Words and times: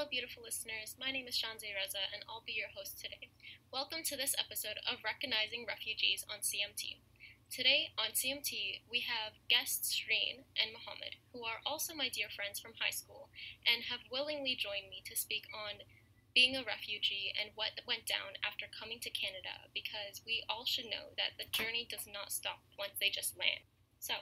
Hello, 0.00 0.08
beautiful 0.08 0.40
listeners. 0.40 0.96
My 0.96 1.12
name 1.12 1.28
is 1.28 1.36
Shanze 1.36 1.68
Reza, 1.76 2.08
and 2.16 2.24
I'll 2.24 2.40
be 2.40 2.56
your 2.56 2.72
host 2.72 2.96
today. 2.96 3.28
Welcome 3.68 4.00
to 4.08 4.16
this 4.16 4.32
episode 4.32 4.80
of 4.88 5.04
Recognizing 5.04 5.68
Refugees 5.68 6.24
on 6.24 6.40
CMT. 6.40 7.04
Today 7.52 7.92
on 8.00 8.16
CMT, 8.16 8.80
we 8.88 9.04
have 9.04 9.36
guests 9.52 9.92
Shreen 9.92 10.48
and 10.56 10.72
Mohammed, 10.72 11.20
who 11.36 11.44
are 11.44 11.60
also 11.68 11.92
my 11.92 12.08
dear 12.08 12.32
friends 12.32 12.56
from 12.56 12.80
high 12.80 12.96
school 12.96 13.28
and 13.68 13.92
have 13.92 14.08
willingly 14.08 14.56
joined 14.56 14.88
me 14.88 15.04
to 15.04 15.12
speak 15.12 15.44
on 15.52 15.84
being 16.32 16.56
a 16.56 16.64
refugee 16.64 17.36
and 17.36 17.52
what 17.52 17.84
went 17.84 18.08
down 18.08 18.40
after 18.40 18.72
coming 18.72 19.04
to 19.04 19.12
Canada 19.12 19.68
because 19.76 20.24
we 20.24 20.40
all 20.48 20.64
should 20.64 20.88
know 20.88 21.12
that 21.20 21.36
the 21.36 21.52
journey 21.52 21.84
does 21.84 22.08
not 22.08 22.32
stop 22.32 22.64
once 22.80 22.96
they 22.96 23.12
just 23.12 23.36
land. 23.36 23.68
So, 24.00 24.14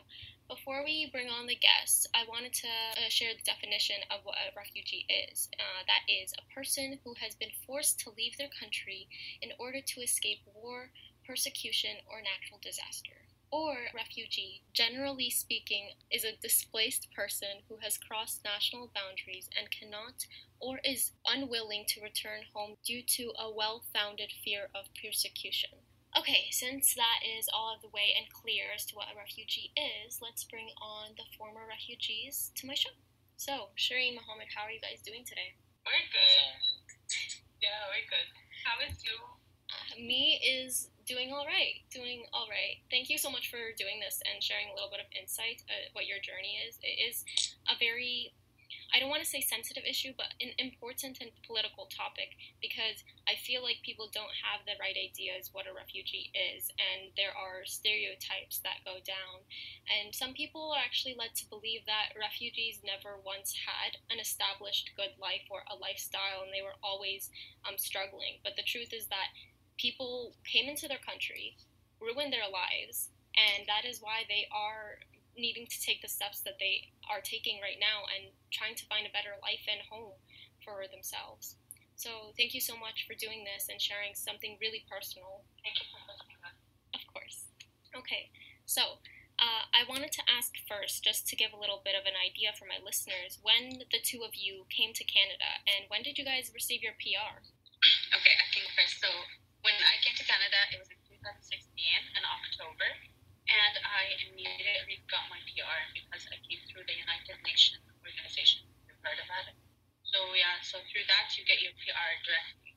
before 0.48 0.82
we 0.84 1.08
bring 1.10 1.30
on 1.30 1.46
the 1.46 1.54
guests, 1.54 2.04
I 2.12 2.24
wanted 2.28 2.52
to 2.54 2.68
uh, 2.68 3.08
share 3.08 3.32
the 3.32 3.42
definition 3.44 4.02
of 4.10 4.24
what 4.24 4.36
a 4.36 4.54
refugee 4.56 5.06
is. 5.08 5.48
Uh, 5.56 5.84
that 5.86 6.02
is 6.12 6.34
a 6.34 6.52
person 6.52 6.98
who 7.04 7.14
has 7.14 7.36
been 7.36 7.52
forced 7.64 8.00
to 8.00 8.10
leave 8.10 8.36
their 8.36 8.48
country 8.48 9.08
in 9.40 9.52
order 9.56 9.80
to 9.80 10.00
escape 10.00 10.40
war, 10.52 10.90
persecution, 11.24 11.98
or 12.10 12.20
natural 12.20 12.58
disaster. 12.60 13.28
Or 13.52 13.86
refugee, 13.94 14.62
generally 14.72 15.30
speaking, 15.30 15.90
is 16.10 16.24
a 16.24 16.36
displaced 16.36 17.12
person 17.12 17.62
who 17.68 17.76
has 17.76 17.96
crossed 17.98 18.42
national 18.44 18.90
boundaries 18.92 19.48
and 19.56 19.70
cannot 19.70 20.26
or 20.58 20.80
is 20.84 21.12
unwilling 21.24 21.84
to 21.88 22.02
return 22.02 22.42
home 22.52 22.76
due 22.84 23.02
to 23.02 23.32
a 23.38 23.48
well 23.48 23.84
founded 23.94 24.32
fear 24.44 24.70
of 24.74 24.86
persecution. 25.00 25.87
Okay, 26.16 26.48
since 26.50 26.94
that 26.94 27.20
is 27.20 27.48
all 27.52 27.74
of 27.74 27.82
the 27.82 27.92
way 27.92 28.16
and 28.16 28.24
clear 28.32 28.72
as 28.74 28.86
to 28.86 28.96
what 28.96 29.12
a 29.12 29.16
refugee 29.16 29.72
is, 29.76 30.20
let's 30.24 30.44
bring 30.44 30.72
on 30.80 31.12
the 31.16 31.28
former 31.36 31.68
refugees 31.68 32.50
to 32.56 32.66
my 32.66 32.74
show. 32.74 32.96
So, 33.36 33.70
Shireen, 33.76 34.16
Mohammed, 34.16 34.48
how 34.56 34.64
are 34.64 34.72
you 34.72 34.80
guys 34.80 35.04
doing 35.04 35.22
today? 35.22 35.54
We're 35.84 36.08
good. 36.10 36.58
Yeah, 37.60 37.92
we're 37.92 38.08
good. 38.08 38.28
How 38.64 38.80
is 38.82 38.98
you? 39.04 39.14
Uh, 39.68 40.00
me 40.00 40.40
is 40.40 40.88
doing 41.06 41.32
all 41.32 41.44
right. 41.44 41.80
Doing 41.92 42.24
all 42.32 42.48
right. 42.48 42.80
Thank 42.90 43.08
you 43.08 43.18
so 43.18 43.30
much 43.30 43.50
for 43.50 43.72
doing 43.76 44.00
this 44.00 44.20
and 44.24 44.42
sharing 44.42 44.68
a 44.68 44.74
little 44.74 44.90
bit 44.90 45.00
of 45.00 45.08
insight 45.12 45.62
uh, 45.68 45.92
what 45.92 46.06
your 46.06 46.20
journey 46.20 46.60
is. 46.66 46.78
It 46.82 46.98
is 46.98 47.24
a 47.68 47.76
very 47.80 48.32
I 48.94 49.00
don't 49.00 49.12
want 49.12 49.20
to 49.20 49.28
say 49.28 49.44
sensitive 49.44 49.84
issue, 49.84 50.16
but 50.16 50.32
an 50.40 50.56
important 50.56 51.20
and 51.20 51.30
political 51.44 51.86
topic 51.92 52.32
because 52.60 53.04
I 53.28 53.36
feel 53.36 53.60
like 53.60 53.84
people 53.84 54.08
don't 54.08 54.32
have 54.40 54.64
the 54.64 54.80
right 54.80 54.96
ideas 54.96 55.52
what 55.52 55.68
a 55.68 55.76
refugee 55.76 56.32
is, 56.32 56.72
and 56.80 57.12
there 57.12 57.36
are 57.36 57.68
stereotypes 57.68 58.64
that 58.64 58.84
go 58.88 58.96
down. 59.04 59.44
And 59.92 60.14
some 60.16 60.32
people 60.32 60.72
are 60.72 60.80
actually 60.80 61.16
led 61.20 61.36
to 61.36 61.50
believe 61.52 61.84
that 61.84 62.16
refugees 62.16 62.80
never 62.80 63.20
once 63.20 63.52
had 63.52 64.00
an 64.08 64.20
established 64.20 64.96
good 64.96 65.12
life 65.20 65.44
or 65.52 65.68
a 65.68 65.76
lifestyle, 65.76 66.48
and 66.48 66.52
they 66.52 66.64
were 66.64 66.80
always 66.80 67.28
um, 67.68 67.76
struggling. 67.76 68.40
But 68.40 68.56
the 68.56 68.64
truth 68.64 68.96
is 68.96 69.12
that 69.12 69.36
people 69.76 70.32
came 70.48 70.64
into 70.64 70.88
their 70.88 71.02
country, 71.04 71.60
ruined 72.00 72.32
their 72.32 72.48
lives, 72.48 73.12
and 73.36 73.68
that 73.68 73.84
is 73.84 74.00
why 74.00 74.24
they 74.28 74.48
are 74.48 75.04
needing 75.38 75.66
to 75.70 75.78
take 75.80 76.02
the 76.02 76.10
steps 76.10 76.42
that 76.42 76.58
they 76.58 76.90
are 77.06 77.22
taking 77.22 77.62
right 77.62 77.78
now 77.78 78.04
and 78.10 78.34
trying 78.50 78.74
to 78.76 78.84
find 78.90 79.06
a 79.06 79.14
better 79.14 79.38
life 79.40 79.64
and 79.70 79.80
home 79.86 80.18
for 80.60 80.84
themselves. 80.90 81.56
So 81.98 82.34
thank 82.38 82.54
you 82.54 82.62
so 82.62 82.78
much 82.78 83.06
for 83.06 83.18
doing 83.18 83.42
this 83.42 83.66
and 83.66 83.82
sharing 83.82 84.14
something 84.14 84.58
really 84.62 84.86
personal. 84.86 85.42
Thank 85.66 85.82
you 85.82 85.86
for 85.90 85.98
hosting 86.06 86.38
us. 86.46 86.58
Of 86.94 87.02
course. 87.10 87.50
Okay, 87.90 88.30
so 88.66 89.02
uh, 89.38 89.66
I 89.74 89.82
wanted 89.86 90.14
to 90.18 90.22
ask 90.26 90.54
first, 90.66 91.02
just 91.02 91.26
to 91.30 91.34
give 91.34 91.50
a 91.50 91.58
little 91.58 91.82
bit 91.82 91.98
of 91.98 92.06
an 92.06 92.14
idea 92.18 92.54
for 92.54 92.66
my 92.66 92.78
listeners, 92.78 93.42
when 93.42 93.82
the 93.90 94.02
two 94.02 94.22
of 94.22 94.38
you 94.38 94.66
came 94.70 94.94
to 94.94 95.02
Canada 95.06 95.62
and 95.66 95.90
when 95.90 96.06
did 96.06 96.18
you 96.18 96.26
guys 96.26 96.54
receive 96.54 96.86
your 96.86 96.94
PR? 96.98 97.42
Okay, 98.14 98.34
I 98.34 98.46
think 98.54 98.66
first. 98.78 99.02
So 99.02 99.10
when 99.62 99.74
I 99.74 99.98
came 100.02 100.14
to 100.18 100.26
Canada, 100.26 100.58
it 100.74 100.78
was 100.78 100.90
in 100.90 100.98
2016 101.06 101.66
in 102.14 102.22
October 102.22 102.88
and 103.48 103.74
I 103.80 104.02
immediately 104.28 105.00
got 105.08 105.24
my 105.32 105.40
PR 105.48 105.80
because 105.96 106.28
I 106.28 106.36
came 106.44 106.60
through 106.68 106.84
the 106.84 106.96
United 106.96 107.40
Nations 107.44 107.80
organization. 108.04 108.68
You've 108.84 109.00
heard 109.00 109.20
about 109.20 109.48
it? 109.48 109.56
So 110.12 110.20
yeah, 110.36 110.60
so 110.60 110.80
through 110.88 111.04
that 111.08 111.32
you 111.36 111.44
get 111.48 111.60
your 111.64 111.72
PR 111.80 112.12
directly. 112.24 112.76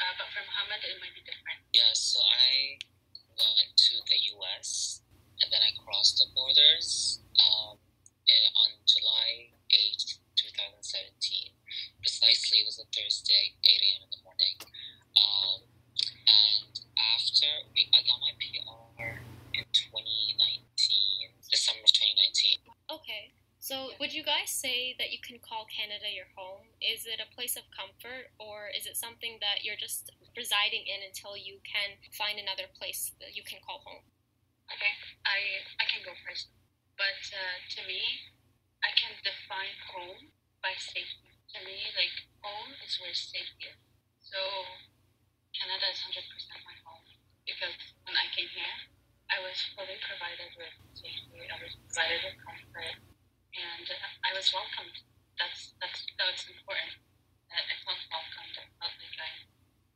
Uh, 0.00 0.12
but 0.20 0.28
for 0.32 0.44
Muhammad, 0.44 0.80
it 0.84 0.96
might 1.00 1.16
be 1.16 1.24
different. 1.24 1.60
Yeah, 1.72 1.92
so 1.92 2.20
I 2.20 2.80
went 3.36 3.72
to 3.76 3.94
the 4.08 4.18
U.S. 4.36 5.00
and 5.40 5.48
then 5.52 5.60
I 5.64 5.72
crossed 5.80 6.20
the 6.20 6.28
borders 6.32 7.20
um, 7.40 7.76
on 7.76 8.70
July 8.84 9.52
8th, 9.72 10.20
2017. 10.36 11.56
Precisely, 12.00 12.64
it 12.64 12.66
was 12.68 12.80
a 12.80 12.88
Thursday, 12.92 13.56
8 13.64 13.80
a.m. 13.80 14.00
in 14.08 14.10
the 14.12 14.22
morning. 14.24 14.56
Um, 15.16 15.60
and 16.24 16.72
after 17.16 17.48
we, 17.72 17.88
I 17.92 18.00
got 18.04 18.20
my 18.20 18.32
PR 18.40 18.91
Okay. 22.92 23.32
So, 23.56 23.94
would 24.02 24.12
you 24.12 24.20
guys 24.26 24.50
say 24.50 24.92
that 24.98 25.14
you 25.14 25.22
can 25.22 25.38
call 25.38 25.64
Canada 25.70 26.10
your 26.12 26.28
home? 26.34 26.66
Is 26.82 27.06
it 27.06 27.22
a 27.22 27.30
place 27.30 27.54
of 27.56 27.62
comfort, 27.70 28.34
or 28.36 28.68
is 28.74 28.90
it 28.90 28.98
something 28.98 29.38
that 29.38 29.62
you're 29.62 29.78
just 29.78 30.10
residing 30.36 30.84
in 30.84 31.00
until 31.00 31.38
you 31.38 31.62
can 31.62 31.96
find 32.12 32.36
another 32.36 32.66
place 32.74 33.14
that 33.22 33.38
you 33.38 33.46
can 33.46 33.62
call 33.62 33.80
home? 33.86 34.02
Okay, 34.66 34.92
I 35.24 35.62
I 35.78 35.86
can 35.88 36.02
go 36.02 36.12
first. 36.26 36.50
But 36.98 37.22
uh, 37.32 37.56
to 37.78 37.80
me, 37.86 38.02
I 38.82 38.90
can 38.98 39.14
define 39.22 39.78
home 39.94 40.34
by 40.60 40.74
safety. 40.76 41.32
To 41.54 41.58
me, 41.62 41.86
like 41.94 42.16
home 42.42 42.76
is 42.82 42.98
where 42.98 43.14
safety 43.14 43.72
is. 43.72 43.78
So 44.20 44.42
Canada 45.54 45.86
is 45.86 46.02
hundred 46.02 46.26
percent 46.28 46.60
my 46.66 46.76
home 46.82 47.06
because 47.46 47.78
when 48.04 48.18
I 48.18 48.26
came 48.34 48.50
here, 48.50 48.76
I 49.32 49.40
was 49.40 49.56
fully 49.72 49.96
provided 50.04 50.52
with 50.60 50.76
safety. 50.92 51.40
I 51.48 51.56
was 51.56 51.72
provided 51.88 52.20
with 52.20 52.36
comfort, 52.44 52.96
and 53.56 53.86
I 54.28 54.30
was 54.36 54.52
welcomed. 54.52 54.96
That's 55.40 55.72
that's 55.80 56.04
that's 56.20 56.44
important. 56.52 57.00
That 57.48 57.64
I 57.64 57.74
felt 57.80 58.02
welcomed. 58.12 58.56
I 58.60 58.68
felt 58.76 58.92
like 59.00 59.16
I 59.16 59.30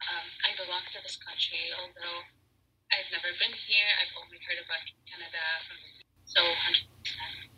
um, 0.08 0.26
I 0.41 0.50
belong 0.56 0.84
to 0.97 1.04
this 1.04 1.20
country, 1.20 1.69
although 1.76 2.24
I've 2.88 3.12
never 3.12 3.28
been 3.36 3.52
here. 3.69 3.91
I've 4.00 4.16
only 4.16 4.41
heard 4.41 4.60
about 4.64 4.84
Canada 5.04 5.44
from 5.68 5.80
so 6.24 6.41
hundred 6.41 6.88
percent. 7.04 7.53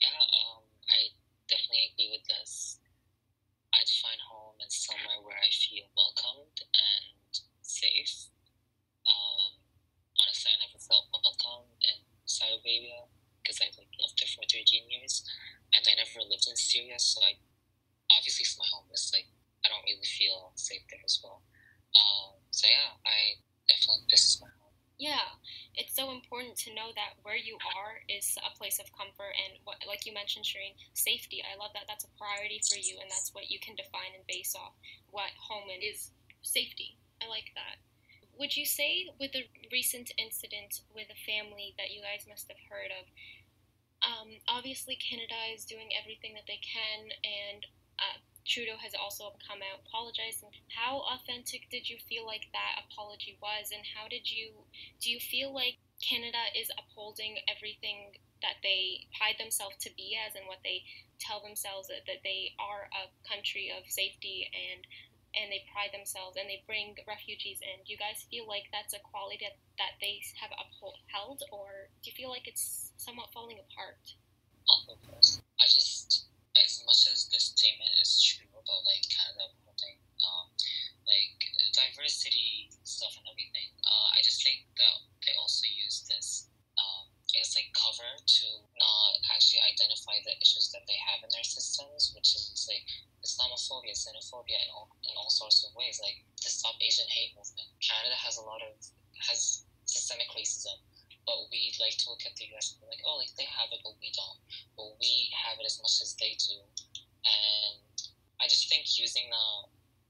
Yeah, 0.00 0.16
um, 0.16 0.64
I 0.88 1.12
definitely 1.44 1.92
agree 1.92 2.10
with 2.16 2.24
this. 2.24 2.80
I'd 3.76 3.92
find 4.00 4.20
home 4.32 4.56
in 4.64 4.72
somewhere 4.72 5.20
where 5.20 5.36
I 5.36 5.52
feel 5.52 5.92
welcomed 5.92 6.56
and 6.72 7.32
safe. 7.60 8.31
Never 10.92 11.08
felt 11.08 11.24
welcome 11.24 11.72
in 11.88 12.04
Saudi 12.28 12.60
Arabia 12.60 13.08
because 13.40 13.64
I 13.64 13.72
lived 13.72 14.12
there 14.20 14.28
for 14.28 14.44
13 14.44 14.92
years, 14.92 15.24
and 15.72 15.80
I 15.88 15.96
never 15.96 16.20
lived 16.28 16.44
in 16.44 16.52
Syria, 16.52 17.00
so 17.00 17.24
I 17.24 17.40
obviously 18.12 18.44
it's 18.44 18.60
my 18.60 18.68
home. 18.68 18.84
It's 18.92 19.08
like 19.08 19.24
I 19.64 19.72
don't 19.72 19.88
really 19.88 20.04
feel 20.04 20.52
safe 20.60 20.84
there 20.92 21.00
as 21.00 21.16
well. 21.24 21.40
Um, 21.96 22.44
so 22.52 22.68
yeah, 22.68 22.92
I 23.08 23.40
definitely 23.72 24.04
this 24.12 24.28
is 24.28 24.36
my 24.44 24.52
home. 24.52 24.76
Yeah, 25.00 25.40
it's 25.80 25.96
so 25.96 26.12
important 26.12 26.60
to 26.68 26.76
know 26.76 26.92
that 26.92 27.16
where 27.24 27.40
you 27.40 27.56
are 27.72 28.04
is 28.12 28.36
a 28.44 28.52
place 28.52 28.76
of 28.76 28.92
comfort 28.92 29.32
and 29.48 29.64
what, 29.64 29.80
like 29.88 30.04
you 30.04 30.12
mentioned, 30.12 30.44
Shireen, 30.44 30.76
safety. 30.92 31.40
I 31.40 31.56
love 31.56 31.72
that 31.72 31.88
that's 31.88 32.04
a 32.04 32.12
priority 32.20 32.60
for 32.68 32.76
you, 32.76 33.00
and 33.00 33.08
that's 33.08 33.32
what 33.32 33.48
you 33.48 33.56
can 33.64 33.80
define 33.80 34.12
and 34.12 34.28
base 34.28 34.52
off 34.52 34.76
what 35.08 35.32
home 35.40 35.72
is 35.72 36.12
safety. 36.44 37.00
I 37.24 37.32
like 37.32 37.48
that. 37.56 37.80
Would 38.38 38.56
you 38.56 38.66
say, 38.66 39.08
with 39.20 39.32
the 39.32 39.44
recent 39.70 40.10
incident 40.18 40.82
with 40.94 41.06
a 41.10 41.24
family 41.26 41.74
that 41.78 41.92
you 41.92 42.00
guys 42.02 42.26
must 42.26 42.48
have 42.48 42.58
heard 42.68 42.90
of, 42.90 43.06
um, 44.02 44.42
obviously 44.48 44.96
Canada 44.96 45.36
is 45.54 45.64
doing 45.64 45.94
everything 45.94 46.34
that 46.34 46.48
they 46.50 46.58
can, 46.58 47.12
and 47.22 47.66
uh, 48.02 48.18
Trudeau 48.42 48.74
has 48.82 48.98
also 48.98 49.30
come 49.46 49.62
out 49.62 49.86
apologizing. 49.86 50.50
How 50.74 51.06
authentic 51.06 51.70
did 51.70 51.86
you 51.88 51.98
feel 52.10 52.26
like 52.26 52.50
that 52.50 52.82
apology 52.82 53.38
was, 53.38 53.70
and 53.70 53.86
how 53.94 54.08
did 54.08 54.26
you 54.26 54.66
do 54.98 55.10
you 55.10 55.20
feel 55.20 55.54
like 55.54 55.78
Canada 56.02 56.50
is 56.58 56.72
upholding 56.74 57.38
everything 57.46 58.18
that 58.42 58.58
they 58.66 59.06
hide 59.14 59.38
themselves 59.38 59.78
to 59.86 59.90
be 59.94 60.18
as, 60.18 60.34
and 60.34 60.50
what 60.50 60.66
they 60.66 60.82
tell 61.22 61.38
themselves 61.38 61.86
that, 61.86 62.02
that 62.10 62.26
they 62.26 62.50
are 62.58 62.90
a 62.90 63.06
country 63.22 63.70
of 63.70 63.86
safety 63.86 64.50
and 64.50 64.82
and 65.32 65.48
they 65.48 65.64
pride 65.72 65.92
themselves 65.92 66.36
and 66.36 66.48
they 66.48 66.60
bring 66.68 66.96
refugees 67.08 67.64
in. 67.64 67.80
Do 67.84 67.92
you 67.92 68.00
guys 68.00 68.28
feel 68.28 68.44
like 68.44 68.68
that's 68.68 68.92
a 68.92 69.00
quality 69.00 69.40
that, 69.40 69.56
that 69.80 69.96
they 70.00 70.20
have 70.36 70.52
upheld, 70.52 71.42
or 71.48 71.88
do 72.04 72.12
you 72.12 72.16
feel 72.16 72.28
like 72.28 72.44
it's 72.44 72.92
somewhat 73.00 73.32
falling 73.32 73.58
apart? 73.60 74.00
Us. 75.18 75.42
I 75.58 75.66
just, 75.66 76.30
as 76.54 76.84
much 76.86 77.10
as 77.10 77.26
this 77.32 77.50
statement 77.56 77.90
is 77.98 78.14
true 78.22 78.48
about 78.52 78.82
like 78.86 79.02
Canada 79.10 79.50
upholding, 79.50 79.98
um, 80.22 80.46
like 81.04 81.38
diversity 81.74 82.70
stuff 82.86 83.12
and 83.18 83.26
everything, 83.26 83.74
uh, 83.82 84.08
I 84.14 84.22
just 84.22 84.40
think 84.44 84.64
that 84.78 84.96
they 85.26 85.34
also 85.34 85.66
use 85.66 86.06
this 86.06 86.48
um, 86.78 87.10
as 87.40 87.58
like 87.58 87.74
cover 87.74 88.06
to 88.06 88.46
not 88.78 89.12
actually 89.34 89.60
identify 89.66 90.20
the 90.22 90.38
issues 90.40 90.70
that 90.72 90.86
they 90.86 90.98
have 91.10 91.26
in 91.26 91.30
their 91.34 91.44
systems, 91.44 92.14
which 92.14 92.38
is 92.38 92.68
like 92.70 92.86
Islamophobia, 93.32 93.96
xenophobia, 93.96 94.60
in 94.60 94.68
all 94.76 94.92
in 95.08 95.16
all 95.16 95.32
sorts 95.32 95.64
of 95.64 95.72
ways. 95.72 95.96
Like 96.04 96.20
the 96.36 96.52
Stop 96.52 96.76
Asian 96.84 97.08
Hate 97.08 97.32
movement. 97.32 97.72
Canada 97.80 98.16
has 98.20 98.36
a 98.36 98.44
lot 98.44 98.60
of 98.60 98.76
has 99.24 99.64
systemic 99.88 100.28
racism, 100.36 100.76
but 101.24 101.48
we 101.48 101.72
like 101.80 101.96
to 102.04 102.12
look 102.12 102.20
at 102.28 102.36
the 102.36 102.44
U.S. 102.52 102.76
and 102.76 102.84
be 102.84 102.92
like, 102.92 103.00
oh, 103.08 103.16
like 103.16 103.32
they 103.40 103.48
have 103.48 103.72
it, 103.72 103.80
but 103.80 103.96
we 104.04 104.12
don't. 104.12 104.38
But 104.76 105.00
we 105.00 105.32
have 105.32 105.56
it 105.56 105.64
as 105.64 105.80
much 105.80 106.04
as 106.04 106.12
they 106.20 106.36
do, 106.36 106.60
and 107.24 107.80
I 108.36 108.52
just 108.52 108.68
think 108.68 108.84
using 109.00 109.32
the 109.32 109.46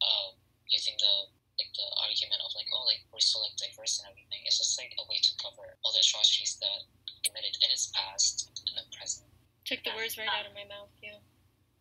uh, 0.02 0.28
using 0.66 0.98
the 0.98 1.14
like 1.60 1.70
the 1.76 1.88
argument 2.02 2.40
of 2.42 2.50
like, 2.56 2.66
oh, 2.74 2.82
like 2.88 3.04
we're 3.12 3.22
so 3.22 3.38
like 3.44 3.54
diverse 3.54 4.00
and 4.02 4.10
everything. 4.10 4.42
It's 4.48 4.58
just 4.58 4.74
like 4.80 4.90
a 4.98 5.04
way 5.06 5.20
to 5.22 5.32
cover 5.38 5.78
all 5.84 5.94
the 5.94 6.02
atrocities 6.02 6.58
that 6.58 6.88
committed 7.22 7.54
in 7.60 7.68
its 7.70 7.92
past 7.94 8.50
and 8.66 8.74
the 8.74 8.84
present. 8.90 9.28
Took 9.68 9.84
the 9.84 9.94
words 9.94 10.18
right 10.18 10.26
out 10.26 10.48
of 10.48 10.56
my 10.56 10.66
mouth. 10.66 10.90
Yeah. 10.98 11.20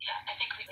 Yeah, 0.01 0.17
I 0.27 0.33
think 0.37 0.49
we 0.57 0.65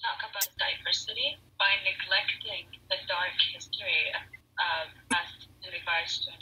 talk 0.00 0.20
about 0.24 0.48
diversity 0.56 1.36
by 1.60 1.76
neglecting 1.84 2.72
the 2.88 2.98
dark 3.04 3.36
history 3.52 4.08
of 4.16 4.88
us 5.12 5.30
in 5.60 5.68
regards 5.72 6.24
to 6.24 6.32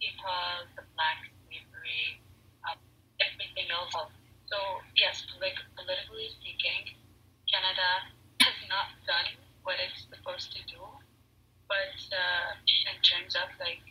people, 0.00 0.68
the 0.76 0.84
black 0.96 1.24
slavery, 1.48 2.20
um, 2.68 2.76
everything 3.20 3.72
else. 3.72 3.92
So 4.52 4.58
yes, 5.00 5.24
like 5.40 5.56
politically 5.74 6.28
speaking, 6.36 6.92
Canada 7.48 8.12
has 8.44 8.56
not 8.68 8.92
done 9.08 9.32
what 9.64 9.80
it's 9.80 10.04
supposed 10.12 10.52
to 10.52 10.60
do, 10.68 10.80
but 11.66 11.96
uh, 12.12 12.48
in 12.60 12.96
terms 13.00 13.32
of 13.34 13.48
like 13.58 13.82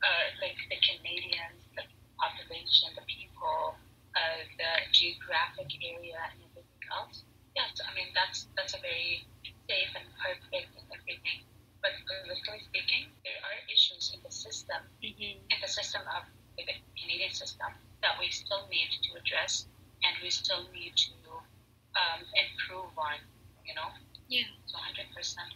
uh, 0.00 0.26
like 0.40 0.56
the 0.70 0.78
Canadians, 0.78 1.66
the 1.74 1.84
population, 2.16 2.94
the 2.96 3.04
people, 3.04 3.76
uh, 4.14 4.40
the 4.56 4.72
geographic 4.94 5.68
area, 5.82 6.16
and 6.32 6.38
everything 6.48 6.86
else 6.94 7.26
yes, 7.56 7.70
I 7.82 7.90
mean 7.94 8.10
that's 8.14 8.46
that's 8.56 8.74
a 8.74 8.80
very 8.80 9.26
safe 9.68 9.92
and 9.94 10.06
perfect 10.18 10.70
and 10.74 10.86
everything. 10.90 11.46
But 11.80 11.96
politically 12.04 12.60
speaking, 12.68 13.08
there 13.24 13.40
are 13.40 13.56
issues 13.72 14.12
in 14.12 14.20
the 14.20 14.32
system, 14.32 14.84
mm-hmm. 15.00 15.40
in 15.40 15.58
the 15.62 15.70
system 15.70 16.04
of 16.12 16.28
the 16.56 16.68
Canadian 16.98 17.32
system 17.32 17.72
that 18.04 18.20
we 18.20 18.28
still 18.28 18.68
need 18.68 18.92
to 18.92 19.16
address 19.16 19.64
and 20.04 20.12
we 20.20 20.28
still 20.28 20.68
need 20.76 20.92
to 20.96 21.16
um, 21.96 22.20
improve 22.36 22.92
on. 22.98 23.16
You 23.64 23.74
know. 23.74 23.88
Yeah. 24.28 24.48
So 24.66 24.76
hundred 24.78 25.08
percent. 25.16 25.50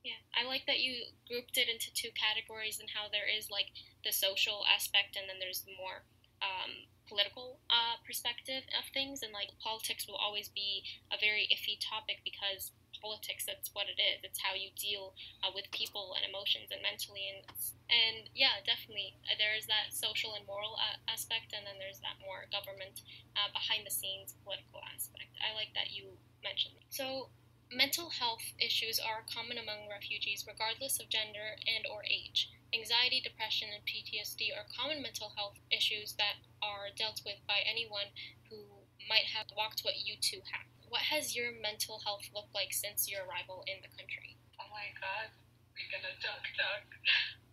Yeah, 0.00 0.16
I 0.32 0.48
like 0.48 0.64
that 0.64 0.80
you 0.80 1.12
grouped 1.28 1.60
it 1.60 1.68
into 1.68 1.92
two 1.92 2.08
categories 2.16 2.80
and 2.80 2.88
how 2.88 3.12
there 3.12 3.28
is 3.28 3.52
like 3.52 3.68
the 4.00 4.16
social 4.16 4.64
aspect 4.64 5.12
and 5.12 5.28
then 5.28 5.36
there's 5.36 5.60
the 5.60 5.76
more 5.76 6.08
um, 6.40 6.88
political 7.10 7.58
uh, 7.66 7.98
perspective 8.06 8.62
of 8.78 8.86
things, 8.94 9.26
and 9.26 9.34
like 9.34 9.50
politics 9.58 10.06
will 10.06 10.16
always 10.22 10.48
be 10.48 10.86
a 11.10 11.18
very 11.18 11.50
iffy 11.50 11.74
topic 11.82 12.22
because 12.22 12.70
politics 13.02 13.48
that's 13.48 13.72
what 13.74 13.90
it 13.90 13.98
is. 13.98 14.22
It's 14.22 14.38
how 14.38 14.54
you 14.54 14.70
deal 14.78 15.16
uh, 15.42 15.50
with 15.50 15.66
people 15.74 16.14
and 16.14 16.22
emotions 16.22 16.70
and 16.70 16.78
mentally 16.84 17.26
and 17.26 17.42
and 17.90 18.28
yeah 18.36 18.60
definitely 18.62 19.16
uh, 19.26 19.34
there's 19.40 19.66
that 19.66 19.90
social 19.90 20.36
and 20.36 20.46
moral 20.46 20.76
uh, 20.78 21.00
aspect 21.10 21.56
and 21.56 21.66
then 21.66 21.80
there's 21.80 21.98
that 22.04 22.20
more 22.22 22.46
government 22.52 23.02
uh, 23.34 23.48
behind 23.50 23.82
the 23.88 23.92
scenes 23.92 24.36
political 24.44 24.84
aspect. 24.94 25.32
I 25.42 25.56
like 25.56 25.72
that 25.74 25.90
you 25.90 26.14
mentioned 26.44 26.78
so 26.92 27.32
mental 27.72 28.10
health 28.10 28.42
issues 28.58 28.98
are 28.98 29.22
common 29.30 29.56
among 29.56 29.86
refugees 29.88 30.44
regardless 30.46 30.98
of 30.98 31.08
gender 31.08 31.56
and 31.66 31.86
or 31.86 32.02
age 32.04 32.50
Anxiety, 32.70 33.18
depression, 33.18 33.66
and 33.74 33.82
PTSD 33.82 34.54
are 34.54 34.62
common 34.70 35.02
mental 35.02 35.34
health 35.34 35.58
issues 35.74 36.14
that 36.22 36.38
are 36.62 36.94
dealt 36.94 37.18
with 37.26 37.42
by 37.50 37.66
anyone 37.66 38.14
who 38.46 38.62
might 39.10 39.26
have 39.26 39.50
walked 39.58 39.82
what 39.82 39.98
you 40.06 40.14
two 40.22 40.38
have. 40.46 40.70
What 40.86 41.02
has 41.10 41.34
your 41.34 41.50
mental 41.50 41.98
health 42.06 42.30
looked 42.30 42.54
like 42.54 42.70
since 42.70 43.10
your 43.10 43.26
arrival 43.26 43.66
in 43.66 43.82
the 43.82 43.90
country? 43.90 44.38
Oh 44.62 44.70
my 44.70 44.86
god, 45.02 45.34
we're 45.74 45.90
gonna 45.90 46.14
talk, 46.22 46.46
talk. 46.54 46.86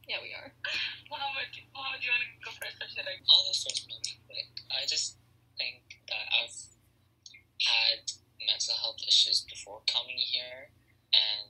Yeah, 0.06 0.22
we 0.22 0.38
are. 0.38 0.54
Mohammed, 1.10 1.50
Mohammed, 1.74 2.00
do 2.00 2.06
you 2.06 2.14
want 2.14 2.24
to 2.24 2.32
go 2.46 2.54
first 2.62 2.78
or 2.78 2.88
should 2.88 3.10
I? 3.10 3.18
I'll 3.26 3.44
go 3.50 3.54
first 3.58 3.90
really 3.90 4.22
quick. 4.30 4.54
I 4.70 4.86
just 4.86 5.18
think 5.58 5.82
that 6.14 6.30
I've 6.30 6.58
had 7.66 8.06
mental 8.38 8.78
health 8.78 9.02
issues 9.02 9.42
before 9.50 9.82
coming 9.90 10.22
here, 10.22 10.70
and 11.10 11.50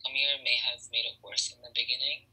coming 0.00 0.22
here 0.22 0.38
may 0.46 0.62
have 0.62 0.78
made 0.94 1.10
it 1.10 1.18
worse 1.26 1.50
in 1.50 1.58
the 1.58 1.74
beginning 1.74 2.30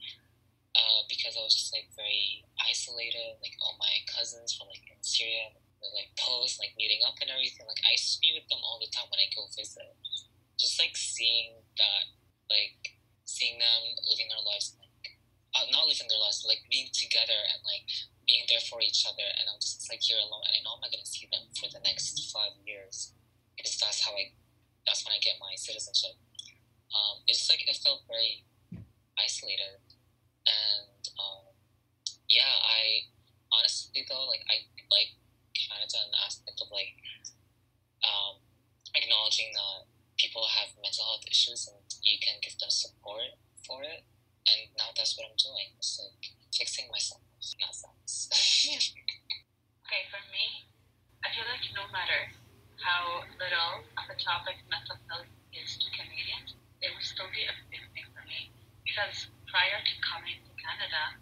uh, 0.76 1.08
because 1.08 1.40
I 1.40 1.44
was 1.44 1.56
just 1.56 1.72
like 1.72 1.88
very 1.96 2.44
isolated. 2.60 3.40
Like 3.40 3.56
all 3.64 3.80
my 3.80 4.04
cousins 4.12 4.52
from 4.52 4.68
like 4.68 4.84
in 4.92 5.00
Syria, 5.00 5.56
they 5.80 5.90
like 5.96 6.12
post 6.20 6.60
like 6.60 6.76
meeting 6.76 7.00
up 7.08 7.16
and 7.24 7.32
everything. 7.32 7.64
Like 7.64 7.80
I 7.88 7.96
used 7.96 8.20
to 8.20 8.22
be 8.22 8.36
with 8.36 8.48
them 8.52 8.60
all 8.62 8.78
the 8.84 8.92
time 8.92 9.08
when 9.08 9.24
I 9.24 9.32
go 9.32 9.48
visit. 9.56 9.96
Just 10.60 10.76
like 10.80 10.96
seeing 10.96 11.64
that, 11.80 12.04
like 12.52 12.76
seeing 13.24 13.60
them 13.60 13.82
living 14.08 14.28
their 14.28 14.44
lives, 14.44 14.76
like 14.76 15.08
uh, 15.56 15.68
not 15.72 15.88
living 15.88 16.08
their 16.12 16.20
lives, 16.20 16.44
like 16.44 16.64
being 16.68 16.92
together 16.92 17.40
and 17.56 17.60
like 17.64 17.88
being 18.28 18.44
there 18.52 18.64
for 18.68 18.84
each 18.84 19.08
other. 19.08 19.28
And 19.40 19.48
I'm 19.48 19.60
just 19.64 19.88
like 19.88 20.04
here 20.04 20.20
alone, 20.20 20.44
and 20.52 20.60
I 20.60 20.64
know 20.64 20.76
I'm 20.76 20.84
not 20.84 20.92
gonna 20.92 21.08
see 21.08 21.28
them 21.32 21.48
for 21.56 21.72
the 21.72 21.84
next 21.88 22.20
five 22.32 22.56
years 22.68 23.16
because 23.56 23.80
that's 23.80 24.04
how 24.04 24.12
I, 24.12 24.36
that's 24.84 25.08
when 25.08 25.16
I 25.16 25.24
get 25.24 25.40
my 25.40 25.56
citizenship. 25.56 26.20
Um, 26.92 27.24
it's 27.28 27.48
like 27.48 27.64
it 27.64 27.76
felt 27.80 28.04
very 28.08 28.44
isolated 29.20 29.80
yeah, 32.36 32.52
I 32.52 33.08
honestly 33.48 34.04
though, 34.12 34.28
like 34.28 34.44
I 34.52 34.68
like 34.92 35.16
Canada 35.56 36.04
in 36.04 36.12
the 36.12 36.20
aspect 36.20 36.60
of 36.60 36.68
like 36.68 36.92
um, 38.04 38.44
acknowledging 38.92 39.56
that 39.56 39.88
people 40.20 40.44
have 40.44 40.76
mental 40.84 41.08
health 41.08 41.24
issues 41.32 41.72
and 41.72 41.80
you 42.04 42.20
can 42.20 42.36
give 42.44 42.60
them 42.60 42.68
support 42.68 43.40
for 43.64 43.80
it. 43.88 44.04
And 44.46 44.70
now 44.76 44.92
that's 44.94 45.16
what 45.16 45.32
I'm 45.32 45.40
doing. 45.40 45.74
It's 45.80 45.96
like 45.96 46.36
fixing 46.52 46.92
myself. 46.92 47.24
Okay, 49.88 50.04
for 50.12 50.22
me, 50.30 50.68
I 51.24 51.32
feel 51.32 51.48
like 51.48 51.64
no 51.72 51.88
matter 51.90 52.20
how 52.84 53.24
little 53.40 53.88
of 53.96 54.06
a 54.12 54.18
topic 54.20 54.60
mental 54.68 55.00
health 55.08 55.30
is 55.56 55.80
to 55.80 55.88
Canadians, 55.96 56.54
it 56.84 56.92
will 56.92 57.06
still 57.06 57.32
be 57.32 57.48
a 57.48 57.56
big 57.72 57.82
thing 57.96 58.06
for 58.12 58.22
me 58.28 58.52
because 58.84 59.32
prior 59.50 59.80
to 59.82 59.94
coming 60.04 60.38
to 60.46 60.52
Canada, 60.62 61.18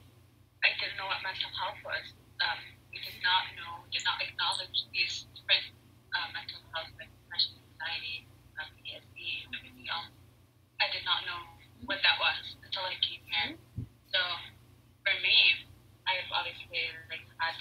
I 0.64 0.72
didn't 0.80 0.96
know 0.96 1.12
what 1.12 1.20
mental 1.20 1.52
health 1.60 1.80
was. 1.84 2.16
Um, 2.40 2.60
we 2.92 3.04
did 3.04 3.20
not 3.20 3.52
know, 3.60 3.84
did 3.92 4.04
not 4.08 4.20
acknowledge 4.24 4.88
these 4.96 5.28
different 5.36 5.76
uh, 6.16 6.28
mental 6.32 6.64
health 6.72 6.92
like 6.96 7.12
depression, 7.12 7.60
anxiety, 7.76 8.28
um, 8.60 8.72
PTSD, 8.80 9.20
everything 9.52 9.88
else. 9.92 10.12
I 10.80 10.88
did 10.96 11.04
not 11.04 11.28
know 11.28 11.40
what 11.84 12.00
that 12.00 12.16
was 12.20 12.56
until 12.64 12.88
I 12.88 12.96
came 13.04 13.24
here. 13.28 13.60
So 14.08 14.20
for 15.04 15.16
me, 15.20 15.68
I've 16.08 16.32
obviously 16.32 16.96
like 17.12 17.28
had 17.44 17.60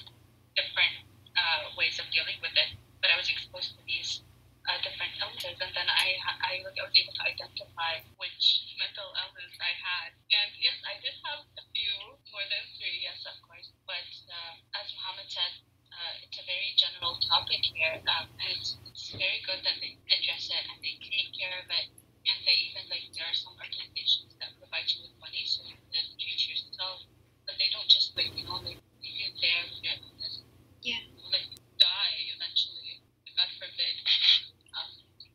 different 0.55 0.95
uh, 1.35 1.75
ways 1.75 1.99
of 1.99 2.07
dealing 2.15 2.39
with 2.39 2.55
it, 2.55 2.79
but 3.03 3.11
I 3.11 3.19
was 3.19 3.27
exposed 3.27 3.75
to 3.75 3.83
these 3.83 4.23
uh, 4.69 4.79
different 4.83 5.11
illnesses, 5.19 5.59
and 5.59 5.73
then 5.75 5.89
I, 5.91 6.15
I, 6.39 6.53
was 6.63 6.75
able 6.79 7.15
to 7.19 7.25
identify 7.27 7.99
which 8.15 8.71
mental 8.79 9.11
illness 9.11 9.55
I 9.59 9.75
had. 9.75 10.11
And 10.31 10.51
yes, 10.55 10.79
I 10.87 11.03
did 11.03 11.17
have 11.27 11.43
a 11.59 11.65
few, 11.75 11.95
more 12.31 12.47
than 12.47 12.65
three, 12.79 13.03
yes, 13.03 13.19
of 13.27 13.35
course. 13.43 13.75
But 13.91 14.07
uh, 14.31 14.79
as 14.79 14.87
Muhammad 14.95 15.27
said, 15.27 15.53
uh, 15.91 16.23
it's 16.23 16.39
a 16.39 16.47
very 16.47 16.71
general 16.79 17.19
topic 17.27 17.63
here, 17.75 17.99
um, 18.07 18.31
and 18.39 18.55
it's, 18.55 18.79
it's 18.87 19.11
very 19.19 19.43
good 19.43 19.67
that 19.67 19.83
they 19.83 19.99
address 20.15 20.47
it 20.47 20.65
and 20.71 20.79
they 20.79 20.95
take 21.03 21.35
care 21.35 21.59
of 21.59 21.67
it. 21.67 21.87
And 22.23 22.39
they 22.47 22.55
even 22.71 22.87
like 22.87 23.11
there 23.19 23.27
are 23.27 23.35
some 23.35 23.59
organizations 23.59 24.39
that 24.39 24.55
provide 24.63 24.87
you 24.87 25.11
with 25.11 25.15
money 25.19 25.43
so 25.43 25.67
you 25.67 25.75
can 25.91 26.07
treat 26.23 26.39
yourself, 26.39 27.03
but 27.51 27.59
they 27.59 27.67
don't 27.75 27.91
just 27.91 28.15
like 28.15 28.31
you 28.31 28.47
know 28.47 28.63
like 28.63 28.79
leave 29.03 29.19
you 29.27 29.31
there 29.43 29.67
with 29.67 29.83
your 29.83 29.99
illness. 29.99 30.47
Yeah. 30.87 31.03
Like 31.35 31.51
die 31.83 32.19
eventually, 32.31 33.03
God 33.35 33.51
forbid. 33.59 33.99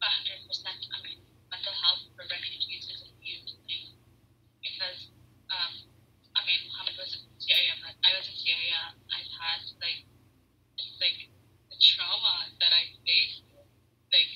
100%. 0.08 0.48
I 0.94 0.98
mean, 1.04 1.20
mental 1.52 1.74
health 1.74 2.06
for 2.16 2.24
refugees 2.30 2.88
is 2.88 3.02
a 3.04 3.12
huge 3.20 3.52
thing 3.68 3.98
because, 4.64 5.12
um, 5.52 5.74
I 6.38 6.46
mean, 6.46 6.62
Muhammad 6.72 6.96
was 6.96 7.18
in 7.18 7.26
Syria, 7.42 7.74
but 7.82 7.96
I 8.06 8.16
was 8.16 8.30
in 8.30 8.38
Syria. 8.38 8.96
I've 9.12 9.32
had 9.36 9.62
like, 9.82 10.02
like 11.02 11.20
the 11.74 11.78
trauma 11.82 12.54
that 12.62 12.72
I 12.72 12.94
faced, 13.04 13.44
like 14.14 14.28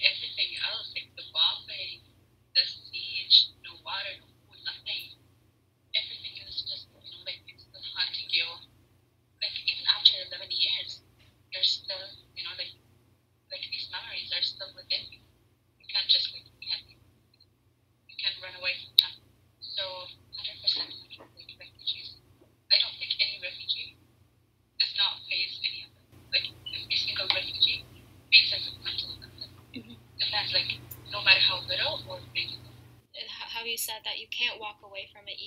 you 33.72 33.80
said 33.80 34.04
that 34.04 34.20
you 34.20 34.28
can't 34.28 34.60
walk 34.60 34.84
away 34.84 35.08
from 35.16 35.24
it 35.32 35.40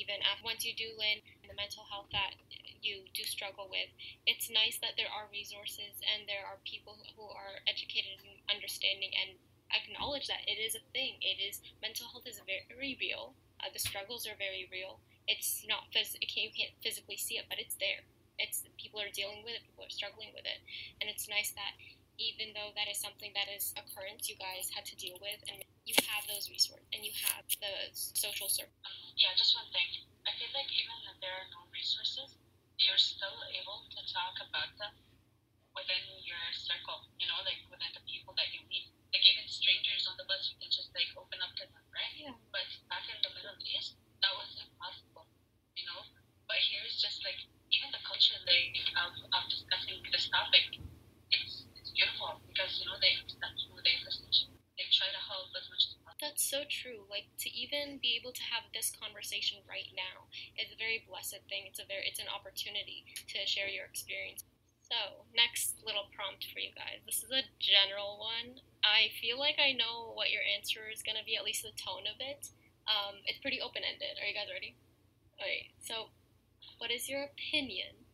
once 0.55 0.63
you 0.63 0.79
do 0.79 0.95
learn 0.95 1.19
the 1.51 1.57
mental 1.59 1.83
health 1.91 2.07
that 2.15 2.39
you 2.79 3.03
do 3.11 3.27
struggle 3.27 3.67
with. 3.67 3.91
It's 4.23 4.47
nice 4.55 4.79
that 4.87 4.95
there 4.95 5.11
are 5.11 5.27
resources 5.35 5.99
and 6.07 6.31
there 6.31 6.47
are 6.47 6.63
people 6.63 6.95
who 7.19 7.27
are 7.27 7.59
educated 7.67 8.23
and 8.23 8.39
understanding 8.47 9.11
and 9.19 9.35
acknowledge 9.75 10.31
that 10.31 10.47
it 10.47 10.63
is 10.63 10.79
a 10.79 10.85
thing. 10.95 11.19
It 11.19 11.43
is 11.43 11.59
mental 11.83 12.07
health 12.07 12.31
is 12.31 12.39
very 12.47 12.95
real. 13.03 13.35
Uh, 13.59 13.75
the 13.75 13.83
struggles 13.83 14.31
are 14.31 14.39
very 14.39 14.71
real. 14.71 15.03
It's 15.27 15.67
not 15.67 15.91
phys- 15.91 16.15
you 16.23 16.31
can't 16.55 16.71
physically 16.87 17.19
see 17.19 17.35
it, 17.43 17.51
but 17.51 17.59
it's 17.59 17.75
there. 17.83 18.07
It's 18.39 18.63
people 18.79 19.03
are 19.03 19.11
dealing 19.11 19.43
with 19.43 19.59
it. 19.59 19.67
People 19.67 19.91
are 19.91 19.95
struggling 19.95 20.31
with 20.31 20.47
it, 20.47 20.63
and 21.03 21.11
it's 21.11 21.27
nice 21.27 21.51
that 21.59 21.75
even 22.15 22.55
though 22.55 22.71
that 22.79 22.87
is 22.87 23.03
something 23.03 23.35
that 23.35 23.51
is 23.51 23.75
occurrence 23.75 24.31
you 24.31 24.39
guys 24.39 24.71
had 24.71 24.87
to 24.87 24.95
deal 24.95 25.19
with, 25.19 25.43
and 25.51 25.67
you 25.83 25.95
have 26.07 26.23
those 26.31 26.47
resources 26.47 26.87
and 26.95 27.03
you 27.03 27.13
have 27.27 27.43
the 27.59 27.75
social 27.93 28.47
service. 28.47 28.73
Yeah, 29.17 29.35
just 29.37 29.55
one 29.55 29.69
thing. 29.71 29.84
Talk 34.15 34.39
about 34.39 34.71
them 34.79 34.95
within 35.75 36.05
your 36.23 36.45
circle. 36.55 37.11
You 37.19 37.27
know, 37.27 37.43
like 37.43 37.59
within 37.67 37.91
the 37.99 38.05
people 38.07 38.33
that 38.39 38.49
you 38.55 38.63
meet. 38.71 38.87
Like 39.11 39.27
even 39.27 39.47
strangers 39.51 40.07
on 40.07 40.15
the 40.19 40.27
bus, 40.31 40.51
you 40.51 40.57
can 40.63 40.71
just 40.71 40.95
like 40.95 41.11
open 41.19 41.39
up 41.43 41.55
to 41.59 41.67
them, 41.67 41.85
right? 41.91 42.15
Yeah. 42.15 42.35
But 42.55 42.67
back 42.91 43.07
in 43.11 43.19
the 43.27 43.31
Middle 43.35 43.59
East, 43.67 43.99
that 44.23 44.33
was 44.39 44.51
impossible. 44.59 45.27
You 45.75 45.87
know. 45.91 46.01
But 46.47 46.63
here 46.63 46.83
it's 46.87 47.03
just 47.03 47.27
like 47.27 47.39
even 47.75 47.91
the 47.91 48.03
culture 48.07 48.39
like 48.47 48.79
of, 49.03 49.13
of 49.35 49.43
discussing 49.51 49.99
this 50.15 50.31
topic 50.31 50.79
it's 51.35 51.67
it's 51.75 51.91
beautiful 51.91 52.39
because 52.47 52.71
you 52.79 52.87
know 52.87 52.95
they 53.03 53.19
accept 53.19 53.59
you, 53.67 53.75
they 53.83 53.97
listen 54.07 54.27
to 54.31 54.43
they 54.79 54.87
try 54.91 55.07
to 55.11 55.23
help 55.23 55.55
as 55.55 55.67
much 55.71 55.83
as 55.87 55.95
possible. 56.03 56.19
That's 56.19 56.43
so 56.43 56.67
true. 56.67 57.07
Like 57.07 57.31
to 57.47 57.49
even 57.51 58.03
be 58.03 58.19
able 58.19 58.35
to 58.35 58.45
have 58.51 58.67
this 58.75 58.91
conversation 58.91 59.63
right 59.71 59.91
now 59.95 60.27
is 60.59 60.71
a 60.75 60.79
very 60.79 61.07
blessed 61.07 61.47
thing. 61.47 61.71
It's 61.71 61.79
a 61.79 61.87
very 61.87 62.07
it's 62.11 62.19
an 62.19 62.31
opportunity 62.31 63.07
to 63.35 63.43
share 63.47 63.69
your 63.69 63.85
experience. 63.85 64.47
So, 64.87 65.27
next 65.35 65.81
little 65.83 66.13
prompt 66.15 66.47
for 66.53 66.61
you 66.61 66.71
guys. 66.77 67.03
This 67.09 67.25
is 67.25 67.33
a 67.33 67.49
general 67.59 68.21
one. 68.21 68.63
I 68.85 69.11
feel 69.19 69.41
like 69.41 69.57
I 69.57 69.73
know 69.73 70.13
what 70.13 70.31
your 70.31 70.45
answer 70.45 70.87
is 70.93 71.03
going 71.03 71.17
to 71.17 71.25
be, 71.25 71.35
at 71.35 71.43
least 71.43 71.65
the 71.65 71.75
tone 71.75 72.07
of 72.07 72.21
it. 72.21 72.53
Um, 72.85 73.25
it's 73.25 73.41
pretty 73.41 73.65
open 73.65 73.81
ended. 73.81 74.21
Are 74.21 74.29
you 74.29 74.37
guys 74.37 74.53
ready? 74.53 74.77
Alright, 75.41 75.73
so 75.81 76.13
what 76.79 76.93
is 76.93 77.09
your 77.09 77.25
opinion 77.27 78.07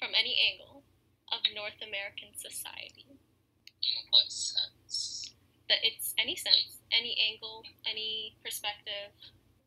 from 0.00 0.16
any 0.16 0.34
angle 0.40 0.82
of 1.30 1.44
North 1.54 1.78
American 1.84 2.32
society? 2.34 3.06
In 3.84 4.04
what 4.10 4.32
sense? 4.32 5.36
That 5.68 5.84
it's 5.84 6.16
any 6.16 6.34
sense, 6.34 6.80
any 6.90 7.14
angle, 7.20 7.62
any 7.84 8.34
perspective. 8.42 9.12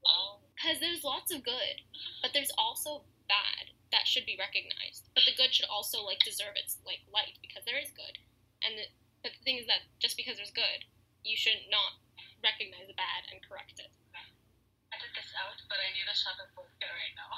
Um, 0.03 0.41
Because 0.57 0.81
there's 0.81 1.05
lots 1.05 1.29
of 1.29 1.45
good, 1.45 1.85
but 2.25 2.33
there's 2.33 2.51
also 2.57 3.05
bad 3.29 3.76
that 3.91 4.07
should 4.07 4.25
be 4.25 4.37
recognized. 4.39 5.07
But 5.15 5.23
the 5.23 5.35
good 5.35 5.53
should 5.53 5.69
also 5.69 6.03
like 6.03 6.19
deserve 6.23 6.55
its 6.59 6.77
like 6.83 7.03
light 7.11 7.39
because 7.41 7.63
there 7.63 7.79
is 7.79 7.91
good. 7.95 8.19
And 8.63 8.75
the, 8.75 8.85
but 9.23 9.31
the 9.37 9.43
thing 9.43 9.57
is 9.57 9.67
that 9.67 9.87
just 9.99 10.17
because 10.17 10.37
there's 10.37 10.53
good, 10.53 10.85
you 11.23 11.37
should 11.37 11.67
not 11.71 11.99
recognize 12.43 12.87
the 12.87 12.97
bad 12.97 13.27
and 13.31 13.43
correct 13.43 13.79
it. 13.79 13.91
I 14.87 14.95
took 15.03 15.11
this 15.13 15.29
out, 15.35 15.59
but 15.67 15.77
I 15.77 15.91
need 15.93 16.07
a 16.07 16.15
shot 16.15 16.39
of 16.39 16.47
vodka 16.55 16.87
right 16.87 17.15
now. 17.19 17.27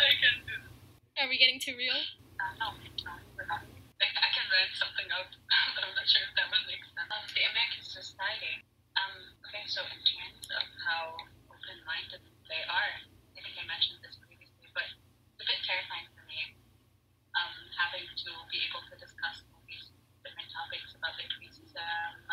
I 0.00 0.16
can 0.16 0.42
do 0.48 0.56
this. 0.58 0.74
Are 1.20 1.28
we 1.28 1.36
getting 1.36 1.60
too 1.60 1.76
real? 1.76 1.98
Uh, 2.40 2.54
no, 2.56 2.68
no, 3.04 3.14
we're 3.36 3.46
not. 3.46 3.62
I 3.98 4.30
can 4.32 4.46
rent 4.48 4.72
something 4.74 5.06
out, 5.12 5.28
but 5.28 5.82
I'm 5.86 5.94
not 5.94 6.06
sure 6.08 6.24
if 6.24 6.32
that 6.34 6.48
will 6.50 6.66
make 6.66 6.82
sense. 6.82 7.10
Um, 7.10 7.26
the 7.30 7.44
American 7.46 7.84
society. 7.84 8.64
Um, 8.98 9.34
okay, 9.46 9.62
so 9.70 9.86
in 9.86 10.00
terms 10.02 10.46
of 10.50 10.66
how 10.82 11.14
open-minded 11.68 12.24
they 12.48 12.64
are, 12.64 12.92
I 13.36 13.38
think 13.44 13.52
I 13.60 13.64
mentioned 13.68 14.00
this 14.00 14.16
previously, 14.24 14.72
but 14.72 14.88
it's 14.88 15.44
a 15.44 15.44
bit 15.44 15.60
terrifying 15.68 16.08
for 16.16 16.24
me. 16.24 16.56
Um, 17.36 17.68
having 17.76 18.08
to 18.08 18.30
be 18.48 18.64
able 18.64 18.80
to 18.88 18.96
discuss 18.96 19.44
all 19.52 19.60
these 19.68 19.92
different 20.24 20.48
topics 20.48 20.96
about 20.96 21.12
like 21.20 21.28
racism, 21.36 22.24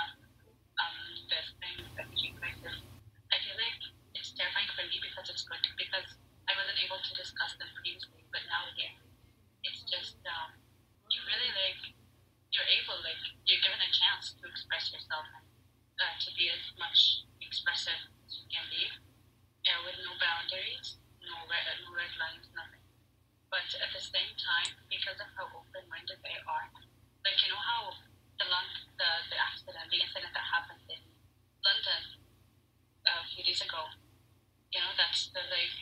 um, 0.80 0.96
the 1.28 1.40
thing, 1.60 1.84
refugee 2.00 2.32
crisis. 2.40 2.80
I 3.28 3.36
feel 3.44 3.60
like 3.60 3.76
it's 4.16 4.32
terrifying 4.40 4.72
for 4.72 4.88
me 4.88 5.04
because 5.04 5.28
it's 5.28 5.44
good 5.44 5.60
because 5.76 6.16
I 6.48 6.56
wasn't 6.56 6.80
able 6.80 7.04
to 7.04 7.12
discuss 7.20 7.60
them 7.60 7.68
previously, 7.76 8.24
but 8.32 8.40
now 8.48 8.72
yeah, 8.80 8.96
it's 9.68 9.84
just 9.84 10.16
um, 10.32 10.56
you 11.12 11.20
really 11.28 11.52
like 11.52 11.92
you're 12.56 12.72
able 12.72 13.04
like 13.04 13.20
you're 13.44 13.60
given 13.60 13.84
a 13.84 13.92
chance 13.92 14.32
to 14.40 14.48
express 14.48 14.96
yourself 14.96 15.28
and 15.36 15.44
uh, 16.00 16.16
to 16.24 16.32
be 16.40 16.48
as 16.48 16.64
much 16.80 17.28
expressive 17.44 18.00
as 18.26 18.32
you 18.42 18.48
can 18.50 18.66
be, 18.74 18.84
uh, 19.76 19.84
with 19.84 20.00
no 20.08 20.16
boundaries, 20.16 20.96
no 21.20 21.36
red, 21.52 21.68
no 21.84 21.92
red 21.92 22.12
lines, 22.16 22.48
nothing. 22.56 22.80
But 23.52 23.68
at 23.76 23.92
the 23.92 24.00
same 24.00 24.32
time, 24.40 24.72
because 24.88 25.20
of 25.20 25.28
how 25.36 25.52
open-minded 25.52 26.24
they 26.24 26.40
are, 26.48 26.68
like 27.28 27.40
you 27.44 27.52
know 27.52 27.60
how 27.60 27.92
the 28.40 28.48
the 28.48 29.10
the 29.32 29.38
accident, 29.40 29.92
the 29.92 30.00
incident 30.00 30.32
that 30.32 30.48
happened 30.48 30.84
in 30.88 31.04
London 31.60 32.02
uh, 33.04 33.20
a 33.20 33.28
few 33.28 33.44
days 33.44 33.60
ago, 33.60 33.92
you 34.72 34.80
know 34.80 34.96
that's 34.96 35.28
the 35.36 35.44
like 35.52 35.76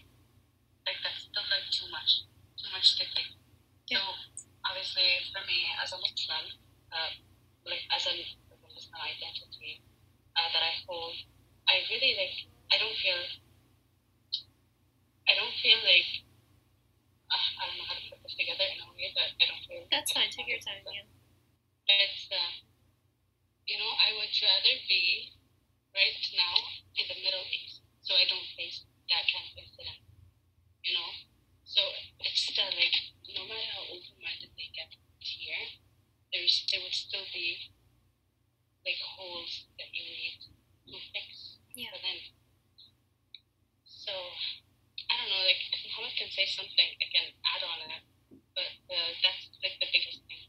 like 0.90 1.00
that's 1.06 1.30
still 1.30 1.46
like 1.54 1.70
too 1.70 1.88
much, 1.94 2.26
too 2.58 2.70
much 2.74 2.98
to 2.98 3.06
take. 3.14 3.38
So 3.94 4.02
obviously 4.66 5.22
for 5.30 5.46
me 5.46 5.70
as 5.78 5.94
a 5.94 6.00
Muslim, 6.02 6.46
uh, 6.90 7.12
like 7.70 7.86
as 7.94 8.10
a 8.10 8.14
Muslim 8.58 9.02
identity 9.06 9.86
uh, 10.34 10.50
that 10.50 10.64
I 10.66 10.74
hold, 10.90 11.14
I 11.70 11.86
really 11.94 12.18
like 12.18 12.38
I 12.74 12.82
don't 12.82 12.98
feel 12.98 13.22
I 15.30 15.32
don't 15.36 15.56
feel 15.64 15.80
like 15.84 16.10
uh, 17.32 17.48
I 17.60 17.62
don't 17.68 17.78
know 17.80 17.88
how 17.88 17.96
to 17.98 18.06
put 18.12 18.20
this 18.24 18.36
together 18.36 18.68
in 18.68 18.80
a 18.84 18.88
way 18.94 19.10
that 19.16 19.30
I 19.40 19.44
don't 19.48 19.64
feel. 19.66 19.84
That's 19.90 20.12
fine. 20.12 20.30
Take 20.30 20.48
your 20.52 20.62
time. 20.62 20.84
Yeah. 20.86 21.08
But 21.88 22.18
uh, 22.32 22.52
you 23.66 23.80
know, 23.80 23.92
I 23.96 24.12
would 24.20 24.32
rather 24.44 24.76
be 24.88 25.32
right 25.96 26.20
now 26.36 26.56
in 27.00 27.06
the 27.08 27.18
Middle 27.24 27.48
East, 27.50 27.82
so 28.04 28.16
I 28.16 28.28
don't 28.28 28.48
face 28.58 28.84
that 29.10 29.24
kind 29.32 29.46
of 29.48 29.56
incident. 29.56 30.00
You 30.84 30.94
know, 31.00 31.10
so 31.64 31.80
it's 32.20 32.44
still 32.52 32.68
like 32.76 32.96
no 33.32 33.48
matter 33.48 33.68
how 33.72 33.88
open-minded 33.88 34.52
they 34.60 34.70
get 34.76 34.92
here, 35.24 35.64
there's 36.36 36.68
there 36.72 36.84
would 36.84 36.94
still 36.96 37.24
be 37.32 37.72
like 38.84 39.00
holes 39.16 39.72
that 39.80 39.88
you 39.96 40.04
need 40.04 40.36
to 40.92 41.00
fix 41.16 41.58
Yeah. 41.72 41.88
for 41.96 42.04
them. 42.04 42.20
So 43.88 44.12
I 45.08 45.16
don't 45.16 45.32
know, 45.32 45.44
like 45.48 45.62
if 45.72 45.96
Say 46.44 46.60
something, 46.60 46.92
I 47.00 47.08
can 47.08 47.28
add 47.56 47.64
on 47.64 47.80
it, 47.88 48.04
but 48.52 48.68
uh, 48.92 49.12
that's 49.24 49.48
like 49.64 49.80
the 49.80 49.88
biggest 49.96 50.28
thing. 50.28 50.44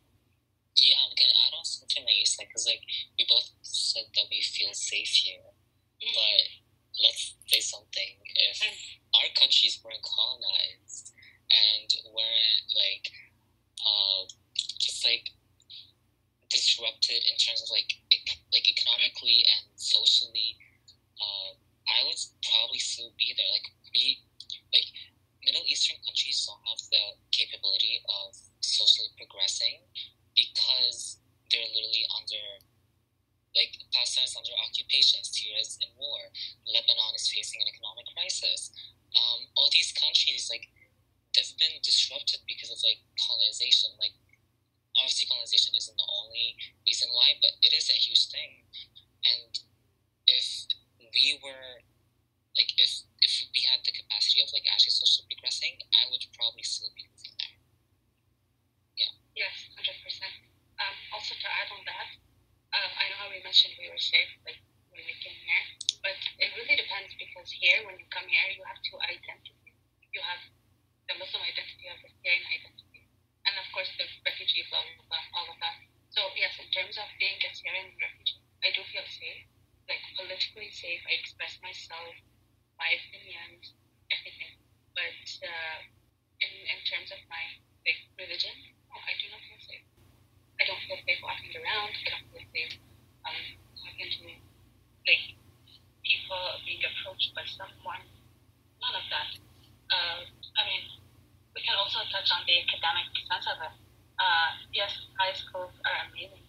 yeah, 0.82 0.98
I'm 1.06 1.14
gonna 1.14 1.38
add 1.46 1.54
on 1.54 1.62
something 1.62 2.02
that 2.02 2.18
you 2.18 2.26
said 2.26 2.50
because 2.50 2.66
like 2.66 2.82
we 3.14 3.22
both 3.30 3.46
said 3.62 4.10
that 4.18 4.26
we 4.26 4.42
feel 4.42 4.74
safe 4.74 5.06
here, 5.22 5.54
but 6.02 6.42
let's 6.98 7.38
say 7.46 7.62
something. 7.62 8.10
If 8.26 8.58
our 9.14 9.30
countries 9.38 9.78
weren't 9.86 10.02
colonized 10.02 11.14
and 11.46 11.86
weren't 12.10 12.66
like 12.74 13.06
uh, 13.78 14.26
just 14.82 15.06
like 15.06 15.30
disrupted 16.50 17.22
in 17.22 17.38
terms 17.38 17.62
of 17.62 17.70
like 17.70 18.02
ec- 18.10 18.42
like 18.50 18.66
economically 18.66 19.46
and 19.46 19.78
socially, 19.78 20.58
uh, 21.22 21.54
I 21.86 22.02
would 22.02 22.18
probably 22.42 22.82
still 22.82 23.14
be 23.14 23.30
there. 23.38 23.46
Like 23.54 23.70
we 23.94 24.26
like 24.74 24.90
Middle 25.44 25.64
Eastern 25.68 26.00
countries 26.08 26.40
don't 26.48 26.60
have 26.64 26.80
the 26.88 27.04
capability 27.28 28.00
of 28.08 28.32
socially 28.64 29.12
progressing 29.20 29.84
because 30.32 31.20
they're 31.52 31.68
literally 31.68 32.08
under 32.16 32.44
like 33.52 33.76
Palestine 33.92 34.26
is 34.96 35.14
under 35.14 35.20
occupation, 35.20 35.24
Syria 35.24 35.60
is 35.60 35.78
in 35.82 35.90
war, 35.98 36.20
Lebanon 36.66 37.14
is 37.14 37.26
facing 37.30 37.60
an 37.62 37.68
economic 37.70 38.06
crisis. 38.14 38.70
Um, 39.14 39.46
all 39.56 39.70
these 39.70 39.94
countries 39.94 40.50
like 40.50 40.70
they've 41.34 41.58
been 41.58 41.82
disrupted 41.82 42.42
because 42.46 42.70
of 42.70 42.78
like 42.86 43.02
colonization. 43.18 43.90
Like 43.98 44.14
obviously 44.98 45.26
colonization 45.26 45.74
isn't 45.74 45.98
the 45.98 46.10
only 46.22 46.54
reason 46.86 47.10
why, 47.10 47.38
but 47.42 47.54
it 47.62 47.74
is 47.74 47.90
a 47.90 47.98
huge 47.98 48.30
thing. 48.30 48.62
And 49.26 49.52
if 50.26 50.46
we 51.14 51.38
were 51.42 51.82
like 52.54 52.70
if 52.78 53.02
if 53.22 53.32
we 53.50 53.66
had 53.66 53.82
the 53.82 53.94
capacity 53.94 54.42
of 54.42 54.50
like 54.54 54.66
actually 54.70 54.94
socially 54.94 55.26
progressing, 55.30 55.78
I 55.94 56.06
would 56.10 56.22
probably 56.38 56.62
still 56.62 56.90
be 56.94 57.06
living 57.10 57.34
there. 57.38 57.56
Yeah. 58.98 59.12
Yes, 59.46 59.56
hundred 59.74 59.98
percent. 60.06 60.34
Um, 60.78 60.96
also 61.14 61.38
to 61.38 61.48
add 61.50 61.70
on 61.70 61.82
that, 61.86 62.08
uh, 62.74 62.90
I 62.98 63.10
know 63.10 63.18
how 63.22 63.30
we 63.30 63.38
mentioned 63.42 63.78
we 63.78 63.86
were 63.90 64.02
safe 64.02 64.30
like 64.42 64.58
when 64.94 65.06
we 65.06 65.14
came 65.22 65.38
here, 65.38 65.64
but 66.02 66.18
it 66.42 66.54
really 66.58 66.74
depends 66.78 67.14
because 67.18 67.53
here 67.64 67.80
when 67.88 67.96
you 67.96 68.04
come 68.12 68.28
here 68.28 68.48
you 68.52 68.60
have 68.68 68.76
two 68.84 69.00
identities. 69.00 69.72
You 70.12 70.20
have 70.20 70.42
the 71.08 71.16
Muslim 71.16 71.40
identity, 71.40 71.80
you 71.88 71.92
have 71.96 72.04
the 72.04 72.12
Syrian 72.20 72.44
identity, 72.44 73.00
and 73.48 73.54
of 73.56 73.66
course 73.72 73.88
the 73.96 74.04
refugee, 74.28 74.68
blah 74.68 74.84
blah 74.84 75.08
blah, 75.08 75.24
all 75.40 75.48
of 75.48 75.58
that. 75.64 75.76
So 76.12 76.28
yes, 76.36 76.60
in 76.60 76.68
terms 76.76 77.00
of 77.00 77.08
being 77.16 77.40
a 77.40 77.50
Syrian 77.56 77.88
refugee, 77.96 78.44
I 78.60 78.68
do 78.76 78.84
feel 78.92 79.08
safe 79.08 79.48
like 79.88 80.00
politically 80.16 80.68
safe. 80.72 81.00
I 81.08 81.16
express 81.20 81.56
myself, 81.64 82.12
my 82.80 82.88
opinions, 82.92 83.72
everything. 84.12 84.52
But 84.96 85.24
uh, 85.44 85.78
in 86.44 86.52
in 86.68 86.80
terms 86.84 87.10
of 87.16 87.20
my 87.32 87.44
like 87.88 88.00
religion, 88.20 88.54
no, 88.92 88.96
I 89.00 89.12
do 89.16 89.32
not 89.32 89.40
feel 89.40 89.60
safe. 89.64 89.86
I 90.60 90.68
don't 90.68 90.82
feel 90.84 91.00
safe 91.00 91.20
walking 91.24 91.52
around. 91.56 91.92
I 91.96 92.08
don't 92.12 92.28
feel 92.28 92.46
safe 92.52 92.74
um, 93.28 93.40
talking 93.80 94.08
to 94.08 94.20
like 95.08 95.24
people 96.04 96.44
being 96.68 96.84
approached 96.84 97.32
by 97.32 97.42
someone. 97.48 98.04
None 98.78 98.96
of 99.00 99.06
that. 99.08 99.30
Uh, 99.88 100.20
I 100.60 100.62
mean, 100.68 100.84
we 101.56 101.64
can 101.64 101.74
also 101.80 102.04
touch 102.12 102.28
on 102.30 102.44
the 102.44 102.60
academic 102.60 103.08
sense 103.24 103.48
of 103.48 103.58
it. 103.64 103.74
Uh, 104.20 104.48
yes, 104.70 104.92
high 105.16 105.32
schools 105.32 105.72
are 105.88 105.98
amazing. 106.06 106.44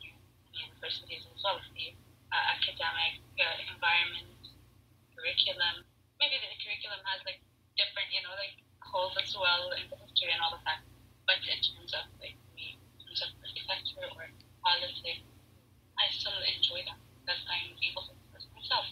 Universities 0.52 1.24
as 1.28 1.40
well. 1.44 1.60
The 1.76 1.96
uh, 2.32 2.46
academic 2.60 3.24
uh, 3.40 3.56
environment, 3.72 4.40
curriculum. 5.16 5.88
Maybe 6.20 6.36
the 6.40 6.52
curriculum 6.60 7.02
has 7.08 7.24
like 7.24 7.40
different, 7.80 8.12
you 8.12 8.24
know, 8.24 8.36
like 8.36 8.60
holes 8.84 9.16
as 9.20 9.32
well 9.36 9.72
in 9.76 9.88
the 9.88 9.98
history 10.04 10.32
and 10.32 10.40
all 10.44 10.56
of 10.56 10.64
that. 10.68 10.84
But 11.28 11.40
in 11.44 11.60
terms 11.60 11.92
of 11.96 12.08
like 12.20 12.38
me, 12.56 12.76
in 12.76 12.96
terms 13.04 13.20
of 13.24 13.30
architecture 13.40 14.08
or 14.16 14.32
politics, 14.64 15.26
I 16.00 16.06
still 16.12 16.40
enjoy 16.44 16.84
that 16.88 17.00
because 17.24 17.42
I'm 17.48 17.76
able 17.80 18.04
to 18.08 18.14
express 18.16 18.46
myself. 18.56 18.88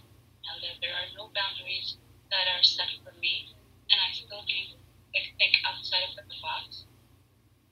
That 0.62 0.78
there 0.82 0.94
are 0.94 1.10
no 1.18 1.34
boundaries 1.34 1.98
that 2.30 2.46
are 2.50 2.64
set 2.64 2.90
for 3.02 3.14
me, 3.20 3.54
and 3.90 3.98
I 3.98 4.14
still 4.14 4.46
do 4.46 4.78
think 5.14 5.54
outside 5.66 6.06
of 6.10 6.14
the 6.18 6.26
box. 6.42 6.86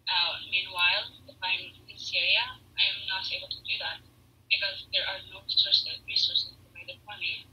Uh, 0.06 0.34
meanwhile, 0.50 1.08
if 1.30 1.38
I'm 1.42 1.72
in 1.88 1.98
Syria, 1.98 2.60
I 2.76 2.84
am 2.92 3.00
not 3.08 3.24
able 3.32 3.50
to 3.50 3.62
do 3.64 3.76
that 3.80 4.04
because 4.52 4.86
there 4.92 5.08
are 5.08 5.24
no 5.32 5.40
resources, 5.48 6.04
resources 6.04 6.52
provided 6.68 7.00
for 7.08 7.16
me 7.18 7.48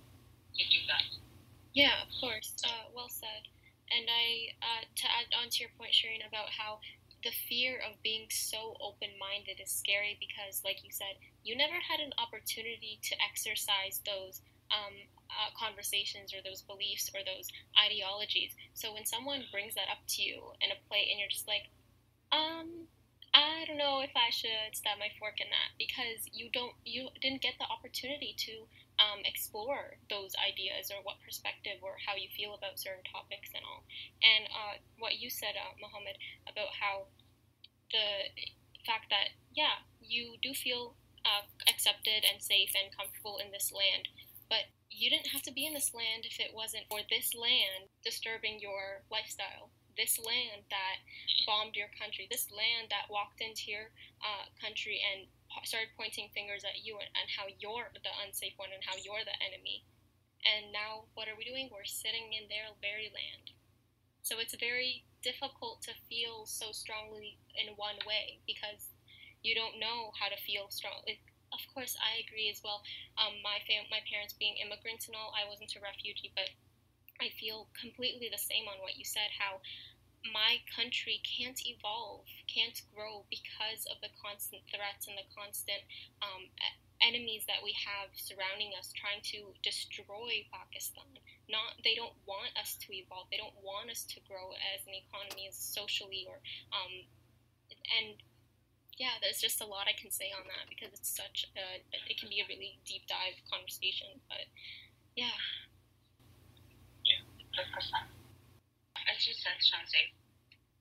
to 0.58 0.62
do 0.66 0.80
that. 0.90 1.06
Yeah, 1.73 2.02
of 2.02 2.11
course. 2.18 2.58
Uh, 2.66 2.90
well 2.90 3.08
said. 3.08 3.47
And 3.88 4.04
I, 4.11 4.52
uh, 4.61 4.82
to 4.85 5.06
add 5.08 5.30
on 5.38 5.49
to 5.49 5.58
your 5.62 5.73
point, 5.78 5.94
Shireen, 5.94 6.26
about 6.26 6.52
how 6.52 6.82
the 7.25 7.30
fear 7.30 7.80
of 7.80 8.02
being 8.02 8.26
so 8.28 8.76
open 8.82 9.16
minded 9.18 9.62
is 9.62 9.70
scary 9.70 10.18
because, 10.20 10.62
like 10.64 10.85
you 10.85 10.90
said, 10.90 11.16
you 11.42 11.56
never 11.56 11.78
had 11.78 12.02
an 12.02 12.12
opportunity 12.18 13.00
to 13.02 13.16
exercise 13.23 14.02
those 14.04 14.42
um, 14.72 14.94
uh, 15.28 15.50
conversations 15.56 16.32
or 16.34 16.40
those 16.44 16.62
beliefs 16.62 17.10
or 17.14 17.20
those 17.25 17.48
ideologies. 17.76 18.52
So 18.75 18.92
when 18.92 19.06
someone 19.06 19.44
brings 19.52 19.75
that 19.75 19.88
up 19.90 20.02
to 20.16 20.22
you 20.22 20.52
in 20.60 20.70
a 20.72 20.78
plate 20.88 21.08
and 21.10 21.18
you're 21.20 21.32
just 21.32 21.48
like, 21.48 21.68
um, 22.32 22.88
I 23.34 23.64
don't 23.68 23.76
know 23.78 24.00
if 24.00 24.12
I 24.16 24.30
should 24.32 24.72
stab 24.72 24.98
my 24.98 25.12
fork 25.20 25.40
in 25.40 25.48
that 25.52 25.76
because 25.76 26.25
you 26.32 26.48
don't 26.52 26.72
you 26.84 27.08
didn't 27.20 27.44
get 27.44 27.60
the 27.60 27.68
opportunity 27.68 28.34
to 28.48 28.64
um, 28.98 29.20
explore 29.25 30.00
those 30.10 30.32
ideas 30.40 30.90
or 30.90 31.04
what 31.04 31.20
perspective 31.22 31.78
or 31.84 32.00
how 32.02 32.16
you 32.16 32.26
feel 32.34 32.56
about 32.56 32.80
certain 32.80 33.04
topics 33.06 33.52
and 33.54 33.62
all. 33.62 33.84
And 34.25 34.48
uh, 34.50 34.75
what 34.98 35.20
you 35.20 35.30
said, 35.30 35.54
uh, 35.54 35.76
Mohammed, 35.78 36.18
about 36.50 36.72
how 36.75 37.06
the 37.92 38.32
fact 38.84 39.10
that, 39.10 39.37
yeah, 39.54 39.84
you 40.00 40.37
do 40.42 40.52
feel 40.54 40.94
uh, 41.25 41.44
accepted 41.68 42.25
and 42.26 42.42
safe 42.42 42.72
and 42.75 42.94
comfortable 42.94 43.38
in 43.38 43.52
this 43.52 43.70
land, 43.72 44.08
but 44.48 44.68
you 44.90 45.10
didn't 45.10 45.30
have 45.30 45.44
to 45.44 45.52
be 45.52 45.66
in 45.68 45.74
this 45.74 45.92
land 45.92 46.24
if 46.24 46.40
it 46.40 46.56
wasn't 46.56 46.88
for 46.88 47.00
this 47.08 47.36
land 47.36 47.92
disturbing 48.04 48.58
your 48.60 49.04
lifestyle. 49.12 49.70
This 49.96 50.16
land 50.18 50.62
that 50.70 51.02
bombed 51.44 51.74
your 51.74 51.90
country, 51.98 52.30
this 52.30 52.48
land 52.54 52.88
that 52.94 53.10
walked 53.10 53.42
into 53.42 53.68
your 53.68 53.90
uh, 54.22 54.46
country 54.62 55.02
and 55.02 55.26
started 55.66 55.90
pointing 55.98 56.30
fingers 56.30 56.62
at 56.62 56.86
you 56.86 56.96
and, 56.96 57.10
and 57.18 57.28
how 57.28 57.50
you're 57.58 57.90
the 57.92 58.14
unsafe 58.22 58.54
one 58.56 58.70
and 58.70 58.84
how 58.86 58.94
you're 59.02 59.26
the 59.26 59.36
enemy. 59.42 59.82
And 60.46 60.70
now, 60.70 61.10
what 61.18 61.26
are 61.26 61.34
we 61.34 61.42
doing? 61.42 61.66
We're 61.68 61.88
sitting 61.88 62.30
in 62.30 62.46
their 62.46 62.70
very 62.78 63.11
land. 63.11 63.50
So 64.22 64.38
it's 64.38 64.54
very 64.54 65.02
difficult 65.22 65.82
to 65.82 65.98
feel 66.06 66.46
so 66.46 66.70
strongly 66.70 67.42
in 67.58 67.74
one 67.74 67.98
way 68.06 68.38
because 68.46 68.94
you 69.42 69.54
don't 69.54 69.82
know 69.82 70.14
how 70.14 70.30
to 70.30 70.38
feel 70.38 70.70
strong. 70.70 71.02
Like, 71.06 71.22
of 71.52 71.62
course, 71.72 71.96
I 71.98 72.20
agree 72.24 72.48
as 72.50 72.61
well. 72.62 72.82
Um, 73.16 73.40
my 73.42 73.58
fam- 73.66 73.90
my 73.90 74.00
parents 74.11 74.34
being 74.37 74.56
immigrants 74.58 75.06
and 75.06 75.16
all, 75.16 75.32
I 75.34 75.48
wasn't 75.48 75.74
a 75.76 75.80
refugee, 75.80 76.32
but 76.34 76.50
I 77.20 77.30
feel 77.34 77.68
completely 77.74 78.28
the 78.30 78.38
same 78.40 78.68
on 78.68 78.78
what 78.80 78.96
you 78.96 79.04
said. 79.04 79.30
How 79.38 79.61
my 80.32 80.58
country 80.74 81.22
can't 81.22 81.58
evolve, 81.66 82.26
can't 82.50 82.80
grow 82.94 83.24
because 83.30 83.87
of 83.87 84.00
the 84.02 84.11
constant 84.18 84.62
threats 84.70 85.06
and 85.06 85.16
the 85.16 85.26
constant 85.30 85.82
um, 86.22 86.50
enemies 87.00 87.46
that 87.46 87.62
we 87.62 87.70
have 87.78 88.11
surrounding 88.14 88.74
us, 88.74 88.90
trying 88.98 89.22
to 89.22 89.54
destroy 89.62 90.42
Pakistan. 90.50 91.06
Not 91.48 91.78
they 91.84 91.94
don't 91.94 92.14
want 92.26 92.52
us 92.58 92.76
to 92.84 92.88
evolve. 92.92 93.30
They 93.30 93.38
don't 93.40 93.56
want 93.62 93.90
us 93.90 94.04
to 94.14 94.18
grow 94.28 94.52
as 94.74 94.84
an 94.84 94.94
economy, 94.94 95.48
as 95.48 95.56
socially, 95.56 96.26
or 96.28 96.42
um, 96.74 97.06
and 97.70 98.18
yeah, 98.98 99.14
there's 99.22 99.38
just 99.38 99.62
a 99.62 99.66
lot 99.66 99.87
I 99.87 99.94
can 99.94 100.11
say 100.11 100.34
on 100.34 100.42
that 100.50 100.66
because 100.66 100.90
it's 100.90 101.08
such 101.08 101.46
a 101.54 101.78
it 101.94 102.18
can 102.18 102.26
be 102.26 102.42
a 102.42 102.50
really 102.50 102.82
deep 102.82 103.06
dive 103.06 103.38
conversation. 103.46 104.18
But 104.26 104.50
yeah. 105.14 105.38
Yeah, 107.06 107.22
as 109.06 109.22
you 109.22 109.34
said, 109.38 109.56
Shanze, 109.62 110.12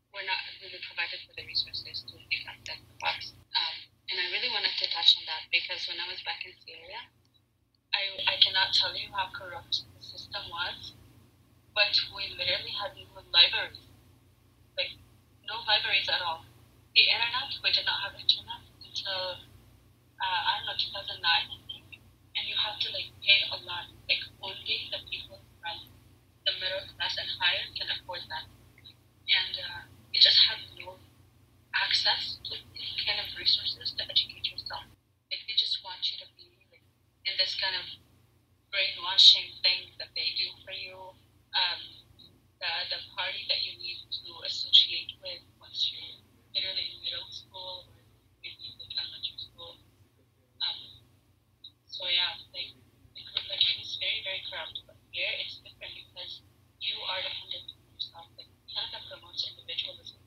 we're 0.10 0.26
not 0.26 0.42
really 0.66 0.82
provided 0.82 1.22
with 1.30 1.38
the 1.38 1.46
resources 1.46 2.02
to 2.10 2.18
think 2.18 2.44
outside 2.50 2.82
the 2.82 2.98
box. 2.98 3.38
Um, 3.54 3.78
and 4.10 4.18
I 4.18 4.34
really 4.34 4.50
wanted 4.50 4.74
to 4.82 4.90
touch 4.90 5.14
on 5.22 5.30
that 5.30 5.46
because 5.54 5.86
when 5.86 6.02
I 6.02 6.10
was 6.10 6.18
back 6.26 6.42
in 6.42 6.58
Syria, 6.66 7.06
I, 7.94 8.18
I 8.26 8.36
cannot 8.42 8.74
tell 8.74 8.98
you 8.98 9.14
how 9.14 9.30
corrupt 9.30 9.86
the 9.94 10.02
system 10.02 10.42
was, 10.50 10.98
but 11.78 11.94
we 12.18 12.34
literally 12.34 12.74
had 12.74 12.98
no 12.98 13.22
libraries. 13.30 13.86
Like, 14.74 14.98
no 15.46 15.62
libraries 15.70 16.10
at 16.10 16.22
all. 16.26 16.46
The 16.98 17.06
internet, 17.06 17.54
we 17.62 17.70
did 17.70 17.86
not 17.86 18.02
have 18.10 18.18
internet 18.18 18.66
until, 18.82 19.38
uh, 20.18 20.42
I 20.50 20.52
don't 20.58 20.74
know, 20.74 20.78
2009, 21.06 21.22
I 21.22 21.46
think. 21.70 22.02
And 22.34 22.44
you 22.50 22.58
have 22.58 22.82
to, 22.82 22.88
like, 22.90 23.14
pay 23.22 23.46
a 23.54 23.58
lot. 23.70 23.86
Like, 24.10 24.26
only 24.42 24.90
the 24.90 25.06
people 25.06 25.46
from 25.62 25.94
the 26.50 26.58
middle 26.58 26.90
class 26.98 27.14
and 27.22 27.30
higher 27.38 27.70
can 27.78 27.94
afford 27.94 28.26
that. 28.34 28.50
And 29.30 29.54
uh, 29.62 29.82
you 30.10 30.18
just 30.18 30.42
have 30.50 30.58
no 30.82 30.98
access 31.78 32.42
to 32.50 32.58
any 32.74 32.98
kind 33.06 33.22
of 33.22 33.30
resources 33.38 33.94
to 33.94 34.02
educate 34.10 34.50
yourself. 34.50 34.90
Like 35.30 35.44
they 35.46 35.54
just 35.54 35.84
want 35.86 36.02
you 36.10 36.18
to 36.24 36.28
be 36.34 36.50
like, 36.74 36.82
in 37.30 37.38
this 37.38 37.54
kind 37.60 37.78
of 37.78 37.86
brainwashing 38.74 39.54
thing 39.62 39.94
that 40.02 40.10
they 40.18 40.34
do 40.34 40.50
for 40.66 40.74
you. 40.74 41.14
Um, 41.54 41.82
the, 42.58 42.72
the 42.90 43.00
party 43.14 43.46
that 43.54 43.62
you 43.62 43.78
need 43.78 44.02
to 44.02 44.30
associate 44.50 45.14
with 45.22 45.46
once 45.62 45.94
you're 45.94 46.17
literally 46.58 46.90
in 46.90 46.98
middle 47.06 47.30
school 47.30 47.86
or 47.86 48.02
maybe 48.42 48.74
like 48.82 48.90
elementary 48.98 49.38
school. 49.38 49.78
Um, 50.66 51.06
so 51.86 52.10
yeah, 52.10 52.34
like, 52.50 52.74
like 53.14 53.62
it 53.62 53.78
is 53.78 53.94
very, 54.02 54.26
very 54.26 54.42
corrupt. 54.50 54.82
But 54.90 54.98
here 55.14 55.30
it's 55.38 55.62
different 55.62 55.94
because 55.94 56.42
you 56.82 56.98
are 57.06 57.22
dependent 57.22 57.78
on 57.78 57.86
yourself. 57.94 58.34
Like 58.34 58.50
Canada 58.66 59.06
promotes 59.06 59.46
individualism. 59.46 60.18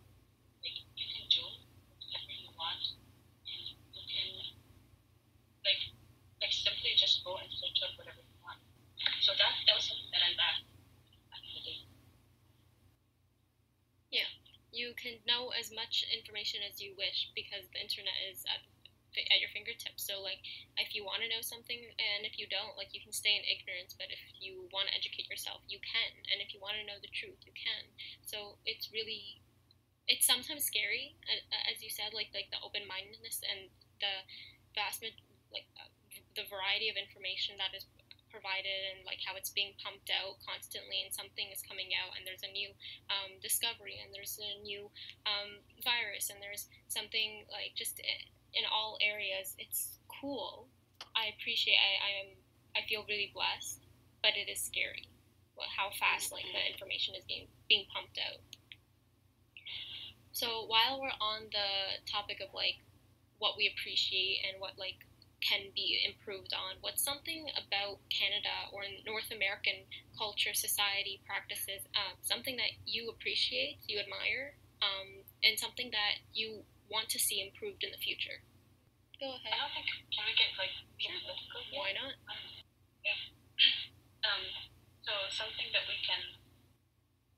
Like 0.62 0.78
you 0.94 1.06
can 1.10 1.26
do 1.26 1.42
whatever 1.98 2.30
you 2.30 2.50
want, 2.54 2.82
and 3.50 3.62
you 3.90 4.02
can 4.06 4.30
like 5.66 5.82
like 6.38 6.54
simply 6.54 6.94
just 6.94 7.26
go 7.26 7.42
and 7.42 7.50
search 7.50 7.82
up 7.82 7.98
whatever 7.98 8.22
you 8.22 8.38
want. 8.38 8.62
So 9.26 9.34
that 9.34 9.50
that 9.66 9.74
was 9.74 9.82
something 9.82 10.14
that 10.14 10.22
I 10.22 10.30
lacked 10.38 10.62
back 11.26 11.42
in 11.42 11.52
the 11.58 11.62
day. 11.66 11.80
Yeah, 14.14 14.30
you 14.70 14.89
can 15.00 15.16
know 15.24 15.50
as 15.56 15.72
much 15.72 16.04
information 16.12 16.60
as 16.60 16.78
you 16.78 16.92
wish 16.94 17.32
because 17.32 17.66
the 17.72 17.80
internet 17.80 18.14
is 18.28 18.44
at 18.44 18.60
at 19.10 19.42
your 19.42 19.50
fingertips. 19.50 20.06
So 20.06 20.22
like 20.22 20.38
if 20.78 20.94
you 20.94 21.02
want 21.02 21.26
to 21.26 21.28
know 21.28 21.42
something 21.42 21.82
and 21.98 22.22
if 22.22 22.38
you 22.38 22.46
don't, 22.46 22.78
like 22.78 22.94
you 22.94 23.02
can 23.02 23.10
stay 23.10 23.34
in 23.34 23.42
ignorance, 23.42 23.90
but 23.90 24.06
if 24.06 24.22
you 24.38 24.70
want 24.70 24.86
to 24.86 24.94
educate 24.94 25.26
yourself, 25.26 25.66
you 25.66 25.82
can. 25.82 26.14
And 26.30 26.38
if 26.38 26.54
you 26.54 26.62
want 26.62 26.78
to 26.78 26.86
know 26.86 27.02
the 27.02 27.10
truth, 27.10 27.42
you 27.42 27.50
can. 27.50 27.90
So 28.22 28.54
it's 28.62 28.94
really 28.94 29.42
it's 30.10 30.26
sometimes 30.26 30.66
scary 30.66 31.14
as 31.70 31.78
you 31.82 31.90
said 31.90 32.10
like 32.10 32.34
like 32.34 32.50
the 32.50 32.58
open-mindedness 32.66 33.46
and 33.46 33.70
the 34.02 34.26
vast 34.74 35.06
like 35.54 35.70
uh, 35.78 35.86
the 36.34 36.42
variety 36.50 36.90
of 36.90 36.98
information 36.98 37.54
that 37.62 37.70
is 37.70 37.86
provided 38.30 38.94
and 38.94 39.04
like 39.04 39.18
how 39.22 39.34
it's 39.34 39.50
being 39.50 39.74
pumped 39.82 40.08
out 40.08 40.40
constantly 40.40 41.02
and 41.02 41.12
something 41.12 41.50
is 41.50 41.60
coming 41.66 41.90
out 41.98 42.14
and 42.16 42.22
there's 42.24 42.46
a 42.46 42.50
new 42.54 42.70
um, 43.10 43.36
discovery 43.42 43.98
and 44.00 44.14
there's 44.14 44.38
a 44.38 44.62
new 44.62 44.88
um, 45.26 45.60
virus 45.82 46.30
and 46.30 46.38
there's 46.40 46.70
something 46.88 47.44
like 47.50 47.74
just 47.74 48.00
in 48.54 48.64
all 48.70 48.98
areas. 49.02 49.54
It's 49.58 49.98
cool. 50.08 50.66
I 51.14 51.34
appreciate. 51.38 51.78
I 51.78 51.92
I 52.00 52.10
am. 52.26 52.30
I 52.76 52.86
feel 52.86 53.04
really 53.08 53.34
blessed, 53.34 53.82
but 54.22 54.38
it 54.38 54.50
is 54.50 54.62
scary. 54.62 55.06
How 55.60 55.90
fast 55.98 56.32
like 56.32 56.46
the 56.48 56.62
information 56.72 57.14
is 57.14 57.24
being 57.28 57.46
being 57.68 57.84
pumped 57.92 58.18
out. 58.18 58.40
So 60.32 60.64
while 60.66 61.00
we're 61.00 61.18
on 61.20 61.50
the 61.52 62.00
topic 62.10 62.40
of 62.40 62.54
like 62.54 62.80
what 63.38 63.56
we 63.58 63.68
appreciate 63.68 64.40
and 64.48 64.60
what 64.60 64.78
like 64.78 65.04
can 65.40 65.72
be 65.74 66.00
improved 66.04 66.52
on? 66.52 66.76
What's 66.80 67.02
something 67.02 67.48
about 67.56 68.00
Canada 68.12 68.70
or 68.72 68.84
North 69.04 69.32
American 69.32 69.88
culture, 70.16 70.52
society, 70.52 71.20
practices, 71.24 71.84
uh, 71.96 72.14
something 72.20 72.56
that 72.56 72.76
you 72.84 73.08
appreciate, 73.08 73.80
you 73.88 73.98
admire, 73.98 74.56
um, 74.84 75.24
and 75.44 75.58
something 75.58 75.90
that 75.90 76.20
you 76.32 76.64
want 76.92 77.08
to 77.10 77.18
see 77.18 77.40
improved 77.40 77.84
in 77.84 77.90
the 77.90 78.00
future? 78.00 78.44
Go 79.20 79.36
ahead. 79.36 79.52
I 79.52 79.58
don't 79.64 79.72
think 79.76 79.88
can 80.12 80.24
we 80.24 80.32
get 80.36 80.50
like 80.56 80.72
more 81.04 81.20
political? 81.24 81.60
Why 81.76 81.92
not? 81.92 82.14
Um, 82.28 82.44
yeah. 83.04 83.20
Um, 84.20 84.44
so 85.00 85.16
something 85.32 85.72
that 85.72 85.88
we 85.88 85.96
can, 86.04 86.20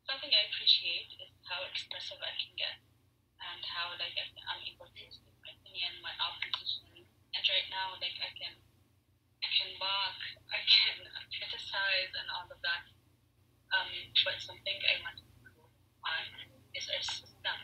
something 0.02 0.34
I 0.34 0.50
appreciate 0.50 1.14
is 1.14 1.30
how 1.46 1.62
expressive 1.62 2.18
I 2.18 2.34
can 2.34 2.58
get, 2.58 2.74
and 3.38 3.62
how 3.62 3.94
like 4.02 4.18
I'm 4.18 4.66
able 4.66 4.90
to 4.90 5.04
speak 5.06 5.30
my 5.46 5.54
opinion, 5.62 6.02
my 6.02 6.10
opposition, 6.18 6.91
and 7.32 7.42
right 7.48 7.68
now 7.72 7.96
like 7.98 8.16
I 8.20 8.30
can, 8.36 8.54
I 9.40 9.48
can 9.48 9.70
mock, 9.80 10.18
I 10.52 10.60
can 10.64 10.96
criticize, 11.32 12.12
and 12.12 12.28
all 12.32 12.46
of 12.48 12.60
that. 12.60 12.84
Um, 13.72 13.88
but 14.20 14.36
something 14.36 14.78
I 14.84 15.00
want 15.00 15.16
to 15.16 15.24
improve 15.32 15.72
on 16.04 16.24
is 16.76 16.84
our 16.92 17.02
system. 17.02 17.58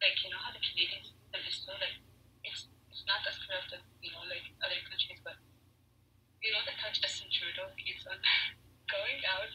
Like 0.00 0.16
you 0.24 0.28
know 0.32 0.40
how 0.40 0.52
the 0.52 0.60
Canadian 0.60 1.00
system 1.04 1.40
is 1.48 1.56
so 1.64 1.72
like 1.80 1.96
it's 2.44 2.68
it's 2.92 3.04
not 3.08 3.24
as 3.24 3.36
corrupt 3.44 3.72
as 3.72 3.84
you 4.04 4.12
know 4.12 4.24
like 4.28 4.44
other 4.60 4.80
countries, 4.84 5.20
but 5.24 5.36
you 6.44 6.52
know 6.52 6.60
the 6.68 6.76
how 6.76 6.92
Justin 6.92 7.28
Trudeau 7.32 7.72
keeps 7.80 8.04
on 8.04 8.20
going 8.92 9.20
out 9.28 9.52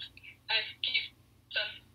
and 0.49 0.65
keeps 0.81 1.13
on 1.53 1.85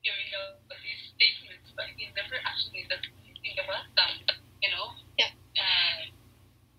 giving 0.00 0.30
out 0.36 0.64
these 0.80 1.12
statements, 1.12 1.72
but 1.76 1.88
he 1.96 2.08
never 2.16 2.40
actually 2.44 2.88
does 2.88 3.04
anything 3.20 3.56
about 3.60 3.84
them. 3.96 4.12
You 4.64 4.70
know. 4.72 4.96
Yeah. 5.20 5.32
And 5.56 6.15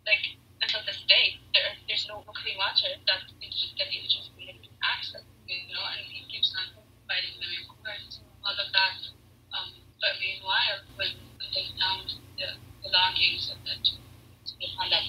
like 0.08 0.24
until 0.64 0.82
this 0.88 1.04
day, 1.06 1.38
there 1.54 1.76
there's 1.86 2.08
no 2.10 2.24
clean 2.32 2.58
water 2.58 2.90
that 3.06 3.22
Indigenous 3.38 3.76
that 3.78 3.92
Indigenous 3.94 4.32
community 4.34 4.72
can 4.72 4.80
access. 4.82 5.24
You 5.46 5.70
know, 5.72 5.84
and 5.84 6.04
he 6.08 6.26
keeps 6.32 6.52
on 6.58 6.76
fighting 7.08 7.36
them 7.40 7.52
court, 7.72 8.04
all 8.44 8.56
of 8.58 8.70
that. 8.76 9.00
Um, 9.56 9.72
but 10.04 10.20
meanwhile, 10.20 10.84
when, 11.00 11.12
when 11.40 11.50
they 11.56 11.72
found 11.80 12.12
the 12.36 12.60
belongings 12.84 13.48
of 13.48 13.60
the 13.64 13.76
people 13.80 14.68
found 14.76 14.92
them, 14.92 15.08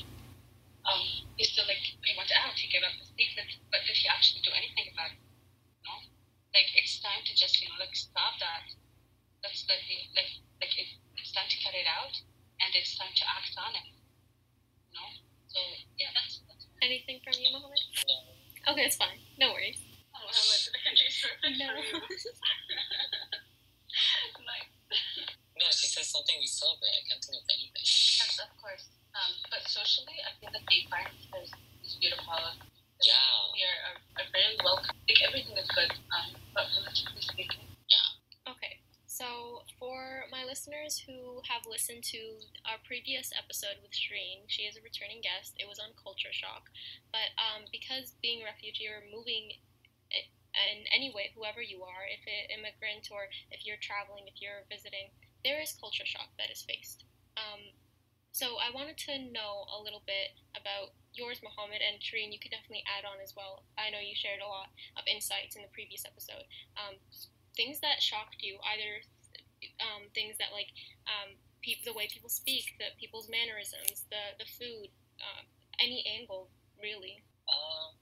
um, 0.87 1.03
he 1.35 1.43
still 1.43 1.67
like 1.67 1.83
he 1.83 2.13
went 2.15 2.31
out, 2.39 2.55
he 2.55 2.71
gave 2.71 2.87
up 2.87 2.95
the 3.03 3.07
statement, 3.07 3.51
but 3.75 3.83
did 3.87 3.99
he 3.99 4.07
actually 4.07 4.43
do 4.47 4.55
anything 4.55 4.95
about 4.95 5.11
it? 5.11 5.19
No. 5.83 5.95
Like 6.55 6.71
it's 6.79 7.03
time 7.03 7.23
to 7.27 7.33
just 7.35 7.59
you 7.59 7.67
know 7.67 7.79
like 7.83 7.95
stop 7.99 8.39
that. 8.39 8.71
That's 9.43 9.67
like 9.67 9.83
the- 9.91 10.07
like 10.15 10.31
like 10.63 10.75
it, 10.79 10.89
it's 11.19 11.35
time 11.35 11.51
to 11.51 11.59
cut 11.67 11.75
it 11.75 11.87
out, 11.91 12.15
and 12.63 12.71
it's 12.79 12.95
time 12.95 13.11
to 13.11 13.25
act 13.27 13.55
on 13.59 13.75
it. 13.75 13.87
You 13.91 14.93
know. 15.03 15.11
So 15.51 15.59
yeah, 15.99 16.15
that's 16.15 16.47
that's. 16.47 16.67
Anything 16.79 17.19
from 17.27 17.35
you, 17.43 17.51
Mohammed? 17.51 17.83
No. 18.07 18.73
Okay, 18.75 18.87
it's 18.87 18.97
fine. 18.99 19.19
No 19.39 19.51
worries. 19.51 19.83
Oh, 20.15 20.25
Mohammed, 20.27 20.63
I 20.75 20.79
can 20.83 20.95
be 20.99 21.07
perfect 21.15 21.55
No. 21.63 21.69
for 21.79 22.11
you. 22.11 22.33
like, 24.47 24.69
No, 25.59 25.67
she 25.75 25.87
said 25.91 26.05
something 26.07 26.37
we 26.39 26.47
celebrate. 26.47 26.95
I 26.95 27.03
can't 27.07 27.23
think 27.23 27.39
of 27.43 27.47
anything. 27.51 27.83
yes, 27.87 28.39
of 28.43 28.51
course. 28.59 28.91
Um, 29.15 29.33
but 29.51 29.63
socially, 29.67 30.19
I 30.23 30.31
feel 30.39 30.51
that 30.55 30.63
the 30.67 30.77
environment 30.87 31.27
is, 31.43 31.51
is 31.83 31.95
beautiful. 31.99 32.39
Yeah. 33.03 33.15
We 33.55 33.63
are, 33.67 33.79
are, 33.91 33.99
are 34.23 34.29
very 34.35 34.55
welcome. 34.63 34.95
Like 35.07 35.21
everything 35.27 35.57
is 35.59 35.71
good. 35.75 35.91
Um, 36.15 36.35
but 36.55 36.67
politically 36.75 37.23
speaking, 37.23 37.65
Okay, 38.49 38.81
so 39.07 39.63
for 39.79 40.25
my 40.33 40.43
listeners 40.45 40.97
who 41.05 41.43
have 41.47 41.67
listened 41.69 42.03
to 42.17 42.19
our 42.65 42.79
previous 42.87 43.29
episode 43.59 43.83
with 43.83 43.91
Shreen, 43.91 44.47
she 44.47 44.71
is 44.71 44.79
a 44.79 44.87
returning 44.87 45.19
guest. 45.19 45.59
It 45.59 45.67
was 45.67 45.83
on 45.83 45.91
culture 45.99 46.31
shock, 46.31 46.71
but 47.11 47.35
um, 47.43 47.67
because 47.75 48.15
being 48.23 48.47
a 48.47 48.47
refugee 48.47 48.87
or 48.87 49.03
moving 49.11 49.51
in 50.55 50.87
any 50.95 51.11
way, 51.11 51.35
whoever 51.35 51.59
you 51.59 51.83
are, 51.83 52.07
if 52.07 52.23
an 52.23 52.55
immigrant 52.55 53.11
or 53.11 53.27
if 53.51 53.67
you're 53.67 53.83
traveling, 53.83 54.31
if 54.31 54.39
you're 54.39 54.63
visiting, 54.71 55.11
there 55.43 55.59
is 55.59 55.75
culture 55.75 56.07
shock 56.07 56.31
that 56.39 56.55
is 56.55 56.63
faced. 56.63 57.03
Um, 57.35 57.75
so 58.31 58.63
I 58.63 58.71
wanted 58.71 58.95
to 59.11 59.27
know 59.35 59.67
a 59.75 59.83
little 59.83 60.07
bit 60.07 60.39
about 60.55 60.95
yours, 61.11 61.43
Mohammed, 61.43 61.83
and 61.83 61.99
Shreen. 61.99 62.31
You 62.31 62.39
could 62.39 62.55
definitely 62.55 62.87
add 62.87 63.03
on 63.03 63.19
as 63.19 63.35
well. 63.35 63.67
I 63.75 63.91
know 63.91 63.99
you 63.99 64.15
shared 64.15 64.39
a 64.39 64.47
lot 64.47 64.71
of 64.95 65.03
insights 65.11 65.59
in 65.59 65.67
the 65.67 65.75
previous 65.75 66.07
episode. 66.07 66.47
Um, 66.79 66.95
things 67.59 67.83
that 67.83 67.99
shocked 67.99 68.39
you, 68.39 68.63
either 68.63 69.03
um, 69.83 70.07
things 70.15 70.39
that 70.39 70.55
like 70.55 70.71
the 71.85 71.93
way 71.93 72.09
people 72.09 72.29
speak, 72.31 72.77
the 72.79 72.93
people's 73.01 73.29
mannerisms, 73.29 74.07
the 74.09 74.37
the 74.39 74.49
food, 74.49 74.89
uh, 75.21 75.43
any 75.83 76.05
angle 76.07 76.49
really. 76.81 77.23
Um, 77.49 77.97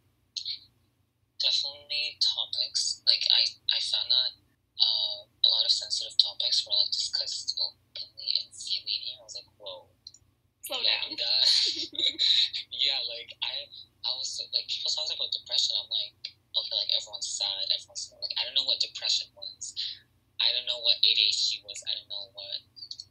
definitely 1.40 2.18
topics. 2.18 3.02
Like 3.06 3.22
I, 3.30 3.42
I 3.70 3.78
found 3.78 4.08
that 4.10 4.32
uh, 4.80 5.18
a 5.24 5.48
lot 5.48 5.64
of 5.64 5.72
sensitive 5.72 6.16
topics 6.18 6.64
were 6.66 6.74
like 6.76 6.90
discussed 6.92 7.54
openly 7.60 8.30
and 8.42 8.50
freely. 8.52 9.14
I 9.16 9.22
was 9.22 9.36
like, 9.38 9.48
whoa. 9.56 9.88
Slow 10.66 10.82
like 10.82 10.90
down. 10.90 11.14
that. 11.14 11.46
yeah, 12.74 12.98
like 13.06 13.30
I, 13.46 13.70
I 14.02 14.10
was 14.18 14.26
so- 14.34 14.50
like 14.50 14.66
people 14.66 14.90
talk 14.90 15.06
about 15.14 15.30
depression. 15.30 15.78
I'm 15.78 15.86
like, 15.88 16.14
okay, 16.58 16.74
like 16.74 16.90
everyone's 16.90 17.30
sad. 17.30 17.70
Everyone's 17.70 18.10
like, 18.10 18.34
I 18.34 18.42
don't 18.42 18.58
know 18.58 18.66
what 18.66 18.82
depression 18.82 19.30
was. 19.38 19.76
I 20.42 20.52
don't 20.52 20.68
know 20.68 20.82
what 20.84 20.98
ADHD 21.00 21.64
was. 21.64 21.80
I 21.86 21.96
don't 21.96 22.10
know 22.12 22.28
what 22.36 22.60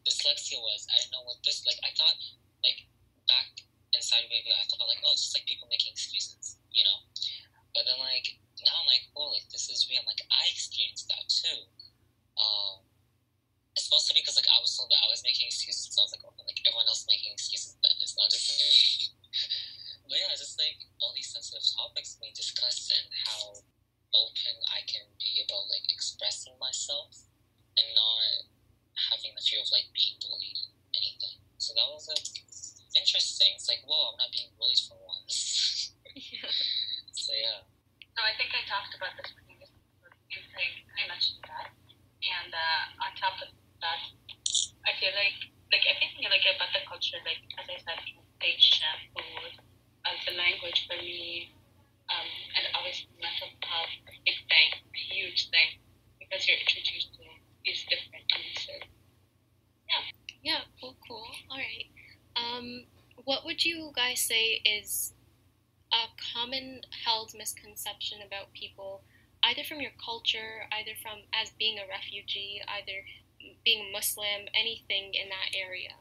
dyslexia 0.05 0.61
was. 0.61 0.85
I 0.91 0.99
don't 1.01 1.13
know 1.15 1.25
what 1.25 1.41
this. 1.47 1.63
Like 1.65 1.79
I 1.81 1.89
thought, 1.97 2.13
like 2.61 2.85
back 3.25 3.65
inside 3.95 4.27
of 4.27 4.29
baby, 4.29 4.51
I 4.53 4.61
thought 4.69 4.83
like, 5.35 5.45
people 5.45 5.67
making 5.67 5.91
excuses, 5.91 6.57
you 6.71 6.83
know. 6.87 6.97
But 7.75 7.83
then 7.83 7.99
like 7.99 8.39
now 8.63 8.71
I'm 8.79 8.87
like, 8.87 9.03
oh, 9.19 9.35
like 9.35 9.45
this 9.51 9.67
is 9.67 9.85
real. 9.91 10.01
Like 10.07 10.23
I 10.31 10.47
experienced 10.47 11.11
that 11.11 11.27
too. 11.27 11.59
Um, 12.39 12.87
it's 13.75 13.91
mostly 13.91 14.15
because 14.15 14.39
like 14.39 14.47
I 14.47 14.63
was 14.63 14.71
told 14.71 14.87
that 14.95 15.03
I 15.03 15.11
was 15.11 15.19
making 15.27 15.51
excuses, 15.51 15.91
so 15.91 15.99
I 15.99 16.07
was 16.07 16.15
like, 16.15 16.23
okay, 16.23 16.47
like 16.47 16.63
everyone 16.63 16.87
else 16.87 17.03
making 17.11 17.35
excuses, 17.35 17.75
then 17.83 17.91
it's 17.99 18.15
not 18.15 18.31
just 18.31 18.47
me. 18.55 19.11
but 20.07 20.15
yeah, 20.15 20.31
just 20.39 20.55
like 20.55 20.79
all 21.03 21.11
these 21.11 21.27
sensitive 21.27 21.67
topics 21.75 22.15
being 22.15 22.31
discussed 22.31 22.87
and 22.95 23.11
how 23.27 23.59
open 24.15 24.55
I 24.71 24.79
can 24.87 25.03
be 25.19 25.43
about 25.43 25.67
like 25.67 25.83
expressing 25.91 26.55
myself 26.55 27.27
and 27.75 27.87
not 27.91 28.47
having 29.11 29.35
the 29.35 29.43
fear 29.43 29.59
of 29.59 29.67
like 29.75 29.91
being 29.91 30.15
bullied 30.23 30.55
and 30.55 30.71
anything. 30.95 31.43
So 31.59 31.75
that 31.75 31.87
was 31.91 32.07
like 32.07 32.23
interesting. 32.95 33.51
It's 33.55 33.67
like, 33.67 33.83
whoa, 33.83 34.13
I'm 34.13 34.17
not 34.19 34.31
being 34.31 34.51
bullied 34.55 34.79
for 34.87 34.95
once. 35.01 35.91
yeah. 36.15 36.51
so 37.11 37.31
yeah. 37.35 37.65
So 38.15 38.19
I 38.23 38.31
think 38.39 38.53
I 38.55 38.63
talked 38.69 38.95
about 38.95 39.17
this 39.19 39.33
previous 39.35 39.67
episode. 39.67 40.15
You 40.31 40.39
think 40.55 40.87
I 40.95 41.03
mentioned 41.11 41.43
that, 41.49 41.73
and 42.23 42.51
uh, 42.53 43.03
on 43.03 43.11
top 43.19 43.35
of 43.43 43.51
that, 43.83 44.01
I 44.87 44.91
feel 45.01 45.11
like 45.17 45.35
like 45.73 45.83
everything 45.89 46.23
like 46.31 46.45
about 46.47 46.71
the 46.71 46.85
culture, 46.87 47.19
like 47.27 47.43
as 47.59 47.67
I 47.67 47.75
said, 47.81 47.99
transportation, 48.07 48.95
food, 49.11 49.53
uh, 50.07 50.15
the 50.23 50.37
language 50.39 50.87
for 50.87 50.95
me, 51.01 51.51
um, 52.07 52.29
and 52.55 52.63
obviously 52.77 53.11
mental 53.19 53.51
health, 53.67 53.91
a 54.07 54.15
big 54.23 54.39
thing, 54.47 54.69
a 54.79 55.01
huge 55.11 55.51
thing, 55.51 55.81
because 56.21 56.47
you're 56.47 56.61
introduced 56.61 57.11
to 57.19 57.25
these 57.67 57.83
different 57.89 58.23
illnesses. 58.31 58.95
Yeah. 60.45 60.61
Cool. 60.79 60.95
Cool. 61.07 61.25
All 61.49 61.57
right. 61.57 61.89
Um, 62.37 62.85
what 63.23 63.45
would 63.45 63.65
you 63.65 63.91
guys 63.95 64.14
say 64.25 64.61
is 64.65 65.13
a 65.93 66.09
common 66.33 66.81
held 67.05 67.31
misconception 67.37 68.19
about 68.25 68.53
people, 68.53 69.03
either 69.43 69.63
from 69.63 69.81
your 69.81 69.93
culture, 70.01 70.65
either 70.73 70.97
from 71.01 71.21
as 71.29 71.53
being 71.61 71.77
a 71.77 71.85
refugee, 71.85 72.61
either 72.65 73.05
being 73.63 73.91
Muslim, 73.93 74.49
anything 74.57 75.13
in 75.13 75.29
that 75.29 75.53
area? 75.53 75.93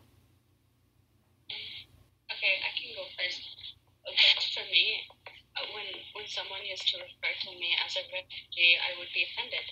Okay, 2.33 2.55
I 2.65 2.71
can 2.73 2.97
go 2.97 3.05
first. 3.13 3.45
But 4.05 4.17
for 4.53 4.65
me, 4.73 5.05
uh, 5.57 5.67
when 5.77 5.89
when 6.17 6.27
someone 6.27 6.65
used 6.65 6.89
to 6.93 7.01
refer 7.01 7.33
to 7.45 7.51
me 7.57 7.77
as 7.85 7.97
a 7.97 8.05
refugee, 8.09 8.81
I 8.81 8.97
would 8.99 9.13
be 9.13 9.29
offended 9.29 9.65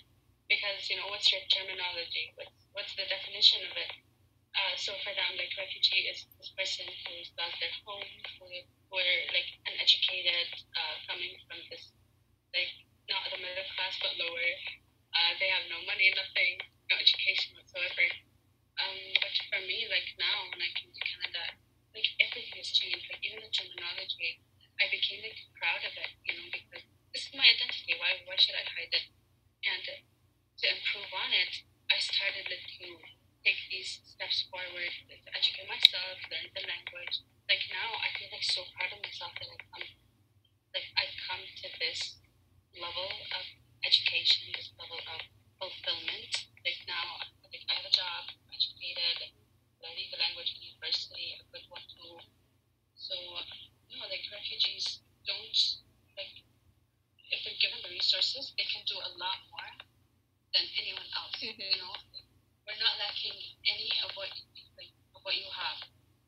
because 0.48 0.88
you 0.88 0.96
know 1.00 1.08
what's 1.08 1.32
your 1.32 1.42
terminology? 1.48 2.36
What's 2.36 2.56
what's 2.72 2.94
the 2.96 3.08
definition 3.08 3.64
of 3.66 3.76
it? 3.76 4.11
Uh, 4.52 4.74
so 4.76 4.92
for 5.00 5.12
them, 5.16 5.32
like 5.40 5.52
refugee 5.56 6.12
is 6.12 6.28
this 6.36 6.52
person 6.52 6.84
who's 6.84 7.32
lost 7.40 7.56
their 7.60 7.72
home, 7.88 8.04
who 8.38 8.96
are 9.00 9.20
like 9.32 9.48
uneducated, 9.64 10.48
uh, 10.76 10.94
coming 11.08 11.32
from 11.48 11.60
this 11.72 11.92
like 12.52 12.72
not 13.08 13.24
the 13.32 13.40
middle 13.40 13.68
class 13.76 13.96
but 14.00 14.12
lower. 14.20 14.50
Uh, 15.12 15.32
they 15.40 15.48
have 15.48 15.64
no 15.72 15.80
money, 15.88 16.12
nothing, 16.12 16.60
no 16.88 16.96
education 17.00 17.56
whatsoever. 17.56 18.06
Um, 18.80 18.98
but 19.20 19.32
for 19.48 19.60
me, 19.64 19.88
like 19.88 20.08
now 20.20 20.48
when 20.52 20.60
I 20.60 20.70
came 20.76 20.92
to 20.92 21.02
Canada, 21.04 21.44
like 21.96 22.08
everything 22.20 22.56
has 22.60 22.72
changed. 22.72 23.04
Like 23.08 23.24
even 23.24 23.40
the 23.44 23.52
terminology, 23.52 24.40
I 24.80 24.88
became 24.92 25.24
like 25.24 25.40
proud 25.56 25.80
of 25.84 25.92
it, 25.96 26.12
you 26.28 26.32
know, 26.36 26.48
because 26.52 26.84
this 27.12 27.28
is 27.28 27.32
my 27.36 27.44
identity. 27.44 27.96
Why 27.96 28.20
why 28.28 28.36
should 28.36 28.56
I 28.56 28.64
hide 28.68 28.92
it? 28.92 29.06
And 29.64 29.84
to 29.84 30.64
improve 30.68 31.12
on 31.16 31.32
it, 31.32 31.52
I 31.88 31.96
started 32.00 32.48
like 32.48 32.64
take 33.44 33.58
these 33.70 34.00
steps 34.06 34.46
forward 34.50 34.92
to 35.10 35.14
educate 35.34 35.68
myself, 35.68 36.16
learn 36.30 36.46
the 36.54 36.64
language. 36.66 37.14
Like 37.50 37.62
now, 37.70 37.88
I 38.02 38.08
feel 38.16 38.30
like 38.32 38.46
so 38.46 38.62
proud 38.74 38.94
of 38.94 39.00
myself 39.02 39.32
that 39.38 39.48
like 39.50 39.66
I'm 39.74 39.86
like 40.74 40.88
I've 40.96 41.16
come 41.28 41.42
to 41.44 41.66
this 41.82 42.18
level 42.78 43.10
of 43.36 43.44
education, 43.84 44.50
this 44.56 44.72
level 44.78 45.00
of 45.10 45.20
fulfillment. 45.60 46.32
Like 46.64 46.80
now, 46.86 47.18
like 47.50 47.64
I 47.68 47.72
have 47.82 47.86
a 47.88 47.94
job, 47.94 48.22
I'm 48.30 48.50
educated, 48.54 49.34
learning 49.82 50.08
the 50.14 50.20
language 50.22 50.50
in 50.56 50.72
university, 50.74 51.36
a 51.38 51.44
good 51.52 51.66
one 51.68 51.84
too. 51.90 52.16
So 52.96 53.14
you 53.90 53.98
know, 53.98 54.08
like 54.08 54.24
refugees 54.32 55.02
don't 55.26 55.58
like 56.16 56.34
if 57.32 57.38
they're 57.44 57.60
given 57.62 57.80
the 57.82 57.90
resources, 57.92 58.52
they 58.56 58.66
can 58.70 58.84
do 58.86 58.96
a 59.00 59.10
lot 59.18 59.38
more 59.50 59.70
than 60.54 60.64
anyone 60.78 61.08
else. 61.16 61.36
Mhm. 61.42 61.58
You 61.58 61.78
know, 61.82 61.94
we're 62.66 62.78
not 62.78 62.94
lacking 62.98 63.34
any 63.66 63.90
of 64.06 64.14
what 64.14 64.30
like 64.78 64.92
of 65.14 65.20
what 65.26 65.34
you 65.34 65.46
have. 65.50 65.78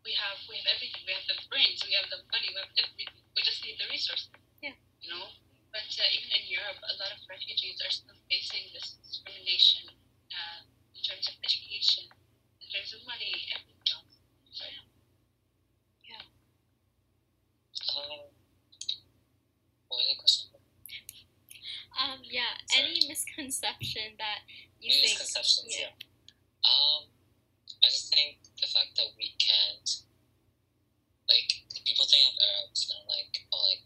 We 0.05 0.13
have 0.19 0.39
we 0.51 0.61
have 0.61 0.69
everything. 0.75 1.03
We 1.07 1.13
have 1.15 1.27
the 1.31 1.39
brains. 1.49 1.81
We 1.87 1.95
have 1.97 2.09
the 2.11 2.21
money. 2.29 2.51
We 2.53 2.59
have 2.61 2.75
everything. 2.77 3.09
We 3.35 3.41
just 3.43 3.63
need 3.65 3.79
the 3.81 3.89
resources. 3.89 4.31
Yeah. 4.61 4.77
You 5.01 5.09
know, 5.15 5.27
but 5.73 5.87
uh, 5.87 6.17
even 6.17 6.31
in 6.35 6.45
Europe, 6.51 6.79
a 6.81 6.95
lot 7.01 7.11
of 7.15 7.21
refugees 7.27 7.81
are 7.83 7.93
still 7.93 8.19
facing 8.29 8.71
this 8.75 9.01
discrimination 9.01 9.91
uh, 10.31 10.67
in 10.95 11.01
terms 11.03 11.27
of 11.31 11.35
education, 11.41 12.07
in 12.61 12.69
terms 12.69 12.93
of 12.93 13.01
money, 13.09 13.33
everything 13.55 13.81
else. 13.91 14.15
So 14.53 14.65
yeah. 14.69 14.85
Um, 17.95 18.27
what 19.87 20.03
was 20.03 20.09
the 20.11 20.19
question? 20.19 20.51
Um, 21.95 22.19
yeah. 22.27 22.59
Sorry. 22.67 22.91
Any 22.91 23.09
misconception 23.09 24.19
that 24.19 24.43
you 24.81 24.91
think? 24.91 25.15
Misconceptions, 25.19 25.71
yeah. 25.71 25.95
yeah. 25.95 26.14
Think 28.15 28.39
the 28.63 28.71
fact 28.71 28.95
that 28.95 29.11
we 29.19 29.35
can't, 29.43 29.91
like, 31.27 31.51
people 31.83 32.07
think 32.07 32.31
of 32.31 32.39
Arabs 32.39 32.87
and 32.87 33.03
like, 33.11 33.43
oh, 33.51 33.59
like 33.67 33.83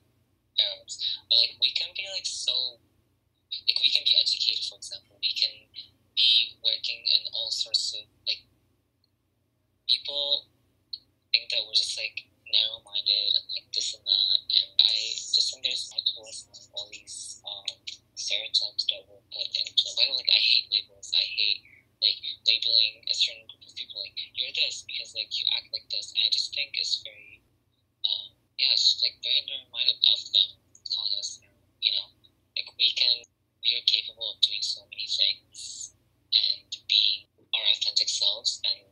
Arabs, 0.60 1.00
but 1.32 1.40
like 1.40 1.56
we 1.64 1.72
can 1.72 1.88
be 1.96 2.04
like 2.12 2.28
so, 2.28 2.76
like 3.64 3.80
we 3.80 3.88
can 3.88 4.04
be 4.04 4.20
educated, 4.20 4.68
for 4.68 4.76
example, 4.76 5.16
we 5.24 5.32
can 5.32 5.64
be 6.12 6.60
working 6.60 7.00
in 7.00 7.22
all 7.32 7.48
sorts 7.50 7.96
of 7.96 8.04
like. 8.28 8.44
People 9.88 10.44
think 11.32 11.48
that 11.48 11.64
we're 11.64 11.72
just 11.72 11.96
like 11.96 12.28
narrow-minded 12.44 13.32
and 13.32 13.46
like 13.56 13.64
this 13.72 13.96
and 13.96 14.04
that, 14.04 14.38
and 14.44 14.70
I 14.76 15.16
just 15.16 15.48
think 15.48 15.64
there's 15.64 15.88
much 15.88 16.12
of 16.12 16.68
all 16.76 16.88
these 16.92 17.40
um, 17.48 17.80
stereotypes 18.12 18.84
that 18.92 19.08
were 19.08 19.24
put 19.32 19.48
into. 19.56 19.88
By 19.96 20.04
the 20.04 20.12
way, 20.12 20.20
like 20.20 20.28
I 20.28 20.42
hate 20.44 20.68
labels. 20.68 21.08
I 21.16 21.24
hate 21.24 21.64
like 21.98 22.20
labeling 22.46 23.02
a 23.10 23.14
certain 23.16 23.42
group 23.50 23.64
of 23.66 23.74
people 23.74 23.98
like 23.98 24.14
you're 24.38 24.47
this 24.58 24.82
because 24.90 25.14
like 25.14 25.30
you 25.38 25.46
act 25.54 25.70
like 25.70 25.86
this. 25.94 26.10
And 26.10 26.26
I 26.26 26.28
just 26.34 26.50
think 26.50 26.74
it's 26.74 26.98
very, 27.06 27.38
um, 28.02 28.34
yeah, 28.58 28.74
it's 28.74 28.82
just 28.82 29.00
like 29.06 29.14
very 29.22 29.46
narrow-minded 29.46 29.98
of 30.10 30.20
them 30.34 30.50
calling 30.90 31.14
us, 31.22 31.38
you 31.78 31.94
know, 31.94 32.10
like 32.58 32.68
we 32.74 32.90
can, 32.98 33.22
we 33.62 33.78
are 33.78 33.86
capable 33.86 34.34
of 34.34 34.42
doing 34.42 34.62
so 34.62 34.82
many 34.90 35.06
things 35.06 35.94
and 36.34 36.70
being 36.90 37.30
our 37.54 37.64
authentic 37.70 38.10
selves 38.10 38.58
and 38.66 38.82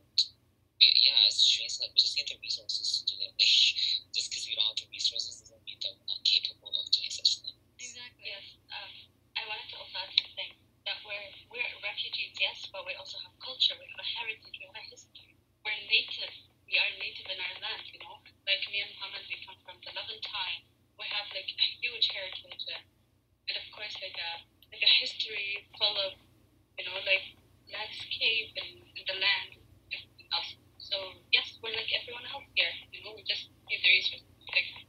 yeah, 0.77 1.25
as 1.25 1.41
Shireen 1.41 1.73
said, 1.73 1.89
we 1.89 1.99
just 1.99 2.13
need 2.15 2.29
the 2.29 2.37
resources 2.37 3.01
to 3.01 3.03
do 3.09 3.15
it. 3.25 3.33
Like, 3.41 4.13
just 4.13 4.29
because 4.29 4.45
we 4.45 4.53
don't 4.53 4.65
have 4.69 4.77
the 4.77 4.85
resources 4.93 5.41
doesn't 5.41 5.61
mean 5.65 5.77
that 5.81 5.93
we're 5.97 6.05
not 6.09 6.21
capable 6.21 6.69
of 6.69 6.85
doing 6.93 7.09
such 7.09 7.41
things. 7.41 7.57
Exactly. 7.81 8.29
Yes. 8.29 8.45
Um, 8.69 8.91
I 9.37 9.41
wanted 9.49 9.65
to 9.73 9.75
also 9.81 9.97
add 9.97 10.13
something 10.17 10.51
that 10.87 10.97
we're 11.03 11.29
we're 11.51 11.67
refugees, 11.83 12.33
yes, 12.39 12.63
but 12.71 12.87
we 12.87 12.95
also 12.95 13.19
have 13.21 13.35
culture. 13.43 13.75
We 13.75 13.85
have 13.91 13.99
a 13.99 14.09
heritage. 14.17 14.55
We 14.55 14.65
have 14.71 14.79
a 14.79 14.85
history. 14.87 15.35
We're 15.61 15.81
native. 15.91 16.33
We 16.63 16.79
are 16.79 16.91
native 16.97 17.27
in 17.27 17.37
our 17.37 17.55
land. 17.59 17.83
You 17.91 17.99
know, 18.01 18.17
like 18.47 18.63
me 18.71 18.81
and 18.81 18.91
Muhammad, 18.95 19.27
we 19.27 19.35
come 19.43 19.59
from 19.67 19.77
the 19.83 19.91
Levantine. 19.91 20.63
We 20.95 21.05
have 21.11 21.27
like 21.35 21.49
a 21.51 21.67
huge 21.83 22.07
heritage, 22.09 22.63
uh, 22.71 22.81
and 23.51 23.55
of 23.59 23.67
course, 23.75 23.93
like 23.99 24.15
a 24.15 24.31
like 24.71 24.83
a 24.83 24.91
history 25.03 25.67
full 25.75 25.95
of 25.99 26.15
you 26.79 26.87
know 26.87 26.97
like 27.03 27.35
landscape 27.67 28.55
and, 28.57 28.87
and 28.87 29.05
the 29.05 29.17
land, 29.19 29.59
everything 29.91 30.27
else. 30.31 30.55
So 30.79 30.95
yes, 31.35 31.59
we're 31.59 31.75
like 31.75 31.91
everyone 31.91 32.23
else 32.31 32.47
here. 32.55 32.71
You 32.95 33.03
know, 33.03 33.11
we 33.11 33.27
just 33.27 33.51
need 33.67 33.83
the 33.83 33.91
resources. 33.91 34.23
Like, 34.47 34.87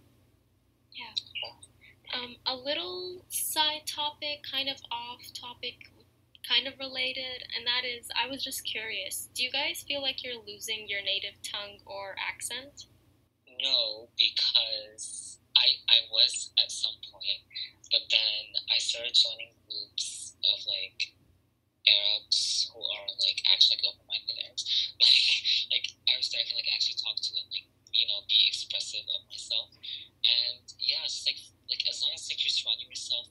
Um, 2.15 2.37
a 2.47 2.57
little 2.57 3.25
side 3.29 3.85
topic, 3.87 4.41
kind 4.59 4.69
of 4.75 4.83
off 4.91 5.23
topic, 5.39 5.87
kind 6.43 6.67
of 6.67 6.75
related, 6.83 7.47
and 7.55 7.63
that 7.63 7.87
is 7.87 8.11
I 8.19 8.27
was 8.27 8.43
just 8.43 8.67
curious. 8.67 9.31
Do 9.31 9.47
you 9.47 9.55
guys 9.55 9.87
feel 9.87 10.03
like 10.03 10.27
you're 10.27 10.43
losing 10.43 10.91
your 10.91 10.99
native 10.99 11.39
tongue 11.47 11.79
or 11.87 12.19
accent? 12.19 12.91
No, 13.63 14.11
because 14.19 15.39
I 15.55 15.79
I 15.87 16.11
was 16.11 16.51
at 16.59 16.75
some 16.75 16.99
point, 17.07 17.39
but 17.95 18.03
then 18.11 18.43
I 18.75 18.83
started 18.83 19.15
joining 19.15 19.55
groups 19.63 20.35
of 20.43 20.59
like 20.67 21.15
Arabs 21.87 22.67
who 22.75 22.83
are 22.83 23.09
like 23.15 23.39
actually 23.55 23.79
like 23.79 23.95
open-minded 23.95 24.43
Arabs. 24.43 24.67
Like 24.99 25.23
like 25.79 25.87
I 26.11 26.19
was 26.19 26.27
starting 26.27 26.51
to 26.51 26.59
like 26.59 26.71
actually 26.75 26.99
talk 26.99 27.15
to 27.15 27.31
them, 27.31 27.47
like 27.55 27.71
you 27.95 28.11
know, 28.11 28.27
be 28.27 28.51
expressive 28.51 29.07
of 29.07 29.23
myself, 29.31 29.71
and 30.27 30.67
yeah, 30.83 31.07
it's 31.07 31.23
just 31.23 31.31
like 31.31 31.39
like 31.71 31.83
as 31.87 32.03
long 32.03 32.11
as 32.11 32.27
like 32.27 32.43
you're 32.43 32.51
surrounding 32.51 32.91
yourself 32.91 33.31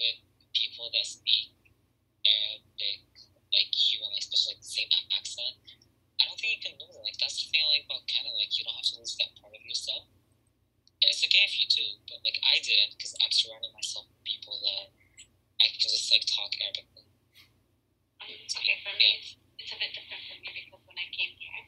with 0.00 0.16
people 0.56 0.88
that 0.96 1.04
speak 1.04 1.52
Arabic 2.24 3.04
like 3.52 3.68
you 3.76 4.00
and 4.00 4.16
like 4.16 4.24
especially 4.24 4.56
like 4.56 4.64
the 4.64 4.72
same 4.72 4.90
accent. 5.12 5.54
I 6.16 6.28
don't 6.28 6.36
think 6.40 6.56
you 6.56 6.62
can 6.64 6.76
lose 6.80 6.96
it. 6.96 7.04
Like 7.04 7.20
that's 7.20 7.36
the 7.36 7.52
thing 7.52 7.60
I 7.60 7.68
like 7.76 7.84
about 7.84 8.08
Canada. 8.08 8.32
Like 8.36 8.52
you 8.56 8.64
don't 8.64 8.76
have 8.76 8.88
to 8.96 8.98
lose 9.00 9.12
that 9.20 9.36
part 9.36 9.52
of 9.52 9.62
yourself, 9.64 10.08
and 11.04 11.08
it's 11.12 11.20
okay 11.80 11.96
if 11.96 11.96
you 11.96 12.04
do. 12.04 12.12
But 12.12 12.20
like 12.28 12.40
I 12.44 12.60
didn't 12.60 12.92
because 12.96 13.16
I'm 13.24 13.32
surrounding 13.32 13.72
myself 13.72 14.04
with 14.12 14.20
people 14.28 14.60
that 14.60 14.92
I 15.60 15.66
can 15.72 15.80
just 15.80 16.12
like 16.12 16.24
talk 16.28 16.52
Arabic 16.60 16.88
with. 16.92 17.08
Um, 18.20 18.28
okay, 18.28 18.76
for 18.84 18.92
me, 19.00 19.08
it's, 19.16 19.40
it's 19.56 19.72
a 19.72 19.78
bit 19.80 19.96
different 19.96 20.20
for 20.28 20.36
me 20.44 20.50
because 20.52 20.84
when 20.84 21.00
I 21.00 21.08
came 21.08 21.32
here, 21.40 21.64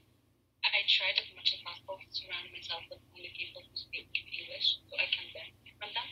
I 0.63 0.85
tried 0.89 1.17
as 1.21 1.29
much 1.37 1.53
as 1.53 1.61
possible 1.65 2.01
to 2.01 2.09
surround 2.13 2.49
myself 2.53 2.85
with 2.89 3.01
only 3.13 3.29
people 3.37 3.61
who 3.61 3.77
speak 3.77 4.09
English 4.13 4.81
so 4.89 4.97
I 4.97 5.09
can 5.13 5.29
learn 5.33 5.53
from 5.81 5.91
them. 5.93 6.09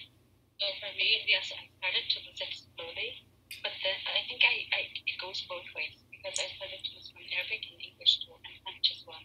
So 0.60 0.64
for 0.80 0.92
me, 0.96 1.24
yes, 1.24 1.48
I 1.52 1.64
started 1.80 2.04
to 2.12 2.18
lose 2.28 2.40
it 2.40 2.52
slowly, 2.52 3.24
but 3.64 3.72
then 3.80 3.96
I 4.04 4.20
think 4.28 4.44
I, 4.44 4.68
I 4.72 4.80
it 4.92 5.16
goes 5.16 5.40
both 5.48 5.64
ways 5.72 5.96
because 6.12 6.36
I 6.36 6.48
started 6.60 6.76
to 6.76 6.90
lose 6.92 7.08
from 7.08 7.24
Arabic 7.32 7.64
and 7.72 7.80
English 7.80 8.20
too, 8.20 8.36
and 8.36 8.52
French 8.64 8.88
as 8.92 9.00
well. 9.08 9.24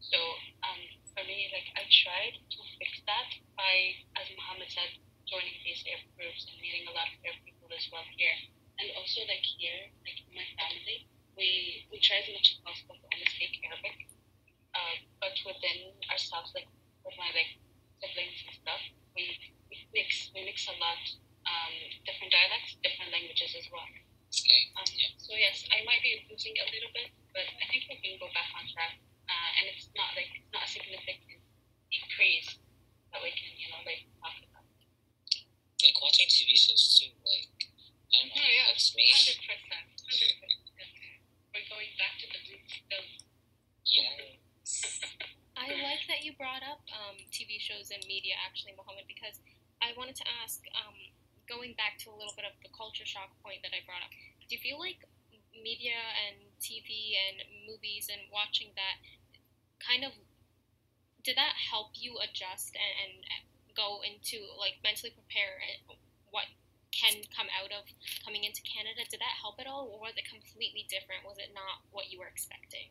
So 0.00 0.18
um, 0.64 0.80
for 1.12 1.24
me, 1.28 1.52
like 1.52 1.68
I 1.76 1.84
tried 1.92 2.40
to 2.40 2.58
fix 2.80 3.04
that 3.04 3.28
by, 3.62 3.94
as 4.18 4.26
Muhammad 4.34 4.66
said, 4.74 4.90
joining 5.30 5.54
these 5.62 5.86
Arab 5.86 6.10
groups 6.18 6.50
and 6.50 6.58
meeting 6.58 6.82
a 6.90 6.94
lot 6.98 7.06
of 7.06 7.14
Arab 7.22 7.38
people 7.46 7.70
as 7.70 7.86
well 7.94 8.02
here. 8.18 8.34
And 8.82 8.90
also 8.98 9.22
like 9.30 9.46
here, 9.46 9.86
like 10.02 10.18
in 10.26 10.34
my 10.34 10.48
family, 10.58 11.06
we 11.38 11.86
we 11.94 12.02
try 12.02 12.18
as 12.18 12.28
much 12.34 12.58
as 12.58 12.58
possible 12.66 12.98
to 12.98 13.06
only 13.14 13.28
speak 13.30 13.62
Arabic. 13.62 14.10
Uh, 14.74 14.96
but 15.22 15.36
within 15.46 15.94
ourselves, 16.10 16.50
like 16.58 16.66
with 17.06 17.14
my 17.14 17.30
like 17.30 17.54
siblings 18.02 18.42
and 18.42 18.54
stuff, 18.58 18.82
we, 19.14 19.30
we 19.70 19.76
mix 19.94 20.34
we 20.34 20.42
mix 20.42 20.66
a 20.66 20.74
lot 20.82 20.98
um, 21.46 21.74
different 22.02 22.34
dialects, 22.34 22.74
different 22.82 23.14
languages 23.14 23.54
as 23.54 23.68
well. 23.70 23.86
Okay. 24.32 24.62
Um, 24.74 24.88
so 25.20 25.36
yes, 25.38 25.62
I 25.70 25.84
might 25.86 26.02
be 26.02 26.26
losing 26.26 26.56
a 26.58 26.66
little 26.72 26.90
bit, 26.90 27.14
but 27.30 27.46
I 27.46 27.64
think 27.70 27.86
we 27.86 28.00
can 28.02 28.18
go 28.18 28.26
back 28.34 28.50
on 28.58 28.66
track. 28.72 28.98
Uh, 29.30 29.50
and 29.62 29.64
it's 29.70 29.86
not 29.94 30.16
like 30.18 30.28
it's 30.34 30.50
not 30.50 30.66
a 30.66 30.70
significant 30.72 31.40
decrease 31.92 32.58
that 33.12 33.20
we 33.20 33.30
can 33.36 33.52
you 33.60 33.68
know 33.68 33.80
like 33.84 34.08
talk 34.18 34.36
about. 34.40 34.64
Like 35.84 35.98
watching 36.00 36.28
TV 36.32 36.56
shows 36.56 36.96
too. 36.96 37.12
Like 37.22 37.68
I 38.12 38.24
don't 38.24 38.32
know. 38.32 38.40
Yeah, 38.40 38.64
yeah. 38.64 38.66
That's 38.72 38.92
me. 38.96 39.04
Hundred 39.12 39.40
percent, 39.44 39.88
hundred 40.00 40.32
percent. 40.40 40.72
We're 41.52 41.68
going 41.68 41.92
back 42.00 42.14
to 42.24 42.26
the 42.32 42.40
roots 42.48 42.72
still. 42.72 43.06
Yes. 43.84 45.04
I 45.52 45.68
like 45.84 46.02
that 46.08 46.24
you 46.24 46.32
brought 46.38 46.64
up 46.64 46.80
um, 46.96 47.20
TV 47.28 47.60
shows 47.60 47.81
and 47.94 48.02
media, 48.08 48.34
actually, 48.40 48.74
Mohammed, 48.76 49.06
because 49.08 49.38
I 49.80 49.92
wanted 49.96 50.16
to 50.20 50.26
ask, 50.42 50.62
um, 50.76 50.96
going 51.48 51.74
back 51.76 51.98
to 52.06 52.10
a 52.10 52.16
little 52.16 52.32
bit 52.34 52.46
of 52.48 52.54
the 52.64 52.70
culture 52.72 53.04
shock 53.06 53.30
point 53.44 53.60
that 53.66 53.74
I 53.76 53.84
brought 53.84 54.02
up, 54.04 54.12
do 54.48 54.50
you 54.56 54.60
feel 54.62 54.78
like 54.80 55.04
media 55.52 55.98
and 56.26 56.36
TV 56.58 57.14
and 57.16 57.44
movies 57.68 58.08
and 58.10 58.20
watching 58.32 58.72
that 58.74 58.98
kind 59.82 60.04
of 60.04 60.12
did 61.22 61.36
that 61.38 61.54
help 61.70 61.94
you 61.94 62.18
adjust 62.18 62.74
and, 62.74 63.22
and 63.22 63.42
go 63.76 64.02
into 64.02 64.42
like 64.58 64.82
mentally 64.82 65.14
prepare 65.14 65.62
what 66.30 66.50
can 66.90 67.22
come 67.32 67.48
out 67.54 67.70
of 67.72 67.86
coming 68.24 68.44
into 68.44 68.60
Canada? 68.62 69.06
Did 69.08 69.20
that 69.22 69.38
help 69.40 69.56
at 69.62 69.66
all, 69.66 69.88
or 69.88 70.00
was 70.02 70.14
it 70.18 70.26
completely 70.28 70.84
different? 70.90 71.24
Was 71.24 71.38
it 71.38 71.54
not 71.54 71.86
what 71.94 72.10
you 72.10 72.18
were 72.18 72.28
expecting? 72.28 72.90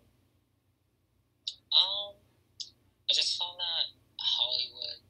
Um, 1.71 2.15
I 3.09 3.13
just 3.13 3.37
found 3.39 3.59
that 3.59 3.91
Hollywood 4.19 5.03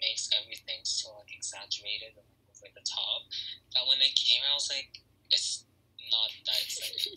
makes 0.00 0.30
everything 0.34 0.82
so 1.08 1.16
like 1.16 1.32
exaggerated 1.32 2.12
and 2.20 2.28
like, 2.28 2.52
over 2.52 2.68
the 2.76 2.84
top. 2.84 3.24
That 3.72 3.88
when 3.88 3.96
they 3.96 4.12
came 4.12 4.44
out, 4.44 4.52
I 4.52 4.60
was 4.60 4.68
like, 4.68 4.92
it's 5.32 5.64
not 6.12 6.28
that 6.44 6.60
exciting. 6.60 7.16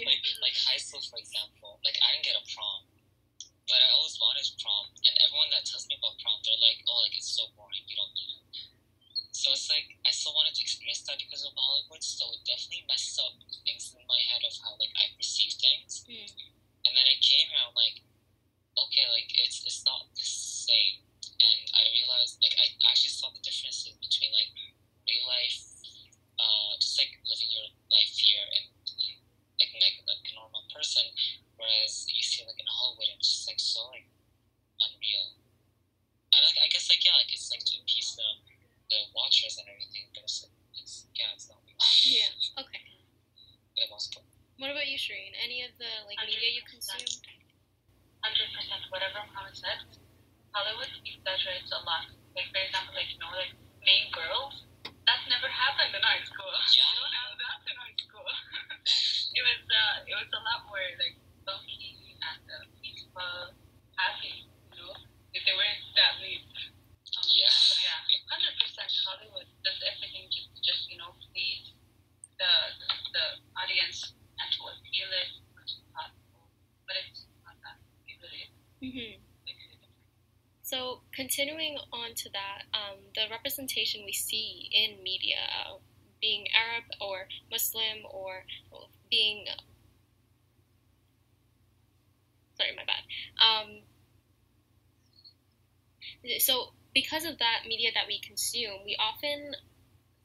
like 0.08 0.24
like 0.40 0.56
high 0.56 0.80
school, 0.80 1.04
for 1.04 1.20
example. 1.20 1.84
Like 1.84 2.00
I 2.00 2.16
didn't 2.16 2.24
get 2.24 2.40
a 2.40 2.44
prom, 2.56 2.88
but 3.68 3.80
I 3.84 3.92
always 3.92 4.16
wanted 4.16 4.48
prom, 4.60 4.88
and 5.04 5.14
everyone 5.24 5.52
that 5.52 5.68
tells 5.68 5.84
me 5.88 6.00
about 6.00 6.16
prom, 6.24 6.40
they're 6.44 6.60
like, 6.64 6.80
"Oh, 6.88 7.04
like 7.04 7.16
it's 7.16 7.28
so 7.28 7.52
boring. 7.52 7.84
You 7.84 7.96
don't 8.00 8.14
need 8.16 8.40
it." 8.40 8.44
So 9.34 9.52
it's 9.52 9.68
like 9.68 9.92
I 10.08 10.12
still 10.14 10.32
wanted 10.32 10.56
to 10.56 10.62
experience 10.64 11.04
that 11.04 11.20
because 11.20 11.44
of 11.44 11.52
Hollywood. 11.58 12.00
So 12.00 12.24
it 12.32 12.40
definitely 12.48 12.88
messed 12.88 13.20
up 13.20 13.36
things 13.68 13.92
in 13.92 14.04
my 14.08 14.20
head 14.32 14.40
of 14.46 14.54
how 14.64 14.78
like 14.80 14.94
I 14.96 15.12
perceive 15.18 15.52
things. 15.60 16.06
Mm. 16.08 16.28
And 16.84 16.92
then 16.96 17.06
I 17.08 17.16
came 17.20 17.48
here, 17.48 17.60
I'm 17.64 17.74
like, 17.76 18.00
okay, 18.78 19.04
like 19.10 19.30
it's 19.40 19.62
it's 19.66 19.82
not 19.84 20.08
the 20.14 20.24
same. 20.24 21.02
And 21.40 21.60
I 21.74 21.82
realized 21.92 22.38
like 22.40 22.54
I 22.56 22.66
actually 22.88 23.12
saw 23.12 23.28
the 23.34 23.42
differences 23.42 23.96
between 23.98 24.32
like 24.32 24.52
real 25.08 25.24
life, 25.26 25.60
uh, 26.38 26.72
just 26.80 26.96
like 26.96 27.12
living 27.26 27.50
your 27.52 27.68
life 27.90 28.14
here 28.16 28.44
and, 28.54 28.66
and 29.60 29.70
like, 29.74 29.74
like 29.82 29.96
like 30.08 30.24
a 30.30 30.34
normal 30.38 30.64
person, 30.72 31.04
whereas 31.58 32.06
you 32.08 32.22
see 32.22 32.46
like 32.46 32.58
in 32.58 32.68
Hollywood, 32.68 33.12
it's 33.18 33.28
just 33.28 33.46
like 33.50 33.60
so 33.60 33.88
like 33.92 34.06
unreal. 34.80 35.36
And 36.34 36.40
like 36.46 36.58
I 36.62 36.68
guess 36.70 36.88
like 36.90 37.02
yeah, 37.04 37.18
like 37.18 37.30
it's 37.30 37.50
like 37.50 37.62
to 37.66 37.74
appease 37.82 38.14
the 38.16 38.28
the 38.90 38.98
watchers 39.16 39.56
and 39.60 39.66
everything, 39.70 40.10
but 40.12 40.24
it's 40.26 40.44
like 40.44 40.54
it's 40.76 41.06
yeah, 41.14 41.32
it's 41.34 41.48
not 41.48 41.60
real. 41.64 41.78
Yeah. 42.04 42.62
Okay. 42.62 42.82
For 43.74 43.80
the 43.86 43.90
most 43.90 44.14
part. 44.14 44.26
What 44.58 44.70
about 44.70 44.86
you, 44.86 44.94
Shireen? 44.94 45.34
Any 45.42 45.66
of 45.66 45.74
the 45.82 45.90
like 46.06 46.18
media 46.30 46.50
you 46.54 46.62
consumed? 46.70 47.26
hundred 48.22 48.48
percent 48.56 48.80
whatever 48.88 49.20
Muhammad 49.28 49.52
said, 49.52 49.84
Hollywood 50.56 50.88
exaggerates 51.04 51.68
a 51.74 51.80
lot. 51.84 52.08
Like 52.38 52.48
for 52.54 52.60
example, 52.62 52.94
like 52.94 53.10
you 53.10 53.18
know, 53.18 53.32
like 53.34 53.52
main 53.82 54.08
girls. 54.14 54.64
That 55.04 55.20
never 55.28 55.50
happened 55.52 55.92
in 55.92 56.00
high 56.00 56.24
school. 56.24 56.48
Yeah. 56.48 56.88
You 56.88 56.96
don't 57.02 57.12
have 57.12 57.32
that 57.36 57.58
in 57.68 57.76
high 57.76 57.98
school. 58.00 58.24
it 59.36 59.42
was 59.44 59.60
uh, 59.68 59.94
it 60.08 60.14
was 60.16 60.30
a 60.32 60.40
lot 60.46 60.64
more 60.70 60.80
like 60.96 61.16
low 61.44 61.60
key 61.68 62.16
and 62.16 62.40
uh, 62.48 62.64
peaceful, 62.80 63.52
happy. 64.00 64.48
You 64.72 64.76
know, 64.80 64.94
if 65.36 65.42
they 65.44 65.52
weren't 65.52 65.82
that 65.98 66.22
mean. 66.22 66.40
Um, 66.46 67.26
Yeah. 67.34 67.50
So 67.52 67.74
yeah, 67.82 68.00
hundred 68.30 68.54
percent 68.56 68.88
Hollywood 69.04 69.50
does 69.66 69.78
everything 69.84 70.30
just 70.30 70.48
just 70.64 70.88
you 70.88 70.96
know 70.96 71.12
please 71.20 71.74
the 72.40 72.52
the 73.12 73.24
audience 73.60 74.14
and 74.40 74.48
to 74.56 74.60
appeal 74.72 75.08
it 75.12 75.28
as 75.36 75.46
much 75.54 75.70
as 75.78 75.84
possible. 75.92 76.48
But 76.86 76.94
it's 77.04 77.28
not 77.44 77.56
that. 77.62 77.78
It 78.08 78.16
really 78.20 78.40
is. 78.48 78.52
Mm-hmm. 78.82 79.12
Like, 79.46 79.56
really 79.56 79.78
different. 79.78 79.96
So 80.62 81.04
continuing 81.14 81.78
on 81.92 82.14
to 82.14 82.28
that, 82.32 82.66
um, 82.74 83.03
the 83.14 83.22
representation 83.30 84.02
we 84.04 84.12
see 84.12 84.70
in 84.72 85.02
media, 85.02 85.36
uh, 85.66 85.78
being 86.20 86.46
Arab 86.54 86.84
or 87.00 87.26
Muslim 87.50 88.04
or 88.10 88.44
being 89.10 89.46
sorry, 92.56 92.70
my 92.76 92.84
bad. 92.84 93.04
Um, 93.38 93.82
so 96.38 96.72
because 96.94 97.24
of 97.24 97.38
that 97.38 97.66
media 97.68 97.90
that 97.94 98.06
we 98.06 98.20
consume, 98.20 98.84
we 98.84 98.96
often 98.98 99.54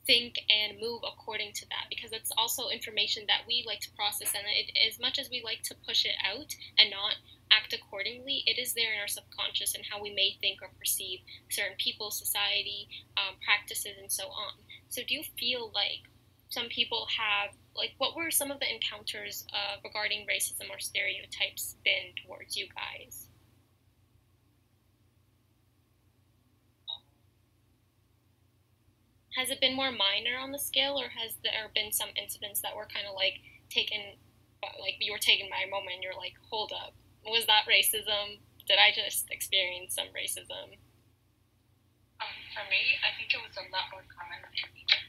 think 0.06 0.40
and 0.50 0.80
move 0.80 1.02
according 1.06 1.54
to 1.54 1.66
that 1.70 1.86
because 1.90 2.12
it's 2.12 2.32
also 2.38 2.70
information 2.70 3.24
that 3.28 3.46
we 3.48 3.64
like 3.68 3.80
to 3.80 3.92
process 3.94 4.34
and 4.34 4.46
it, 4.48 4.72
as 4.88 5.00
much 5.00 5.20
as 5.20 5.30
we 5.30 5.42
like 5.44 5.62
to 5.62 5.76
push 5.86 6.06
it 6.06 6.18
out 6.26 6.56
and 6.78 6.90
not 6.90 7.14
accordingly 8.10 8.44
it 8.46 8.60
is 8.60 8.74
there 8.74 8.94
in 8.94 9.00
our 9.00 9.08
subconscious 9.08 9.76
and 9.76 9.84
how 9.90 10.02
we 10.02 10.14
may 10.14 10.36
think 10.42 10.62
or 10.62 10.70
perceive 10.78 11.20
certain 11.50 11.76
people 11.78 12.12
society 12.12 12.88
um, 13.18 13.36
practices 13.44 13.94
and 14.00 14.12
so 14.12 14.26
on. 14.26 14.54
So 14.90 15.02
do 15.08 15.14
you 15.14 15.24
feel 15.38 15.72
like 15.74 16.10
some 16.50 16.68
people 16.68 17.08
have 17.18 17.56
like 17.76 17.92
what 17.98 18.16
were 18.16 18.32
some 18.32 18.52
of 18.52 18.60
the 18.60 18.74
encounters 18.74 19.46
uh, 19.54 19.78
regarding 19.84 20.26
racism 20.26 20.70
or 20.70 20.80
stereotypes 20.80 21.76
been 21.84 22.14
towards 22.26 22.58
you 22.58 22.68
guys? 22.74 23.28
Has 29.38 29.52
it 29.52 29.62
been 29.62 29.76
more 29.76 29.92
minor 29.92 30.38
on 30.42 30.52
the 30.52 30.60
scale 30.60 31.00
or 31.00 31.08
has 31.16 31.36
there 31.44 31.70
been 31.74 31.94
some 31.94 32.10
incidents 32.22 32.62
that 32.62 32.76
were 32.76 32.88
kind 32.92 33.06
of 33.08 33.16
like 33.16 33.40
taken 33.70 34.18
like 34.82 34.96
you 35.00 35.14
were 35.14 35.20
taken 35.20 35.48
by 35.50 35.64
a 35.66 35.70
moment 35.70 35.96
and 35.96 36.04
you're 36.04 36.18
like 36.18 36.34
hold 36.50 36.74
up 36.76 36.94
was 37.26 37.46
that 37.46 37.66
racism 37.68 38.40
did 38.68 38.78
i 38.80 38.92
just 38.94 39.30
experience 39.32 39.96
some 39.96 40.08
racism 40.16 40.78
Um, 42.20 42.36
for 42.52 42.66
me, 42.68 43.00
I 43.00 43.16
think 43.16 43.32
it 43.32 43.40
was 43.40 43.56
a 43.56 43.64
lot 43.72 43.88
more 43.96 44.04
common 44.12 44.44
in 44.52 44.68
Egypt. 44.76 45.08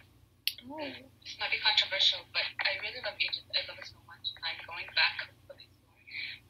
oh 0.71 0.79
This 1.27 1.35
might 1.43 1.51
be 1.51 1.59
controversial, 1.59 2.23
but 2.31 2.47
I 2.63 2.79
really 2.87 3.03
love 3.03 3.19
Egypt. 3.19 3.51
I 3.51 3.67
love 3.67 3.79
it 3.83 3.87
so 3.91 3.99
much, 4.07 4.31
and 4.39 4.43
I'm 4.47 4.61
going 4.63 4.87
back 4.95 5.19
hopefully 5.27 5.67
soon. 5.75 5.99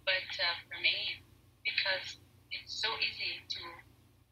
But 0.04 0.28
uh, 0.36 0.56
for 0.68 0.78
me, 0.84 1.24
because 1.64 2.20
it's 2.52 2.72
so 2.76 2.92
easy 3.00 3.40
to 3.56 3.62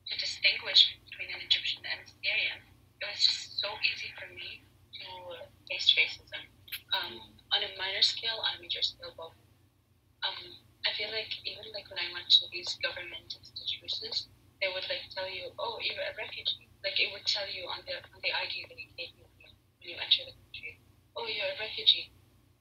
to 0.08 0.12
distinguish 0.20 0.96
between 1.08 1.28
an 1.32 1.40
Egyptian 1.44 1.84
and 1.84 2.00
a 2.00 2.06
Syrian, 2.08 2.60
it 3.00 3.04
was 3.08 3.20
just 3.20 3.60
so 3.60 3.68
easy 3.84 4.12
for 4.16 4.28
me 4.32 4.64
to 5.00 5.04
face 5.68 5.92
racism. 5.96 6.44
Um, 6.92 7.20
on 7.52 7.60
a 7.64 7.70
minor 7.80 8.00
scale, 8.04 8.40
on 8.44 8.56
a 8.56 8.60
major 8.60 8.80
scale, 8.84 9.12
both. 9.16 9.36
Um, 10.24 10.60
I 10.88 10.96
feel 10.96 11.12
like 11.12 11.28
even 11.44 11.68
like 11.76 11.84
when 11.92 12.00
I 12.00 12.08
went 12.16 12.32
to 12.40 12.48
these 12.48 12.72
government 12.80 13.28
institutions, 13.28 14.32
they 14.56 14.72
would 14.72 14.88
like 14.88 15.04
tell 15.12 15.28
you, 15.28 15.52
"Oh, 15.60 15.76
you're 15.84 16.00
a 16.00 16.16
refugee." 16.16 16.64
Like 16.80 16.96
it 16.96 17.12
would 17.12 17.28
tell 17.28 17.44
you 17.44 17.68
on 17.68 17.84
the 17.84 18.00
on 18.00 18.18
the 18.24 18.32
ID 18.32 18.64
that 18.64 18.80
gave 18.96 19.12
you 19.12 19.28
when 19.28 19.36
you, 19.44 19.52
when 19.52 19.86
you 19.92 19.96
enter 20.00 20.24
the 20.24 20.32
country. 20.32 20.80
Oh, 21.12 21.28
you're 21.28 21.52
a 21.52 21.60
refugee. 21.60 22.08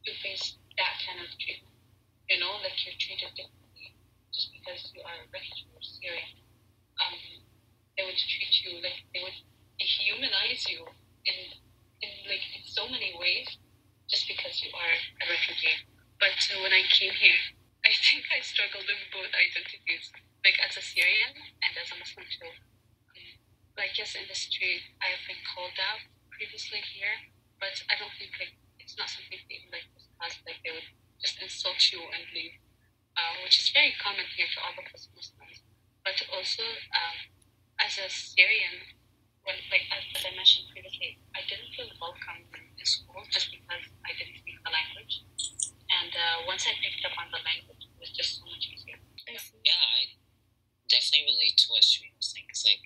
You 0.04 0.12
face 0.20 0.60
that 0.76 1.00
kind 1.08 1.24
of 1.24 1.32
treatment. 1.40 1.72
You 2.28 2.44
know, 2.44 2.60
like 2.60 2.76
you're 2.84 3.00
treated 3.00 3.32
differently 3.32 3.96
just 4.36 4.52
because 4.52 4.92
you 4.92 5.00
are 5.08 5.24
a 5.24 5.28
refugee 5.32 5.72
or 5.72 5.80
Syrian. 5.80 6.36
Um, 7.00 7.16
they 7.96 8.04
would 8.04 8.20
treat 8.20 8.54
you 8.68 8.84
like 8.84 9.08
they 9.16 9.24
would 9.24 9.40
dehumanize 9.80 10.68
you 10.68 10.84
in 11.24 11.40
in 12.04 12.12
like 12.28 12.44
in 12.60 12.64
so 12.68 12.92
many 12.92 13.16
ways 13.16 13.48
just 14.12 14.28
because 14.28 14.60
you 14.60 14.72
are 14.76 14.96
a 15.24 15.26
refugee. 15.32 15.80
But 16.20 16.36
uh, 16.52 16.60
when 16.60 16.76
I 16.76 16.84
came 16.92 17.16
here, 17.16 17.40
I 17.86 17.92
think 17.94 18.26
I 18.30 18.42
struggled 18.42 18.86
with 18.86 19.10
both 19.14 19.32
identities, 19.34 20.12
like 20.44 20.58
as 20.62 20.78
a 20.78 20.84
Syrian 20.84 21.34
and 21.64 21.74
as 21.78 21.90
a 21.94 21.98
Muslim 21.98 22.26
too. 22.30 22.54
Like 23.78 23.98
yes, 23.98 24.16
in 24.18 24.26
the 24.28 24.36
street, 24.38 24.82
I 25.02 25.14
have 25.14 25.24
been 25.30 25.42
called 25.54 25.78
out 25.78 26.02
previously 26.34 26.82
here, 26.82 27.18
but 27.62 27.78
I 27.90 27.98
don't 27.98 28.14
think 28.18 28.34
like 28.42 28.58
it's 28.82 28.98
not 28.98 29.10
something 29.10 29.38
they 29.50 29.62
like 29.70 29.86
discuss. 29.94 30.42
Like 30.46 30.62
they 30.66 30.74
would 30.74 30.90
just 31.22 31.38
insult 31.42 31.80
you 31.94 32.02
and 32.10 32.26
leave, 32.34 32.58
uh, 33.18 33.42
which 33.46 33.62
is 33.62 33.70
very 33.70 33.94
common 34.02 34.26
here 34.34 34.50
to 34.50 34.60
all 34.62 34.74
of 34.78 34.86
us 34.94 35.10
Muslims. 35.14 35.62
But 36.02 36.18
also, 36.34 36.64
um, 36.94 37.18
as 37.82 37.98
a 38.02 38.10
Syrian, 38.10 38.98
when 39.46 39.58
like 39.70 39.86
as, 39.94 40.04
as 40.18 40.24
I 40.26 40.34
mentioned 40.34 40.74
previously, 40.74 41.22
I 41.38 41.46
didn't 41.46 41.72
feel 41.78 41.90
welcome 42.02 42.46
in 42.54 42.86
school 42.86 43.22
just 43.30 43.54
because 43.54 43.86
I 44.06 44.12
didn't 44.18 44.42
speak 44.42 44.58
the 44.66 44.72
language. 44.74 45.24
And 45.98 46.14
uh, 46.14 46.46
once 46.46 46.70
I 46.70 46.78
picked 46.78 47.02
up 47.06 47.18
on 47.18 47.34
the 47.34 47.42
language, 47.42 47.90
it 47.90 47.98
was 47.98 48.14
just 48.14 48.38
so 48.38 48.46
much 48.46 48.70
easier. 48.70 49.02
Yeah, 49.66 49.82
I 49.82 50.14
definitely 50.88 51.36
relate 51.36 51.58
to 51.64 51.74
what 51.74 51.84
Shireen 51.84 52.16
was 52.16 52.32
saying. 52.32 52.48
Cause 52.48 52.64
like 52.64 52.84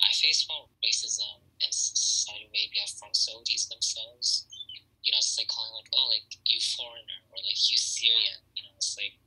I 0.00 0.10
face 0.14 0.46
more 0.48 0.70
racism 0.80 1.42
in 1.60 1.70
Saudi 1.70 2.48
Arabia 2.48 2.86
from 2.96 3.12
Saudis 3.12 3.68
themselves. 3.68 4.46
You 5.02 5.10
know, 5.10 5.18
it's 5.18 5.34
like 5.34 5.50
calling 5.50 5.74
like, 5.74 5.90
oh, 5.92 6.08
like 6.14 6.24
you 6.46 6.62
foreigner 6.62 7.20
or 7.34 7.42
like 7.42 7.58
you 7.68 7.76
Syrian. 7.76 8.40
You 8.54 8.62
know, 8.64 8.78
it's 8.78 8.94
like 8.94 9.18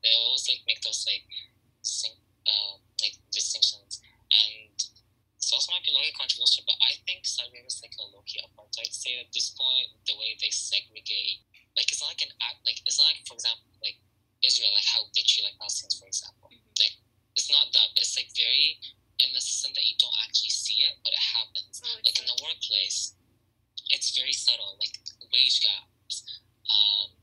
they 0.00 0.14
always 0.14 0.46
like 0.46 0.62
make 0.64 0.80
those 0.86 1.02
like 1.10 1.26
distinct, 1.82 2.22
uh, 2.46 2.78
like 3.02 3.18
distinctions, 3.34 3.98
and 4.30 4.78
it's 5.38 5.50
also 5.50 5.72
might 5.72 5.82
be 5.82 5.96
low-key 5.96 6.12
controversial, 6.12 6.62
but 6.68 6.76
I 6.84 7.00
think 7.08 7.24
Saudi 7.24 7.56
Arabia 7.56 7.72
is 7.72 7.80
like 7.80 7.96
a 7.98 8.06
low-key 8.10 8.42
apartheid 8.44 8.92
state 8.92 9.16
at 9.22 9.32
this 9.32 9.50
point. 9.56 9.90
The 10.04 10.12
way 10.20 10.36
they 10.38 10.52
segregate, 10.52 11.40
like 11.78 11.88
it's 11.94 12.02
not 12.02 12.10
like 12.10 12.26
an 12.26 12.34
act, 12.42 12.58
like 12.66 12.82
it's 12.82 12.98
not 12.98 13.06
like 13.06 13.22
for 13.22 13.38
example, 13.38 13.70
like 13.78 14.02
Israel, 14.42 14.74
like 14.74 14.86
how 14.86 15.06
they 15.14 15.22
treat 15.22 15.46
like 15.46 15.54
Palestinians, 15.62 15.94
for 15.94 16.10
example. 16.10 16.50
Like 16.78 16.98
it's 17.38 17.46
not 17.46 17.70
that, 17.70 17.94
but 17.94 18.02
it's 18.02 18.18
like 18.18 18.34
very 18.34 18.82
in 19.22 19.30
the 19.34 19.42
sense 19.42 19.74
that 19.74 19.86
you 19.86 19.94
don't 19.98 20.14
actually 20.26 20.50
see 20.54 20.82
it, 20.86 20.94
but 21.02 21.14
it 21.14 21.22
happens. 21.22 21.82
Oh, 21.82 21.98
Like 22.02 22.18
in 22.18 22.26
the 22.26 22.38
workplace, 22.42 23.14
it's 23.90 24.14
very 24.14 24.34
subtle, 24.34 24.78
like 24.78 24.94
wage 25.30 25.62
gaps, 25.62 26.22
um, 26.66 27.14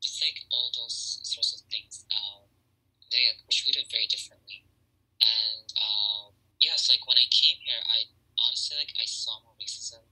just 0.00 0.20
like 0.20 0.36
all 0.52 0.72
those 0.76 1.20
sorts 1.24 1.52
of 1.56 1.60
things. 1.68 2.04
Um, 2.12 2.48
they 3.12 3.28
are 3.28 3.36
treated 3.52 3.88
very 3.92 4.08
differently, 4.08 4.64
and 5.20 5.66
um, 5.76 6.32
yes, 6.60 6.88
like 6.88 7.04
when 7.08 7.20
I 7.20 7.28
came 7.28 7.60
here, 7.60 7.80
I 7.88 8.08
honestly 8.40 8.80
like 8.80 8.92
I 8.96 9.04
saw 9.04 9.40
more 9.44 9.56
racism. 9.60 10.04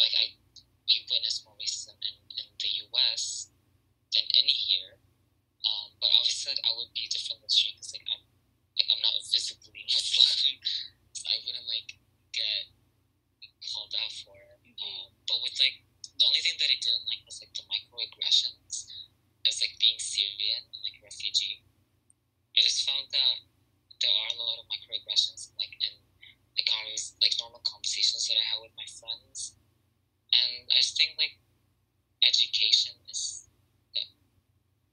Like 0.00 0.12
I, 0.18 0.34
we 0.88 1.06
witnessed 1.08 1.46
more 1.46 1.54
racism 1.60 1.94
in, 2.02 2.14
in 2.16 2.21
the 2.62 2.70
US 2.88 3.50
than 4.14 4.24
in 4.38 4.46
here. 4.46 5.02
Um, 5.62 5.94
but 5.98 6.10
obviously, 6.18 6.54
like, 6.54 6.64
I 6.66 6.72
would 6.78 6.90
be 6.94 7.06
different 7.06 7.42
with 7.42 7.54
Shane 7.54 7.74
because 7.78 7.94
like 7.94 8.06
I'm 8.10 8.22
like 8.78 8.88
I'm 8.90 9.02
not 9.02 9.14
physically 9.26 9.86
Muslim, 9.92 10.58
so 11.14 11.22
I 11.26 11.36
wouldn't 11.46 11.68
like 11.68 11.98
get 12.34 12.70
called 13.70 13.94
out 13.98 14.14
for 14.22 14.34
it. 14.34 14.58
Mm-hmm. 14.62 14.82
Um, 14.82 15.08
but 15.26 15.38
with 15.42 15.54
like 15.62 15.82
the 16.18 16.26
only 16.26 16.42
thing 16.42 16.58
that 16.58 16.70
I 16.70 16.78
didn't 16.78 17.06
like 17.06 17.22
was 17.26 17.42
like 17.42 17.54
the 17.54 17.66
microaggressions 17.70 18.90
as 19.46 19.58
like 19.58 19.74
being 19.82 19.98
Syrian 19.98 20.62
and 20.70 20.80
like 20.86 20.98
refugee. 21.02 21.62
I 22.54 22.60
just 22.62 22.84
found 22.84 23.08
that 23.10 23.36
there 24.02 24.12
are 24.12 24.30
a 24.34 24.38
lot 24.38 24.60
of 24.60 24.70
microaggressions 24.70 25.50
like 25.58 25.72
in 25.82 25.94
like, 26.58 26.68
like 27.22 27.34
normal 27.40 27.64
conversations 27.64 28.28
that 28.28 28.36
I 28.36 28.44
have 28.52 28.60
with 28.60 28.76
my 28.76 28.84
friends, 28.84 29.56
and 30.36 30.68
I 30.68 30.78
just 30.84 30.98
think 31.00 31.16
like 31.16 31.41
education 32.26 32.94
is 33.10 33.46
the 33.94 34.02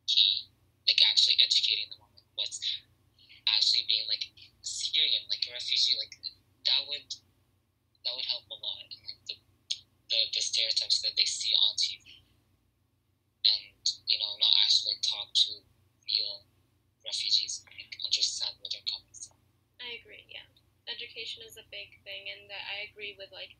key. 0.07 0.49
Like 0.87 1.01
actually 1.05 1.37
educating 1.43 1.89
them 1.93 2.01
on 2.01 2.09
like 2.17 2.25
what's 2.35 2.59
actually 3.47 3.85
being 3.87 4.05
like 4.09 4.25
Syrian, 4.61 5.23
like 5.29 5.45
a 5.47 5.53
refugee, 5.53 5.95
like 5.97 6.13
that 6.65 6.81
would 6.89 7.05
that 8.05 8.13
would 8.15 8.27
help 8.29 8.45
a 8.49 8.57
lot 8.57 8.81
and 8.89 9.01
like 9.05 9.21
the 9.29 9.35
the, 10.09 10.19
the 10.33 10.41
stereotypes 10.41 11.01
that 11.05 11.13
they 11.15 11.25
see 11.25 11.53
on 11.61 11.77
TV. 11.77 12.25
And, 13.45 13.85
you 14.09 14.17
know, 14.19 14.35
not 14.41 14.53
actually 14.65 14.97
like 14.97 15.03
talk 15.05 15.29
to 15.47 15.61
real 16.05 16.43
refugees 17.05 17.61
and 17.63 17.71
like 17.77 17.95
understand 18.03 18.57
where 18.59 18.69
they're 18.73 18.89
coming 18.89 19.13
from. 19.15 19.37
I 19.79 20.01
agree. 20.01 20.25
Yeah, 20.27 20.45
education 20.89 21.45
is 21.45 21.55
a 21.55 21.65
big 21.71 21.93
thing, 22.03 22.27
and 22.29 22.49
I 22.51 22.89
agree 22.89 23.15
with 23.15 23.31
like 23.31 23.55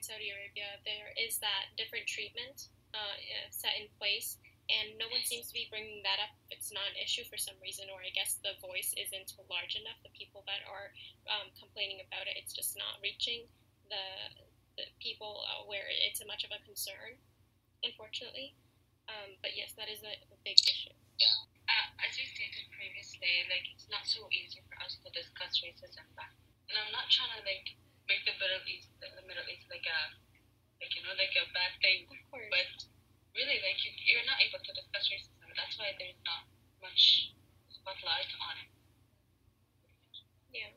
in 0.00 0.08
Saudi 0.08 0.32
Arabia 0.32 0.80
there 0.88 1.12
is 1.20 1.36
that 1.44 1.68
different 1.76 2.08
treatment 2.08 2.72
uh, 2.96 3.20
set 3.52 3.76
in 3.76 3.92
place, 4.00 4.40
and 4.72 4.96
no 4.96 5.04
one 5.12 5.20
seems 5.28 5.52
to 5.52 5.54
be 5.54 5.68
bringing 5.68 6.00
that 6.08 6.16
up. 6.24 6.32
It's 6.48 6.72
not 6.72 6.88
an 6.88 6.96
issue 6.96 7.28
for 7.28 7.36
some 7.36 7.60
reason, 7.60 7.92
or 7.92 8.00
I 8.00 8.08
guess 8.16 8.40
the 8.40 8.56
voice 8.64 8.96
isn't 8.96 9.36
large 9.52 9.76
enough. 9.76 10.00
The 10.00 10.10
people 10.16 10.40
that 10.48 10.64
are 10.64 10.88
um, 11.28 11.52
complaining 11.52 12.00
about 12.08 12.24
it, 12.24 12.40
it's 12.40 12.56
just 12.56 12.80
not 12.80 12.96
reaching 13.04 13.44
the, 13.92 14.04
the 14.80 14.88
people 15.04 15.44
uh, 15.52 15.68
where 15.68 15.84
it's 16.08 16.24
much 16.24 16.48
of 16.48 16.50
a 16.56 16.58
concern, 16.64 17.20
unfortunately. 17.84 18.56
Um, 19.04 19.36
but 19.44 19.52
yes, 19.52 19.76
that 19.76 19.92
is 19.92 20.00
a, 20.00 20.16
a 20.16 20.38
big 20.48 20.56
issue. 20.56 20.96
Yeah. 21.20 21.44
Uh, 21.68 22.08
as 22.08 22.16
you 22.16 22.24
stated 22.24 22.66
previously, 22.72 23.44
like 23.52 23.68
it's 23.76 23.86
not 23.92 24.08
so 24.08 24.24
easy 24.32 24.64
for 24.64 24.80
us 24.80 24.96
to 25.04 25.12
discuss 25.12 25.60
racism 25.60 26.08
back. 26.16 26.32
And 26.72 26.78
I'm 26.78 26.94
not 26.94 27.10
trying 27.12 27.34
to 27.36 27.42
like 27.44 27.74
make 28.10 28.26
the 28.26 28.34
Middle 28.42 28.66
East, 28.66 28.90
the 28.98 29.22
Middle 29.22 29.46
East 29.46 29.70
like 29.70 29.86
a, 29.86 30.00
like 30.82 30.90
you 30.98 31.06
know, 31.06 31.14
like 31.14 31.30
a 31.38 31.46
bad 31.54 31.72
thing. 31.78 32.10
Of 32.10 32.18
course. 32.26 32.50
But 32.50 32.70
really, 33.38 33.62
like 33.62 33.78
you, 33.86 33.94
you're 34.10 34.26
not 34.26 34.42
able 34.42 34.58
to 34.58 34.72
discuss 34.74 35.06
racism. 35.06 35.46
That's 35.54 35.78
why 35.78 35.94
there's 35.94 36.18
not 36.26 36.50
much 36.82 37.30
spotlight 37.70 38.30
on 38.42 38.54
it. 38.66 38.70
Yeah, 40.50 40.74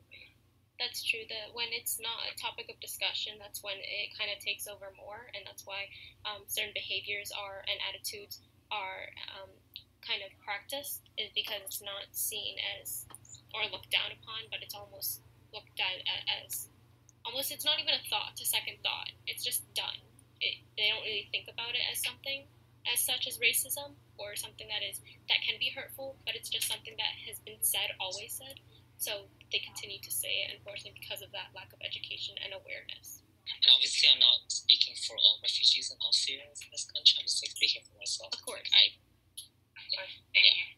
that's 0.78 1.02
true. 1.02 1.26
That 1.26 1.50
when 1.58 1.74
it's 1.74 1.98
not 1.98 2.22
a 2.30 2.38
topic 2.38 2.70
of 2.70 2.78
discussion, 2.78 3.42
that's 3.42 3.66
when 3.66 3.74
it 3.82 4.14
kind 4.14 4.30
of 4.30 4.38
takes 4.38 4.70
over 4.70 4.94
more, 4.94 5.26
and 5.34 5.42
that's 5.42 5.66
why 5.66 5.90
um, 6.22 6.46
certain 6.46 6.74
behaviors 6.78 7.34
are 7.34 7.66
and 7.66 7.78
attitudes 7.90 8.46
are 8.70 9.10
um, 9.34 9.50
kind 10.06 10.22
of 10.22 10.30
practiced, 10.38 11.10
is 11.18 11.34
because 11.34 11.58
it's 11.66 11.82
not 11.82 12.06
seen 12.14 12.54
as 12.78 13.10
or 13.54 13.66
looked 13.70 13.90
down 13.90 14.14
upon, 14.14 14.46
but 14.50 14.62
it's 14.62 14.74
almost 14.74 15.22
looked 15.50 15.78
at 15.78 16.02
as 16.26 16.70
almost 17.24 17.50
it's 17.50 17.64
not 17.64 17.80
even 17.80 17.94
a 17.94 18.02
thought, 18.08 18.36
a 18.40 18.46
second 18.46 18.78
thought. 18.84 19.10
It's 19.26 19.44
just 19.44 19.64
done. 19.74 19.98
It, 20.40 20.60
they 20.76 20.92
don't 20.92 21.02
really 21.02 21.28
think 21.32 21.48
about 21.48 21.72
it 21.72 21.84
as 21.90 22.04
something 22.04 22.44
as 22.84 23.00
such 23.00 23.24
as 23.24 23.40
racism 23.40 23.96
or 24.20 24.36
something 24.36 24.68
that 24.68 24.84
is 24.84 25.00
that 25.28 25.40
can 25.40 25.56
be 25.56 25.72
hurtful, 25.72 26.20
but 26.28 26.36
it's 26.36 26.52
just 26.52 26.68
something 26.68 26.92
that 27.00 27.16
has 27.24 27.40
been 27.40 27.60
said, 27.64 27.96
always 27.96 28.36
said. 28.36 28.60
So 29.00 29.26
they 29.50 29.60
continue 29.64 29.98
to 30.00 30.12
say 30.12 30.46
it, 30.46 30.54
unfortunately, 30.60 31.00
because 31.00 31.24
of 31.24 31.32
that 31.32 31.50
lack 31.56 31.72
of 31.72 31.80
education 31.82 32.36
and 32.44 32.54
awareness. 32.54 33.24
And 33.44 33.68
obviously, 33.72 34.08
I'm 34.08 34.20
not 34.20 34.48
speaking 34.48 34.96
for 35.04 35.16
all 35.20 35.40
refugees 35.44 35.92
and 35.92 36.00
all 36.00 36.12
Syrians 36.12 36.64
in 36.64 36.68
this 36.72 36.88
country. 36.88 37.20
I'm 37.20 37.28
just 37.28 37.44
like 37.44 37.52
speaking 37.52 37.84
for 37.84 37.96
myself. 38.00 38.32
Of 38.32 38.40
course. 38.44 38.68
I 38.72 38.96
Yeah. 39.92 40.76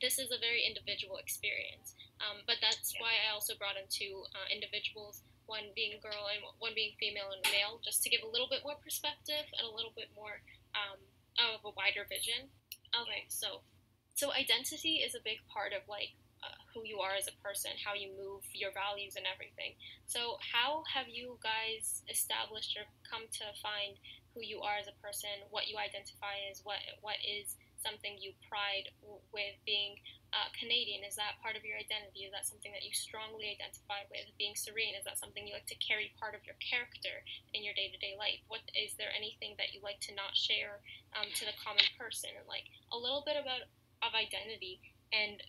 This 0.00 0.16
is 0.16 0.32
a 0.32 0.40
very 0.40 0.64
individual 0.64 1.20
experience, 1.20 1.92
um, 2.24 2.40
but 2.48 2.56
that's 2.64 2.96
why 2.96 3.20
I 3.20 3.36
also 3.36 3.52
brought 3.60 3.76
in 3.76 3.84
two 3.92 4.24
uh, 4.32 4.48
individuals, 4.48 5.20
one 5.50 5.74
being 5.74 5.98
girl 5.98 6.30
and 6.30 6.38
one 6.62 6.70
being 6.78 6.94
female 7.02 7.34
and 7.34 7.42
male, 7.50 7.82
just 7.82 8.06
to 8.06 8.08
give 8.08 8.22
a 8.22 8.30
little 8.30 8.46
bit 8.46 8.62
more 8.62 8.78
perspective 8.78 9.42
and 9.58 9.66
a 9.66 9.74
little 9.74 9.90
bit 9.98 10.06
more 10.14 10.38
um, 10.78 11.02
of 11.42 11.58
a 11.66 11.74
wider 11.74 12.06
vision. 12.06 12.46
Okay, 12.94 13.26
so 13.26 13.66
so 14.14 14.30
identity 14.30 15.02
is 15.02 15.18
a 15.18 15.22
big 15.26 15.42
part 15.50 15.74
of 15.74 15.82
like 15.90 16.14
uh, 16.40 16.56
who 16.72 16.86
you 16.86 17.02
are 17.02 17.12
as 17.18 17.28
a 17.28 17.36
person, 17.42 17.74
how 17.82 17.92
you 17.92 18.08
move, 18.16 18.46
your 18.54 18.72
values, 18.72 19.18
and 19.18 19.26
everything. 19.28 19.76
So, 20.06 20.40
how 20.40 20.86
have 20.88 21.04
you 21.10 21.36
guys 21.44 22.00
established 22.08 22.78
or 22.78 22.88
come 23.04 23.28
to 23.28 23.46
find 23.60 23.98
who 24.32 24.40
you 24.40 24.62
are 24.62 24.78
as 24.78 24.86
a 24.86 24.96
person, 25.02 25.34
what 25.50 25.68
you 25.68 25.76
identify 25.76 26.38
as, 26.48 26.62
what 26.62 26.80
what 27.02 27.18
is 27.20 27.58
something 27.82 28.16
you 28.20 28.32
pride 28.48 28.92
with 29.32 29.56
being 29.64 29.96
uh, 30.30 30.48
Canadian? 30.54 31.02
Is 31.02 31.18
that 31.18 31.38
part 31.42 31.58
of 31.58 31.66
your 31.66 31.78
identity? 31.78 32.26
Is 32.26 32.32
that 32.34 32.46
something 32.46 32.70
that 32.70 32.86
you 32.86 32.94
strongly 32.94 33.50
identify 33.50 34.06
with? 34.10 34.30
Being 34.38 34.54
Syrian, 34.54 34.94
is 34.94 35.06
that 35.06 35.18
something 35.18 35.42
you 35.46 35.54
like 35.54 35.70
to 35.70 35.78
carry 35.82 36.14
part 36.18 36.38
of 36.38 36.46
your 36.46 36.58
character 36.62 37.26
in 37.54 37.66
your 37.66 37.74
day 37.74 37.90
to 37.90 37.98
day 37.98 38.14
life? 38.14 38.42
What 38.46 38.62
is 38.74 38.94
there 38.94 39.10
anything 39.10 39.58
that 39.58 39.74
you 39.74 39.82
like 39.82 39.98
to 40.06 40.14
not 40.14 40.38
share 40.38 40.82
um, 41.18 41.28
to 41.34 41.44
the 41.46 41.56
common 41.58 41.86
person? 41.98 42.30
And 42.38 42.46
like 42.46 42.70
a 42.94 42.98
little 42.98 43.26
bit 43.26 43.38
about 43.38 43.66
of 44.00 44.16
identity 44.16 44.80
and 45.12 45.42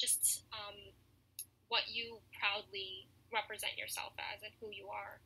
just 0.00 0.48
um, 0.56 0.96
what 1.68 1.84
you 1.92 2.18
proudly 2.32 3.10
represent 3.28 3.76
yourself 3.76 4.16
as 4.16 4.40
and 4.42 4.54
who 4.58 4.72
you 4.72 4.88
are. 4.88 5.20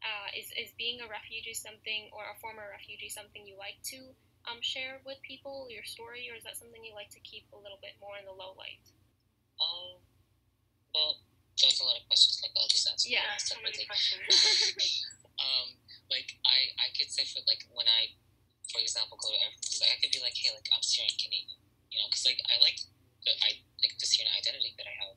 Uh, 0.00 0.32
is, 0.32 0.48
is 0.56 0.72
being 0.80 1.04
a 1.04 1.08
refugee 1.12 1.52
something 1.52 2.08
or 2.16 2.24
a 2.24 2.36
former 2.40 2.64
refugee 2.72 3.12
something 3.12 3.44
you 3.44 3.52
like 3.60 3.76
to 3.84 4.16
um, 4.48 4.62
share 4.64 5.00
with 5.04 5.20
people 5.20 5.68
your 5.68 5.84
story 5.84 6.28
or 6.32 6.36
is 6.36 6.44
that 6.44 6.56
something 6.56 6.80
you 6.80 6.94
like 6.96 7.10
to 7.12 7.20
keep 7.20 7.44
a 7.52 7.58
little 7.58 7.78
bit 7.82 7.98
more 8.00 8.16
in 8.16 8.24
the 8.24 8.32
low 8.32 8.56
light 8.56 8.84
um, 9.60 10.00
well, 10.96 11.20
those 11.60 11.76
are 11.78 11.84
a 11.84 11.88
lot 11.92 12.00
of 12.00 12.06
questions. 12.08 12.40
Like 12.40 12.56
I'll 12.56 12.70
just 12.72 12.88
answer 12.88 13.12
Yeah, 13.12 13.36
So 13.36 13.60
many 13.60 13.84
questions. 13.84 14.24
um, 15.44 15.76
like 16.08 16.40
I, 16.42 16.72
I 16.80 16.88
could 16.96 17.12
say 17.12 17.28
for 17.28 17.44
like 17.44 17.68
when 17.70 17.86
I, 17.86 18.16
for 18.72 18.80
example, 18.80 19.20
go 19.20 19.30
to 19.30 19.38
airports, 19.38 19.78
like 19.78 19.92
I 19.92 19.98
could 20.00 20.12
be 20.12 20.24
like, 20.24 20.34
hey, 20.34 20.50
like 20.56 20.66
I'm 20.72 20.82
Syrian 20.82 21.14
Canadian, 21.20 21.60
you 21.92 22.00
know, 22.00 22.08
because 22.08 22.24
like 22.24 22.40
I 22.48 22.56
like 22.64 22.80
the 23.28 23.32
I 23.44 23.60
like 23.84 23.94
the 24.00 24.08
Syrian 24.08 24.32
identity 24.32 24.72
that 24.80 24.88
I 24.88 24.96
have, 25.04 25.16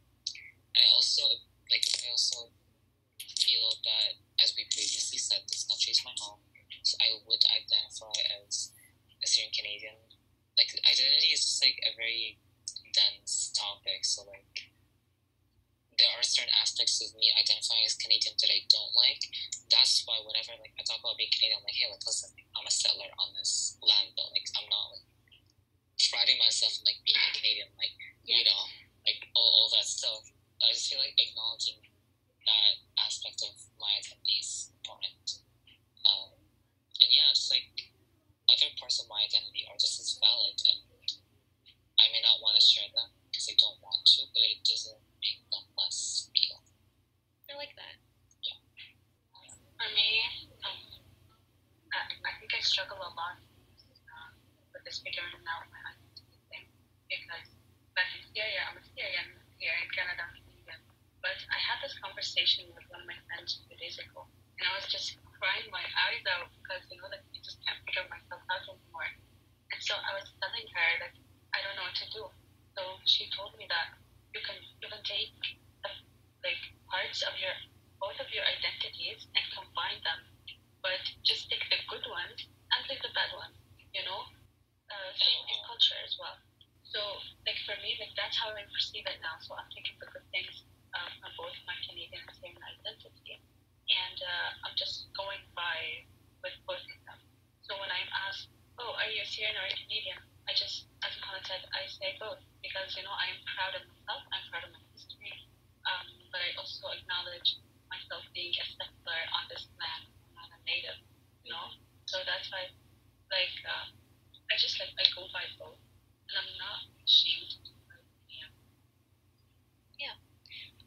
and 0.75 0.81
I 0.83 0.89
also 0.93 1.23
like 1.71 1.87
I 2.03 2.11
also 2.11 2.51
feel 3.23 3.71
that 3.87 4.19
as 4.43 4.53
we 4.59 4.67
previously 4.69 5.17
said, 5.17 5.47
this 5.47 5.63
country 5.63 5.95
is 5.95 6.03
my 6.03 6.13
home, 6.19 6.43
so 6.83 6.99
I 6.99 7.17
would 7.23 7.43
identify 7.47 8.13
as 8.43 8.75
a 9.23 9.27
Syrian 9.27 9.55
Canadian. 9.55 9.97
Like 10.59 10.69
identity 10.85 11.33
is 11.33 11.41
just 11.41 11.63
like 11.63 11.79
a 11.87 11.95
very 11.97 12.37
dense 12.93 13.49
topic, 13.55 14.05
so 14.05 14.27
like 14.29 14.69
there 15.97 16.09
are 16.17 16.25
certain 16.25 16.53
aspects 16.57 17.01
of 17.01 17.13
me 17.17 17.29
identifying 17.37 17.85
as 17.85 17.97
Canadian 17.97 18.35
that 18.37 18.51
I 18.51 18.61
don't 18.69 18.93
like. 18.97 19.23
That's 19.69 20.03
why 20.05 20.21
whenever 20.21 20.57
like 20.59 20.73
I 20.77 20.83
talk 20.85 21.01
about 21.01 21.17
being 21.17 21.33
Canadian, 21.33 21.61
I'm 21.61 21.65
like, 21.65 21.77
hey, 21.77 21.89
like 21.89 22.05
listen, 22.05 22.29
I'm 22.53 22.67
a 22.67 22.73
settler 22.73 23.09
on 23.17 23.33
this 23.37 23.77
land, 23.81 24.13
though. 24.13 24.29
Like 24.33 24.45
I'm 24.57 24.69
not 24.69 24.93
like 24.93 25.07
priding 26.11 26.37
myself 26.37 26.77
in 26.77 26.85
like 26.85 27.01
being 27.01 27.17
a 27.17 27.31
Canadian, 27.33 27.71
like 27.79 27.95
you 28.27 28.45
know, 28.45 28.61
like 29.07 29.21
all, 29.33 29.49
all 29.63 29.69
that 29.73 29.87
stuff. 29.87 30.29
I 30.61 30.71
just 30.71 30.87
feel 30.87 31.01
like 31.01 31.17
acknowledging 31.17 31.81
that 32.45 32.73
aspect 33.01 33.41
of 33.43 33.55
my 33.79 33.89
identity 33.99 34.37
is 34.39 34.71
important. 34.79 35.43
Um, 36.05 36.35
and 37.01 37.09
yeah, 37.11 37.31
it's 37.31 37.49
like 37.51 37.72
other 38.53 38.69
parts 38.77 39.01
of 39.01 39.09
my 39.09 39.25
identity 39.25 39.65
are 39.67 39.77
just 39.81 39.97
as 39.99 40.15
valid, 40.21 40.57
and 40.69 40.79
I 41.97 42.05
may 42.13 42.21
not 42.21 42.37
want 42.41 42.55
to 42.57 42.63
share 42.63 42.87
them 42.93 43.09
because 43.29 43.49
I 43.49 43.55
don't 43.57 43.79
want 43.81 44.05
to, 44.05 44.29
but 44.29 44.43
it 44.45 44.61
doesn't 44.61 45.01
make 45.21 45.41
them 45.49 45.65
less 45.77 46.29
real. 46.33 46.61
i 47.49 47.57
like 47.57 47.73
that 47.77 47.97
Yeah. 48.45 48.57
For 49.77 49.89
me, 49.97 50.09
um, 50.65 50.79
I, 51.93 51.99
I 52.29 52.31
think 52.39 52.53
I 52.53 52.61
struggle 52.61 52.97
a 53.01 53.11
lot 53.17 53.37
uh, 53.41 54.29
with 54.73 54.83
this 54.85 55.01
figuring 55.01 55.41
out 55.49 55.65
my 55.73 55.81
identity 55.89 56.37
thing 56.49 56.65
because 57.09 57.47
back 57.97 58.09
in 58.13 58.21
Syria, 58.33 58.69
I'm 58.69 58.77
a 58.77 58.85
Syrian 58.93 59.29
here 59.57 59.73
in 59.81 59.89
Canada, 59.95 60.25
But 61.23 61.39
I 61.49 61.57
had 61.57 61.79
this 61.81 61.95
conversation 62.03 62.67
with 62.75 62.83
one 62.91 63.01
of 63.01 63.07
my 63.07 63.17
friends 63.31 63.63
two 63.65 63.75
days 63.79 63.95
ago, 63.97 64.27
and 64.59 64.63
I 64.67 64.75
was 64.75 64.85
just 64.91 65.15
crying 65.39 65.67
my 65.71 65.83
eyes 66.07 66.23
out 66.27 66.51
because 66.59 66.83
you 66.91 66.99
know 66.99 67.07
that 67.11 67.23
I 67.23 67.39
just 67.39 67.59
can't 67.63 67.79
figure 67.87 68.03
myself 68.11 68.43
out 68.51 68.63
anymore. 68.67 69.09
And 69.71 69.79
so 69.79 69.95
I 69.95 70.11
was 70.19 70.27
telling 70.43 70.67
her 70.67 70.89
that 71.03 71.13
I 71.55 71.59
don't 71.63 71.75
know 71.79 71.87
what 71.87 71.95
to 71.99 72.07
do. 72.11 72.23
So 72.75 72.81
she 73.07 73.29
told 73.31 73.55
me 73.55 73.65
that 73.71 73.95
you 74.35 74.41
can 74.43 74.57
you 74.83 74.87
can 74.91 75.03
take 75.07 75.31
the, 75.83 75.91
like 76.43 76.61
parts 76.91 77.23
of 77.23 77.33
your 77.39 77.55
both 78.01 78.19
of 78.19 78.27
your 78.35 78.43
identities 78.43 79.27
and 79.35 79.45
combine 79.55 79.99
them, 80.03 80.19
but 80.83 80.99
just 81.23 81.47
take 81.51 81.63
the 81.71 81.79
good 81.87 82.03
ones 82.11 82.39
and 82.75 82.79
leave 82.91 82.99
the 83.03 83.11
bad 83.15 83.31
ones. 83.37 83.55
You 83.95 84.03
know, 84.07 84.27
uh, 84.91 85.09
same 85.15 85.43
in 85.47 85.59
culture 85.67 85.99
as 86.03 86.15
well. 86.19 86.35
So 86.83 86.99
like 87.47 87.59
for 87.67 87.75
me, 87.83 87.95
like 87.99 88.13
that's 88.19 88.35
how 88.37 88.51
I 88.51 88.63
perceive 88.71 89.07
it 89.07 89.19
now. 89.23 89.39
So 89.43 89.55
I'm 89.55 89.69
taking 89.71 89.95
the 89.99 90.07
good 90.11 90.25
things 90.35 90.63
uh, 90.93 91.09
from 91.19 91.31
both 91.37 91.55
my 91.65 91.75
Canadian 91.85 92.21
and 92.21 92.35
Syrian 92.37 92.57
identity, 92.61 93.41
and 93.89 94.17
uh, 94.21 94.49
I'm 94.67 94.75
just 94.77 95.09
going 95.17 95.41
by 95.57 96.05
with 96.43 96.55
both 96.67 96.81
of 96.83 96.99
them. 97.07 97.19
So 97.65 97.77
when 97.81 97.89
I'm 97.89 98.09
asked, 98.29 98.49
"Oh, 98.77 98.93
are 98.99 99.09
you 99.09 99.21
a 99.23 99.27
Syrian 99.27 99.55
or 99.57 99.65
a 99.65 99.73
Canadian?" 99.73 100.19
I 100.47 100.51
just, 100.53 100.85
as 101.01 101.13
Mohammed 101.23 101.45
said, 101.47 101.63
I 101.71 101.87
say 101.87 102.15
both 102.19 102.39
because 102.61 102.93
you 102.99 103.03
know 103.03 103.15
I 103.15 103.31
am 103.33 103.39
proud 103.55 103.73
of 103.79 103.83
myself. 103.89 104.21
I'm 104.33 104.45
proud 104.51 104.63
of 104.67 104.71
my 104.75 104.83
history, 104.93 105.33
um, 105.87 106.05
but 106.31 106.41
I 106.43 106.51
also 106.59 106.91
acknowledge 106.93 107.59
myself 107.89 108.23
being 108.35 108.53
a 108.53 108.65
settler 108.77 109.21
on 109.33 109.43
this 109.49 109.65
land, 109.79 110.03
not 110.35 110.49
a 110.51 110.59
native, 110.67 110.99
you 111.45 111.51
know. 111.53 111.73
So 112.05 112.21
that's 112.27 112.51
why, 112.51 112.69
like, 113.31 113.55
uh, 113.65 113.85
I 114.51 114.53
just 114.59 114.77
like 114.79 114.93
I 114.99 115.05
go 115.15 115.25
by 115.33 115.45
both, 115.57 115.79
and 116.29 116.35
I'm 116.37 116.51
not 116.59 116.85
ashamed. 117.01 117.49
To 117.49 117.57
be 117.63 117.71
who 117.71 117.87
I 117.89 118.45
am. 118.45 118.51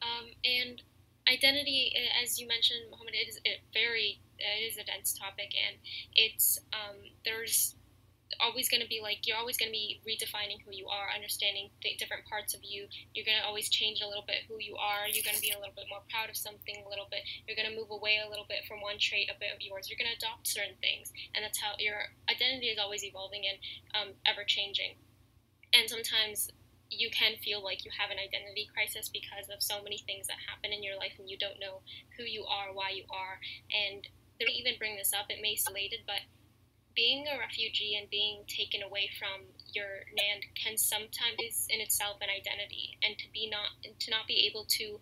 Um, 0.03 0.27
and 0.45 0.83
identity, 1.29 1.93
uh, 1.97 2.26
you 2.39 2.47
mentioned, 2.47 2.91
Mohammed, 2.91 3.15
it 3.15 3.29
is 3.29 3.39
a 3.47 3.61
very 3.73 4.21
it 4.39 4.73
is 4.73 4.77
a 4.77 4.85
dense 4.85 5.17
topic, 5.17 5.53
and 5.57 5.77
it's 6.15 6.59
um, 6.73 6.97
there's 7.25 7.75
always 8.41 8.69
going 8.69 8.83
to 8.83 8.91
be 8.91 8.99
like 9.01 9.23
you're 9.23 9.39
always 9.39 9.57
going 9.57 9.71
to 9.71 9.77
be 9.77 10.03
redefining 10.03 10.59
who 10.67 10.75
you 10.75 10.87
are, 10.91 11.15
understanding 11.15 11.71
the 11.83 11.95
different 11.99 12.27
parts 12.27 12.55
of 12.55 12.61
you. 12.63 12.87
You're 13.15 13.25
going 13.25 13.39
to 13.39 13.47
always 13.47 13.69
change 13.71 14.03
a 14.03 14.09
little 14.09 14.27
bit 14.27 14.45
who 14.49 14.59
you 14.59 14.77
are. 14.77 15.07
You're 15.07 15.25
going 15.25 15.39
to 15.39 15.43
be 15.45 15.55
a 15.55 15.59
little 15.59 15.75
bit 15.77 15.87
more 15.89 16.03
proud 16.11 16.29
of 16.29 16.37
something 16.37 16.75
a 16.83 16.89
little 16.91 17.07
bit. 17.11 17.23
You're 17.47 17.57
going 17.57 17.71
to 17.71 17.77
move 17.77 17.91
away 17.91 18.19
a 18.21 18.29
little 18.29 18.47
bit 18.49 18.67
from 18.67 18.83
one 18.83 18.99
trait 18.99 19.31
a 19.31 19.39
bit 19.39 19.55
of 19.55 19.63
yours. 19.63 19.89
You're 19.89 20.01
going 20.01 20.11
to 20.11 20.19
adopt 20.19 20.51
certain 20.51 20.77
things, 20.83 21.15
and 21.35 21.45
that's 21.45 21.61
how 21.61 21.79
your 21.79 22.11
identity 22.29 22.75
is 22.75 22.79
always 22.79 23.07
evolving 23.07 23.47
and 23.47 23.59
um, 23.95 24.09
ever 24.27 24.43
changing. 24.45 24.99
And 25.75 25.89
sometimes 25.89 26.51
you 26.97 27.11
can 27.11 27.37
feel 27.45 27.63
like 27.63 27.85
you 27.85 27.91
have 27.93 28.11
an 28.11 28.19
identity 28.19 28.69
crisis 28.73 29.09
because 29.09 29.49
of 29.53 29.63
so 29.63 29.83
many 29.83 29.99
things 30.07 30.27
that 30.27 30.41
happen 30.49 30.73
in 30.73 30.83
your 30.83 30.97
life 30.97 31.15
and 31.19 31.29
you 31.29 31.37
don't 31.37 31.61
know 31.61 31.85
who 32.17 32.25
you 32.25 32.45
are, 32.45 32.73
why 32.73 32.91
you 32.91 33.05
are. 33.11 33.39
And 33.71 34.07
they 34.41 34.47
even 34.53 34.75
bring 34.79 34.97
this 34.97 35.13
up, 35.13 35.27
it 35.29 35.41
may 35.41 35.57
be 35.57 35.65
related, 35.69 36.01
but 36.07 36.25
being 36.95 37.29
a 37.29 37.39
refugee 37.39 37.97
and 38.01 38.09
being 38.09 38.45
taken 38.49 38.81
away 38.81 39.11
from 39.21 39.45
your 39.77 40.09
land 40.17 40.49
can 40.57 40.77
sometimes 40.77 41.69
in 41.69 41.81
itself 41.81 42.17
an 42.25 42.33
identity. 42.33 42.97
And 43.05 43.17
to 43.19 43.27
be 43.33 43.49
not 43.49 43.77
to 43.85 44.11
not 44.11 44.27
be 44.27 44.49
able 44.49 44.65
to 44.81 45.01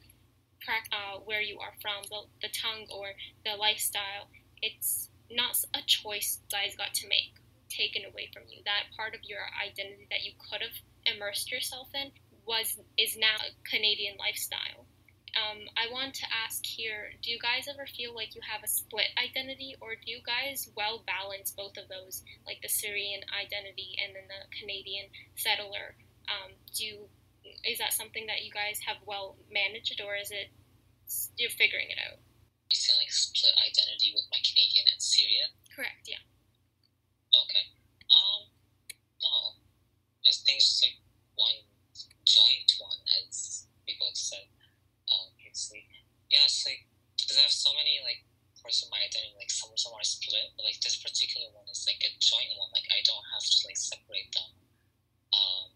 crack 0.62 0.90
uh, 0.90 1.20
where 1.22 1.42
you 1.42 1.61
are 1.61 1.76
from 1.80 2.03
the, 2.09 2.26
the 2.40 2.51
tongue 2.51 2.88
or 2.90 3.12
the 3.45 3.55
lifestyle 3.55 4.32
it's 4.64 5.11
not 5.30 5.61
a 5.74 5.84
choice 5.84 6.40
guys 6.51 6.72
got 6.76 6.95
to 6.95 7.09
make 7.09 7.36
taken 7.68 8.03
away 8.09 8.30
from 8.32 8.45
you. 8.49 8.62
That 8.64 8.88
part 8.97 9.14
of 9.14 9.20
your 9.24 9.45
identity 9.61 10.07
that 10.11 10.24
you 10.24 10.32
could 10.38 10.62
have 10.62 10.76
immersed 11.07 11.50
yourself 11.50 11.88
in 11.94 12.11
was 12.46 12.78
is 12.98 13.16
now 13.16 13.36
a 13.40 13.52
Canadian 13.68 14.16
lifestyle. 14.18 14.86
Um, 15.34 15.66
I 15.74 15.90
want 15.90 16.14
to 16.22 16.26
ask 16.30 16.62
here: 16.64 17.11
Do 17.22 17.30
you 17.30 17.38
guys 17.42 17.66
ever 17.66 17.86
feel 17.90 18.14
like 18.14 18.34
you 18.34 18.42
have 18.46 18.62
a 18.62 18.70
split 18.70 19.11
identity, 19.18 19.74
or 19.80 19.98
do 19.98 20.07
you 20.07 20.22
guys 20.22 20.70
well 20.76 21.02
balance 21.07 21.50
both 21.50 21.74
of 21.76 21.90
those, 21.90 22.22
like 22.46 22.62
the 22.62 22.70
Syrian 22.70 23.26
identity 23.34 23.98
and 23.98 24.14
then 24.14 24.30
the 24.30 24.46
Canadian 24.55 25.11
settler? 25.34 25.98
Um, 26.30 26.55
do 26.72 26.86
you, 26.86 26.96
is 27.66 27.78
that 27.82 27.92
something 27.92 28.30
that 28.30 28.46
you 28.46 28.52
guys 28.55 28.78
have 28.86 29.02
well 29.07 29.36
managed, 29.50 29.98
or 29.98 30.14
is 30.14 30.30
it 30.30 30.55
you're 31.36 31.50
figuring 31.50 31.90
it 31.90 31.98
out? 31.98 32.22
Like 32.74 33.11
split 33.11 33.55
identity 33.59 34.11
with 34.14 34.26
my 34.30 34.38
Canadian 34.42 34.86
and 34.90 35.02
Syrian? 35.02 35.50
Correct. 35.74 36.07
Yeah. 36.07 36.22
Okay. 37.34 37.74
I 40.35 40.51
think 40.51 40.59
it's 40.59 40.82
like 40.82 40.99
one 41.39 41.59
joint 42.26 42.70
one, 42.80 43.01
as 43.22 43.68
people 43.87 44.09
have 44.11 44.18
said 44.18 44.49
um, 45.12 45.30
previously. 45.39 45.87
Yeah, 46.32 46.49
it's 46.49 46.66
like 46.66 46.89
because 47.14 47.39
I 47.39 47.47
have 47.47 47.55
so 47.55 47.70
many 47.78 48.03
like 48.03 48.26
parts 48.59 48.82
of 48.82 48.91
my 48.91 48.99
identity, 48.99 49.37
like 49.39 49.53
some 49.53 49.70
some 49.76 49.95
are 49.95 50.03
split, 50.03 50.51
but 50.57 50.66
like 50.66 50.80
this 50.80 50.99
particular 50.99 51.53
one 51.55 51.68
is 51.70 51.85
like 51.87 52.01
a 52.03 52.11
joint 52.18 52.51
one. 52.59 52.72
Like 52.74 52.89
I 52.91 53.05
don't 53.07 53.26
have 53.37 53.45
to 53.45 53.57
like 53.68 53.78
separate 53.78 54.30
them. 54.35 54.51
Um, 55.30 55.66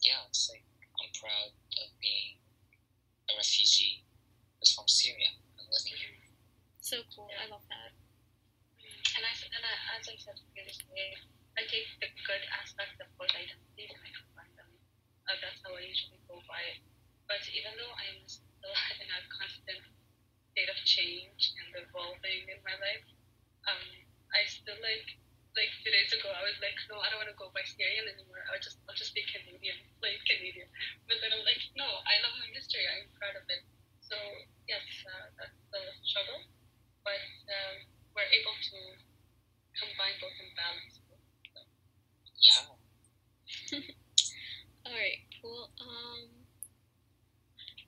yeah, 0.00 0.24
it's 0.30 0.48
like 0.48 0.64
I'm 1.02 1.10
proud 1.18 1.52
of 1.82 1.88
being 2.00 2.40
a 3.28 3.36
refugee 3.36 4.06
who's 4.58 4.72
from 4.72 4.88
Syria 4.88 5.34
and 5.58 5.66
living 5.68 5.98
here. 5.98 6.16
So 6.80 7.04
cool. 7.12 7.28
I 7.36 7.50
love 7.52 7.66
that. 7.68 7.92
And 9.18 9.22
I 9.26 9.32
and 9.34 9.62
I, 9.62 9.74
as 9.98 10.08
I 10.08 10.16
said 10.16 10.38
previously, 10.54 11.18
I 11.58 11.66
take 11.66 11.90
the 11.98 12.06
good 12.22 12.44
aspects 12.54 13.02
of 13.02 13.10
both 13.18 13.34
identities 13.34 13.90
and 13.90 13.98
I 13.98 14.10
combine 14.14 14.54
them. 14.54 14.70
Uh, 15.26 15.34
that's 15.42 15.58
how 15.66 15.74
I 15.74 15.82
usually 15.82 16.22
go 16.30 16.38
by 16.46 16.62
it. 16.70 16.78
But 17.26 17.42
even 17.50 17.74
though 17.74 17.94
I'm 17.98 18.22
still 18.30 18.76
in 19.02 19.08
a 19.10 19.20
constant 19.26 19.82
state 20.54 20.70
of 20.70 20.78
change 20.86 21.58
and 21.58 21.82
evolving 21.82 22.46
in 22.46 22.62
my 22.62 22.78
life, 22.78 23.06
um, 23.66 23.82
I 24.30 24.46
still 24.46 24.78
like 24.78 25.18
like 25.58 25.74
two 25.82 25.90
days 25.90 26.14
ago 26.14 26.30
I 26.30 26.46
was 26.46 26.54
like, 26.62 26.78
no, 26.86 27.02
I 27.02 27.10
don't 27.10 27.26
want 27.26 27.32
to 27.34 27.34
go 27.34 27.50
by 27.50 27.66
Syrian 27.66 28.06
anymore. 28.06 28.38
I'll 28.54 28.62
just 28.62 28.78
I'll 28.86 28.94
just 28.94 29.10
be 29.10 29.26
Canadian, 29.26 29.82
plain 29.98 30.14
Canadian. 30.30 30.70
But 31.10 31.18
then 31.18 31.34
I'm 31.34 31.42
like, 31.42 31.58
no, 31.74 31.90
I 32.06 32.22
love 32.22 32.38
my 32.38 32.46
history. 32.54 32.86
I'm 32.86 33.10
proud 33.18 33.34
of 33.34 33.42
it. 33.50 33.66
So 33.98 34.14
yes, 34.70 34.86
uh, 35.10 35.26
that's 35.34 35.58
the 35.74 35.82
struggle, 36.06 36.38
but 37.02 37.18
um, 37.50 37.76
we're 38.14 38.30
able 38.30 38.54
to 38.54 38.78
combine 39.74 40.16
both 40.22 40.38
and 40.38 40.52
balance. 40.54 40.96
both. 41.02 41.18
Yeah. 42.38 42.62
All 44.86 44.94
right, 44.94 45.20
cool. 45.42 45.70
Um, 45.82 46.46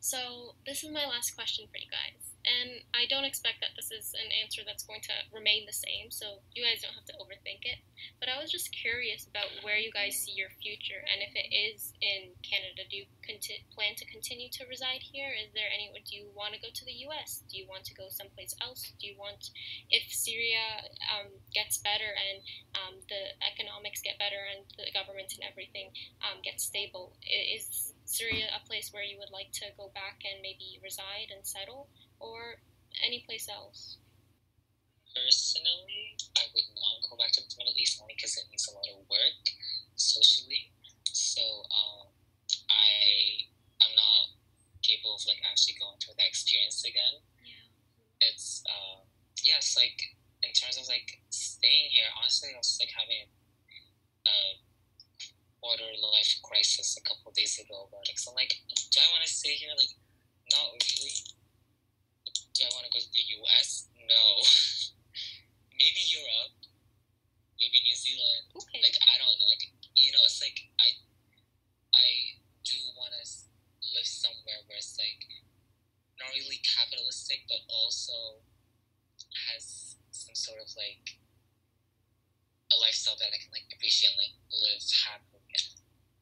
so 0.01 0.55
this 0.67 0.83
is 0.83 0.91
my 0.91 1.07
last 1.21 1.37
question 1.37 1.69
for 1.69 1.77
you 1.77 1.93
guys, 1.93 2.33
and 2.49 2.81
I 2.97 3.05
don't 3.05 3.29
expect 3.29 3.61
that 3.61 3.77
this 3.77 3.93
is 3.93 4.17
an 4.17 4.33
answer 4.41 4.65
that's 4.65 4.89
going 4.89 5.05
to 5.05 5.13
remain 5.37 5.69
the 5.69 5.77
same. 5.77 6.09
So 6.09 6.41
you 6.57 6.65
guys 6.65 6.81
don't 6.81 6.97
have 6.97 7.05
to 7.13 7.21
overthink 7.21 7.69
it. 7.69 7.85
But 8.17 8.33
I 8.33 8.41
was 8.41 8.49
just 8.49 8.73
curious 8.73 9.29
about 9.29 9.53
where 9.61 9.77
you 9.77 9.93
guys 9.93 10.17
see 10.17 10.33
your 10.33 10.49
future, 10.65 11.05
and 11.05 11.21
if 11.21 11.37
it 11.37 11.53
is 11.53 11.93
in 12.01 12.33
Canada, 12.41 12.89
do 12.89 13.05
you 13.05 13.07
conti- 13.21 13.69
plan 13.77 13.93
to 14.01 14.09
continue 14.09 14.49
to 14.57 14.65
reside 14.65 15.05
here? 15.05 15.29
Is 15.37 15.53
there 15.53 15.69
any? 15.69 15.93
Do 15.93 16.17
you 16.17 16.33
want 16.33 16.57
to 16.57 16.61
go 16.65 16.73
to 16.73 16.85
the 16.89 16.97
U.S.? 17.13 17.45
Do 17.53 17.61
you 17.61 17.69
want 17.69 17.85
to 17.93 17.93
go 17.93 18.09
someplace 18.09 18.57
else? 18.65 18.81
Do 18.97 19.05
you 19.05 19.21
want, 19.21 19.53
if 19.93 20.09
Syria 20.09 20.89
um, 21.13 21.29
gets 21.53 21.85
better 21.85 22.17
and 22.17 22.41
um, 22.81 22.95
the 23.13 23.37
economics 23.45 24.01
get 24.01 24.17
better 24.17 24.41
and 24.57 24.65
the 24.81 24.89
government 24.97 25.37
and 25.37 25.45
everything 25.45 25.93
um, 26.25 26.41
gets 26.41 26.65
stable, 26.65 27.13
is 27.29 27.93
Syria 28.11 28.51
a 28.51 28.59
place 28.67 28.91
where 28.91 29.07
you 29.07 29.15
would 29.23 29.31
like 29.31 29.55
to 29.63 29.71
go 29.79 29.95
back 29.95 30.27
and 30.27 30.43
maybe 30.43 30.83
reside 30.83 31.31
and 31.31 31.47
settle, 31.47 31.87
or 32.19 32.59
any 33.07 33.23
place 33.23 33.47
else? 33.47 34.03
Personally, 35.15 36.19
I 36.35 36.51
would 36.51 36.71
not 36.75 37.07
go 37.07 37.15
back 37.15 37.31
to 37.39 37.43
the 37.47 37.55
Middle 37.55 37.79
East 37.79 38.03
only 38.03 38.19
because 38.19 38.35
it 38.35 38.51
needs 38.51 38.67
a 38.67 38.75
lot 38.75 38.91
of 38.91 39.07
work 39.07 39.47
socially. 39.95 40.75
So 41.07 41.43
um, 41.71 42.11
I 42.67 43.47
I'm 43.79 43.95
not 43.95 44.35
capable 44.83 45.15
of 45.15 45.23
like 45.31 45.39
actually 45.47 45.79
going 45.79 45.95
through 46.03 46.19
that 46.19 46.27
experience 46.27 46.83
again. 46.83 47.23
Yeah. 47.47 48.27
It's 48.27 48.67
uh, 48.67 49.07
yeah, 49.47 49.63
like 49.79 50.19
in 50.43 50.51
terms 50.51 50.83
of 50.83 50.91
like 50.91 51.23
staying 51.31 51.95
here. 51.95 52.11
Honestly, 52.19 52.51
I 52.51 52.59
was 52.59 52.75
like 52.83 52.91
having 52.91 53.31
a 54.27 54.37
quarter 55.61 55.93
life 56.01 56.33
crisis 56.43 56.97
a 56.97 57.03
couple 57.05 57.33
days 57.37 57.61
ago 57.61 57.87
about 57.89 58.09
it. 58.09 58.19
So 58.19 58.33
I'm 58.33 58.41
like, 58.41 58.57
do 58.91 58.97
I 58.99 59.09
want 59.13 59.23
to 59.25 59.31
stay 59.31 59.55
here? 59.55 59.73
Like, 59.77 59.93
not 60.51 60.73
really. 60.75 61.15
Do 62.57 62.67
I 62.67 62.71
want 62.75 62.89
to 62.89 62.93
go 62.93 63.01
to 63.01 63.11
the 63.13 63.25
U.S.? 63.45 63.89
No. 64.09 64.25
maybe 65.81 66.03
Europe, 66.13 66.61
maybe 67.57 67.79
New 67.89 67.97
Zealand. 67.97 68.53
Okay. 68.53 68.81
Like 68.85 68.99
I 69.01 69.17
don't 69.17 69.33
know. 69.41 69.49
Like 69.49 69.65
you 69.97 70.13
know, 70.13 70.21
it's 70.29 70.45
like 70.45 70.69
I 70.77 70.93
I 71.97 72.09
do 72.65 72.77
want 73.01 73.17
to 73.17 73.25
live 73.97 74.09
somewhere 74.09 74.61
where 74.69 74.77
it's 74.77 75.01
like 75.01 75.25
not 76.21 76.37
really 76.37 76.61
capitalistic, 76.61 77.49
but 77.49 77.65
also 77.73 78.45
has 79.49 79.97
some 80.13 80.37
sort 80.37 80.61
of 80.61 80.69
like 80.77 81.17
a 82.71 82.77
lifestyle 82.79 83.17
that 83.19 83.33
I 83.33 83.41
can 83.41 83.51
like 83.57 83.67
appreciate 83.73 84.13
and 84.13 84.21
like 84.21 84.37
live 84.53 84.85
happily. 85.09 85.49
in. 85.49 85.65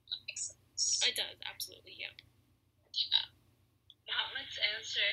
That 0.07 0.21
makes 0.31 0.55
sense. 0.55 0.98
It 1.09 1.17
does 1.17 1.41
absolutely. 1.49 1.97
Yeah. 1.97 2.13
Yeah. 2.93 3.33
Muhammad's 4.05 4.59
answer 4.77 5.09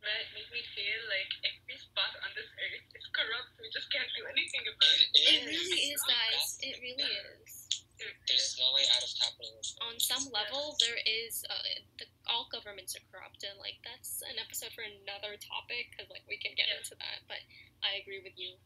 made 0.00 0.28
made 0.32 0.48
me 0.52 0.62
feel 0.72 1.00
like 1.12 1.28
every 1.44 1.76
spot 1.76 2.12
on 2.24 2.32
this 2.32 2.48
earth 2.48 2.86
is 2.96 3.04
corrupt. 3.12 3.52
We 3.60 3.68
just 3.68 3.92
can't 3.92 4.08
do 4.16 4.24
anything 4.24 4.64
about 4.64 4.96
it. 5.04 5.08
It 5.12 5.40
really 5.44 5.80
is, 5.92 6.00
guys. 6.08 6.44
It 6.64 6.76
really 6.80 7.08
is. 7.08 7.68
There's 8.00 8.56
no 8.58 8.72
way 8.74 8.84
out 8.96 9.04
of 9.04 9.12
capitalism. 9.20 9.76
On 9.84 9.96
some 10.00 10.24
level, 10.32 10.76
there 10.80 10.98
is. 11.04 11.44
Uh, 11.46 11.84
the, 12.00 12.08
all 12.28 12.48
governments 12.48 12.96
are 12.96 13.04
corrupt, 13.12 13.44
and 13.44 13.56
like 13.60 13.80
that's 13.84 14.24
an 14.24 14.40
episode 14.40 14.72
for 14.72 14.84
another 14.84 15.36
topic 15.40 15.92
because 15.92 16.08
like 16.08 16.24
we 16.24 16.40
can 16.40 16.56
get 16.56 16.72
Yeah. 16.72 16.80
into 16.80 16.96
that. 17.00 17.20
But 17.28 17.44
I 17.84 18.00
agree 18.00 18.24
with 18.24 18.34
you. 18.40 18.56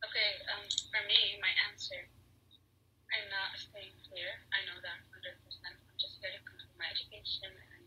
Okay, 0.00 0.30
um, 0.54 0.64
for 0.92 1.02
me, 1.10 1.36
my 1.44 1.50
answer, 1.70 2.06
I'm 3.10 3.26
not 3.32 3.56
staying 3.56 3.96
here. 4.12 4.44
I 4.52 4.60
know 4.68 4.78
that 4.84 4.98
100%. 5.10 5.32
I'm 5.64 5.76
just 5.98 6.20
here 6.20 6.30
to 6.36 6.40
complete 6.44 6.67
my 6.78 6.86
education 6.94 7.50
and. 7.52 7.78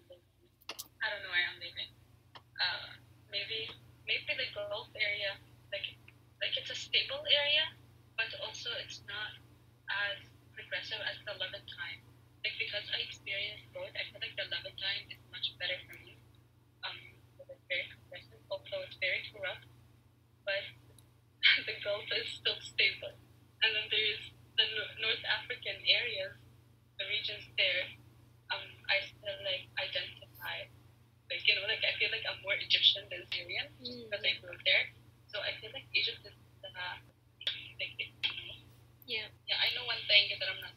I 1.01 1.09
don't 1.09 1.25
know 1.25 1.33
where 1.33 1.47
I'm 1.49 1.57
leaving. 1.57 1.91
Uh, 2.61 2.93
maybe, 3.33 3.73
maybe 4.05 4.37
the 4.37 4.53
Gulf 4.53 4.93
area, 4.93 5.33
like, 5.73 5.97
like 6.37 6.53
it's 6.53 6.69
a 6.69 6.77
stable 6.77 7.25
area, 7.25 7.65
but 8.13 8.29
also 8.37 8.69
it's 8.85 9.01
not 9.09 9.33
as 9.89 10.21
progressive 10.53 11.01
as 11.09 11.17
the 11.25 11.33
Levantine. 11.41 12.05
Like, 12.45 12.53
because 12.61 12.85
I 12.93 13.01
experienced 13.01 13.65
both, 13.73 13.89
I 13.97 14.05
feel 14.13 14.21
like 14.21 14.37
the 14.37 14.45
Levantine 14.45 15.09
is 15.09 15.21
much 15.33 15.57
better 15.57 15.77
for 15.89 15.97
me. 16.05 16.21
Um, 16.85 16.97
it's 17.49 17.65
very 17.65 17.89
progressive, 17.89 18.41
although 18.53 18.85
it's 18.85 19.01
very 19.01 19.25
corrupt, 19.33 19.65
but 20.45 20.65
the 21.65 21.81
Gulf 21.81 22.05
is 22.13 22.29
still 22.29 22.61
stable. 22.61 23.17
And 23.65 23.73
then 23.73 23.89
there's 23.89 24.25
the 24.53 24.65
North 25.01 25.25
African 25.25 25.81
areas, 25.81 26.37
the 27.01 27.09
regions 27.09 27.49
there. 27.57 28.00
I 28.91 28.99
still 29.07 29.39
like 29.47 29.71
identify, 29.79 30.67
like 31.31 31.41
you 31.47 31.55
know, 31.55 31.63
like 31.65 31.81
I 31.87 31.95
feel 31.95 32.11
like 32.11 32.27
I'm 32.27 32.43
more 32.43 32.59
Egyptian 32.59 33.07
than 33.07 33.23
Syrian 33.31 33.71
mm. 33.79 34.11
because 34.11 34.21
I 34.21 34.35
grew 34.43 34.51
up 34.51 34.61
there. 34.67 34.91
So 35.31 35.39
I 35.39 35.55
feel 35.63 35.71
like 35.71 35.87
Egypt 35.95 36.27
is 36.27 36.35
uh, 36.35 36.99
like 37.79 37.95
yeah. 39.07 39.31
Yeah, 39.47 39.59
I 39.59 39.71
know 39.75 39.87
one 39.87 39.99
thing 40.07 40.31
that 40.39 40.47
I'm 40.47 40.59
not. 40.59 40.75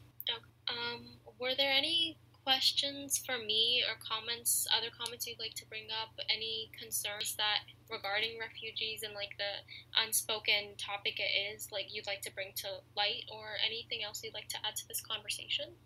Um, 0.65 1.21
were 1.39 1.53
there 1.55 1.71
any 1.71 2.17
questions 2.43 3.17
for 3.17 3.37
me 3.37 3.83
or 3.87 3.97
comments, 4.01 4.67
other 4.75 4.89
comments 4.89 5.25
you'd 5.25 5.39
like 5.39 5.53
to 5.55 5.67
bring 5.67 5.87
up? 5.89 6.17
Any 6.29 6.71
concerns 6.77 7.35
that 7.35 7.65
regarding 7.89 8.39
refugees 8.39 9.03
and 9.03 9.13
like 9.13 9.37
the 9.37 9.65
unspoken 10.01 10.75
topic 10.77 11.19
it 11.19 11.31
is, 11.53 11.71
like 11.71 11.93
you'd 11.93 12.07
like 12.07 12.21
to 12.21 12.33
bring 12.33 12.53
to 12.65 12.81
light, 12.95 13.25
or 13.31 13.57
anything 13.65 14.03
else 14.03 14.23
you'd 14.23 14.33
like 14.33 14.49
to 14.49 14.57
add 14.65 14.75
to 14.77 14.87
this 14.87 15.01
conversation? 15.01 15.77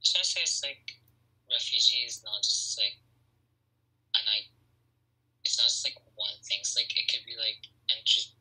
I 0.00 0.20
was 0.20 0.34
gonna 0.34 1.05
like 1.46 1.54
refugees, 1.58 2.22
not 2.26 2.42
just 2.42 2.78
like, 2.78 2.98
and 4.18 4.26
I, 4.26 4.50
it's 5.46 5.58
not 5.58 5.70
just 5.70 5.86
like 5.86 5.94
one 6.18 6.34
thing. 6.42 6.58
It's 6.60 6.74
like 6.74 6.90
it 6.98 7.06
could 7.06 7.22
be 7.22 7.38
like 7.38 7.62
interest, 7.94 8.34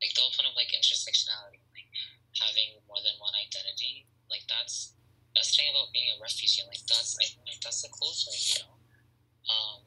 like 0.00 0.16
the 0.16 0.24
whole 0.24 0.32
point 0.32 0.48
of 0.48 0.56
like 0.56 0.72
intersectionality, 0.72 1.60
like 1.76 1.88
having 2.40 2.80
more 2.88 3.00
than 3.04 3.16
one 3.20 3.36
identity. 3.36 4.08
Like 4.32 4.48
that's 4.48 4.96
best 5.36 5.52
thing 5.52 5.68
about 5.68 5.92
being 5.92 6.08
a 6.16 6.18
refugee. 6.22 6.64
Like 6.64 6.80
that's 6.88 7.20
I 7.20 7.28
think 7.28 7.44
like 7.44 7.60
that's 7.60 7.84
the 7.84 7.92
cool 7.92 8.16
thing, 8.16 8.40
you 8.40 8.56
know. 8.64 8.76
Um, 9.44 9.84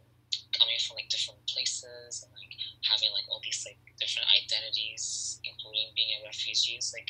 coming 0.54 0.78
from 0.86 1.02
like 1.02 1.10
different 1.10 1.42
places 1.50 2.22
and 2.22 2.30
like 2.38 2.54
having 2.86 3.10
like 3.18 3.26
all 3.26 3.42
these 3.42 3.66
like 3.66 3.82
different 3.98 4.30
identities, 4.30 5.42
including 5.42 5.90
being 5.98 6.14
a 6.22 6.26
refugee, 6.30 6.78
is 6.78 6.94
like 6.94 7.10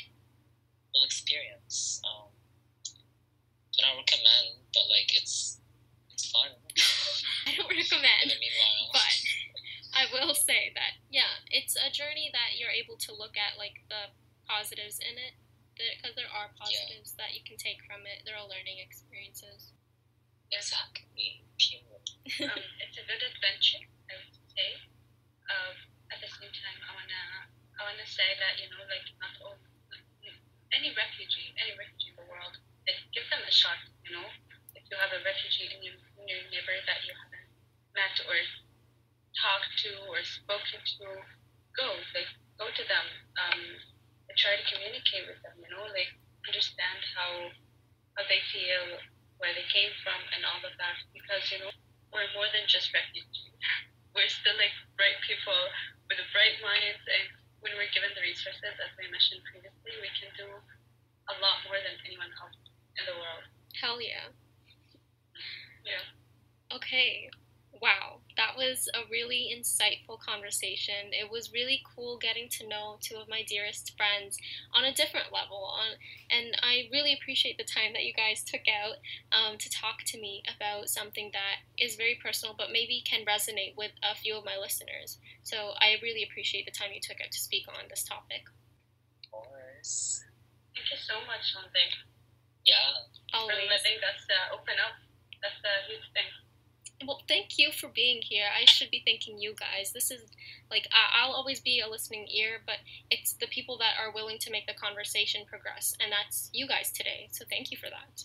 cool 0.92 1.04
experience. 1.04 2.00
Um, 2.04 2.27
do 3.78 3.86
not 3.86 3.94
recommend, 3.94 4.58
but 4.74 4.90
like 4.90 5.14
it's 5.14 5.62
it's 6.10 6.26
fun. 6.34 6.50
I 7.46 7.54
don't 7.54 7.70
recommend. 7.70 8.26
meanwhile, 8.26 8.90
but 8.90 9.14
I 9.94 10.04
will 10.10 10.34
say 10.34 10.74
that 10.74 10.98
yeah, 11.08 11.46
it's 11.54 11.78
a 11.78 11.88
journey 11.94 12.34
that 12.34 12.58
you're 12.58 12.74
able 12.74 12.98
to 13.06 13.14
look 13.14 13.38
at 13.38 13.54
like 13.54 13.86
the 13.86 14.10
positives 14.50 14.98
in 14.98 15.14
it 15.14 15.38
because 15.78 16.18
there 16.18 16.26
are 16.26 16.50
positives 16.58 17.14
yeah. 17.14 17.22
that 17.22 17.30
you 17.38 17.42
can 17.46 17.54
take 17.54 17.78
from 17.86 18.02
it. 18.02 18.26
There 18.26 18.34
are 18.34 18.42
all 18.42 18.50
learning 18.50 18.82
experiences. 18.82 19.70
Exactly. 20.50 21.46
um, 22.42 22.62
it's 22.82 22.98
a 22.98 23.04
good 23.06 23.22
adventure, 23.22 23.86
I 24.10 24.18
would 24.18 24.34
say. 24.50 24.70
Um, 25.46 25.76
at 26.10 26.18
the 26.18 26.30
same 26.34 26.50
time, 26.50 26.78
I 26.82 26.90
wanna 26.98 27.22
I 27.78 27.80
wanna 27.94 28.08
say 28.10 28.34
that 28.42 28.58
you 28.58 28.66
know, 28.74 28.82
like 28.90 29.06
not 29.22 29.38
all 29.38 29.54
any 30.78 30.92
refugee, 30.92 31.50
any 31.56 31.74
refugee 31.74 32.12
in 32.12 32.16
the 32.20 32.26
world, 32.28 32.54
like, 32.88 33.00
give 33.12 33.28
them 33.28 33.44
a 33.44 33.52
shot. 33.52 33.76
You 34.08 34.16
know, 34.16 34.28
if 34.72 34.88
you 34.88 34.96
have 34.96 35.12
a 35.12 35.20
refugee 35.20 35.68
in 35.68 35.84
your, 35.84 36.00
in 36.16 36.24
your 36.24 36.42
neighbor 36.48 36.72
that 36.88 37.04
you 37.04 37.12
haven't 37.12 37.52
met 37.92 38.16
or 38.24 38.36
talked 39.36 39.76
to 39.84 39.92
or 40.08 40.24
spoken 40.24 40.80
to, 40.80 41.06
go 41.76 41.86
like 42.16 42.32
go 42.56 42.72
to 42.72 42.84
them. 42.88 43.06
Um, 43.36 43.60
try 44.38 44.54
to 44.54 44.70
communicate 44.70 45.26
with 45.26 45.42
them, 45.42 45.58
you 45.58 45.66
know, 45.66 45.82
like 45.90 46.14
understand 46.46 47.02
how 47.18 47.50
how 48.14 48.24
they 48.30 48.38
feel, 48.54 49.02
where 49.42 49.50
they 49.50 49.66
came 49.66 49.90
from, 50.06 50.18
and 50.34 50.46
all 50.46 50.62
of 50.62 50.74
that. 50.78 50.96
Because 51.10 51.42
you 51.50 51.58
know, 51.58 51.74
we're 52.14 52.30
more 52.38 52.46
than 52.54 52.64
just 52.70 52.94
refugees. 52.94 53.26
We're 54.16 54.26
still 54.26 54.56
like 54.58 54.74
bright 54.98 55.14
people 55.22 55.60
with 56.10 56.18
bright 56.34 56.58
minds, 56.58 56.98
and 57.06 57.30
when 57.62 57.76
we're 57.78 57.92
given 57.94 58.10
the 58.18 58.24
resources, 58.24 58.58
as 58.66 58.90
I 58.98 59.06
mentioned 59.14 59.46
previously, 59.46 59.94
we 60.02 60.10
can 60.16 60.32
do 60.34 60.48
a 60.48 61.34
lot 61.38 61.62
more 61.68 61.78
than 61.78 61.94
anyone 62.02 62.32
else 62.42 62.67
in 62.98 63.04
the 63.06 63.16
world. 63.18 63.44
Hell 63.80 64.00
yeah. 64.00 64.30
Yeah. 65.84 66.04
Okay. 66.76 67.30
Wow, 67.80 68.22
that 68.36 68.56
was 68.56 68.88
a 68.94 69.06
really 69.10 69.54
insightful 69.54 70.18
conversation. 70.18 71.12
It 71.12 71.30
was 71.30 71.52
really 71.52 71.80
cool 71.94 72.18
getting 72.18 72.48
to 72.58 72.68
know 72.68 72.98
two 73.00 73.16
of 73.16 73.28
my 73.28 73.44
dearest 73.46 73.96
friends 73.96 74.38
on 74.74 74.84
a 74.84 74.92
different 74.94 75.32
level. 75.32 75.62
On, 75.78 75.94
and 76.30 76.56
I 76.62 76.88
really 76.92 77.14
appreciate 77.14 77.58
the 77.58 77.64
time 77.64 77.92
that 77.94 78.04
you 78.04 78.12
guys 78.12 78.42
took 78.42 78.66
out 78.66 78.96
um, 79.30 79.58
to 79.58 79.70
talk 79.70 80.02
to 80.06 80.20
me 80.20 80.42
about 80.50 80.88
something 80.90 81.30
that 81.34 81.62
is 81.78 81.96
very 81.96 82.18
personal, 82.22 82.54
but 82.58 82.72
maybe 82.72 83.02
can 83.06 83.24
resonate 83.24 83.76
with 83.76 83.92
a 84.02 84.16
few 84.16 84.36
of 84.36 84.44
my 84.44 84.56
listeners. 84.58 85.18
So 85.44 85.72
I 85.78 85.96
really 86.02 86.24
appreciate 86.24 86.66
the 86.66 86.72
time 86.72 86.90
you 86.92 87.00
took 87.00 87.20
out 87.22 87.30
to 87.32 87.40
speak 87.40 87.66
on 87.68 87.86
this 87.88 88.02
topic. 88.02 88.44
Of 89.24 89.30
course. 89.30 90.24
Thank 90.74 90.90
you 90.90 90.98
so 90.98 91.14
much, 91.26 91.54
Shante. 91.54 92.17
Yeah. 92.68 93.08
Always. 93.32 93.56
For 93.56 93.64
letting 93.64 94.00
us 94.04 94.20
uh, 94.28 94.54
open 94.56 94.76
up. 94.76 95.00
That's 95.40 95.56
a 95.64 95.88
huge 95.88 96.04
thing. 96.12 96.28
Well, 97.06 97.22
thank 97.28 97.58
you 97.58 97.70
for 97.70 97.88
being 97.88 98.20
here. 98.22 98.46
I 98.50 98.64
should 98.64 98.90
be 98.90 99.02
thanking 99.06 99.38
you 99.38 99.54
guys. 99.54 99.92
This 99.92 100.10
is 100.10 100.28
like 100.70 100.88
I'll 100.92 101.32
always 101.32 101.60
be 101.60 101.80
a 101.80 101.88
listening 101.88 102.26
ear, 102.28 102.60
but 102.66 102.82
it's 103.08 103.34
the 103.34 103.46
people 103.46 103.78
that 103.78 103.94
are 103.98 104.12
willing 104.12 104.38
to 104.40 104.50
make 104.50 104.66
the 104.66 104.74
conversation 104.74 105.42
progress, 105.46 105.94
and 106.00 106.10
that's 106.10 106.50
you 106.52 106.66
guys 106.66 106.90
today. 106.90 107.28
So 107.30 107.44
thank 107.48 107.70
you 107.70 107.78
for 107.78 107.88
that. 107.88 108.24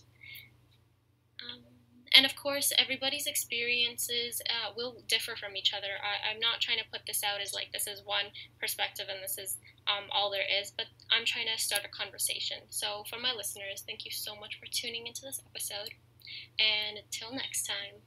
And 2.13 2.25
of 2.25 2.35
course, 2.35 2.71
everybody's 2.77 3.25
experiences 3.25 4.39
uh, 4.45 4.71
will 4.77 4.97
differ 5.07 5.35
from 5.35 5.57
each 5.57 5.73
other. 5.73 5.97
I, 5.97 6.31
am 6.31 6.39
not 6.39 6.61
trying 6.61 6.77
to 6.77 6.89
put 6.91 7.07
this 7.07 7.23
out 7.23 7.41
as 7.41 7.53
like 7.53 7.71
this 7.71 7.87
is 7.87 8.05
one 8.05 8.25
perspective 8.59 9.07
and 9.09 9.23
this 9.23 9.37
is 9.39 9.57
um, 9.87 10.05
all 10.11 10.29
there 10.29 10.45
is, 10.45 10.71
but 10.71 10.85
I'm 11.09 11.25
trying 11.25 11.47
to 11.47 11.61
start 11.61 11.83
a 11.85 11.89
conversation. 11.89 12.57
So, 12.69 13.03
for 13.09 13.17
my 13.17 13.33
listeners, 13.33 13.83
thank 13.87 14.05
you 14.05 14.11
so 14.11 14.35
much 14.35 14.59
for 14.59 14.67
tuning 14.71 15.07
into 15.07 15.21
this 15.21 15.41
episode. 15.49 15.89
And 16.59 16.97
until 16.97 17.33
next 17.33 17.65
time. 17.65 18.05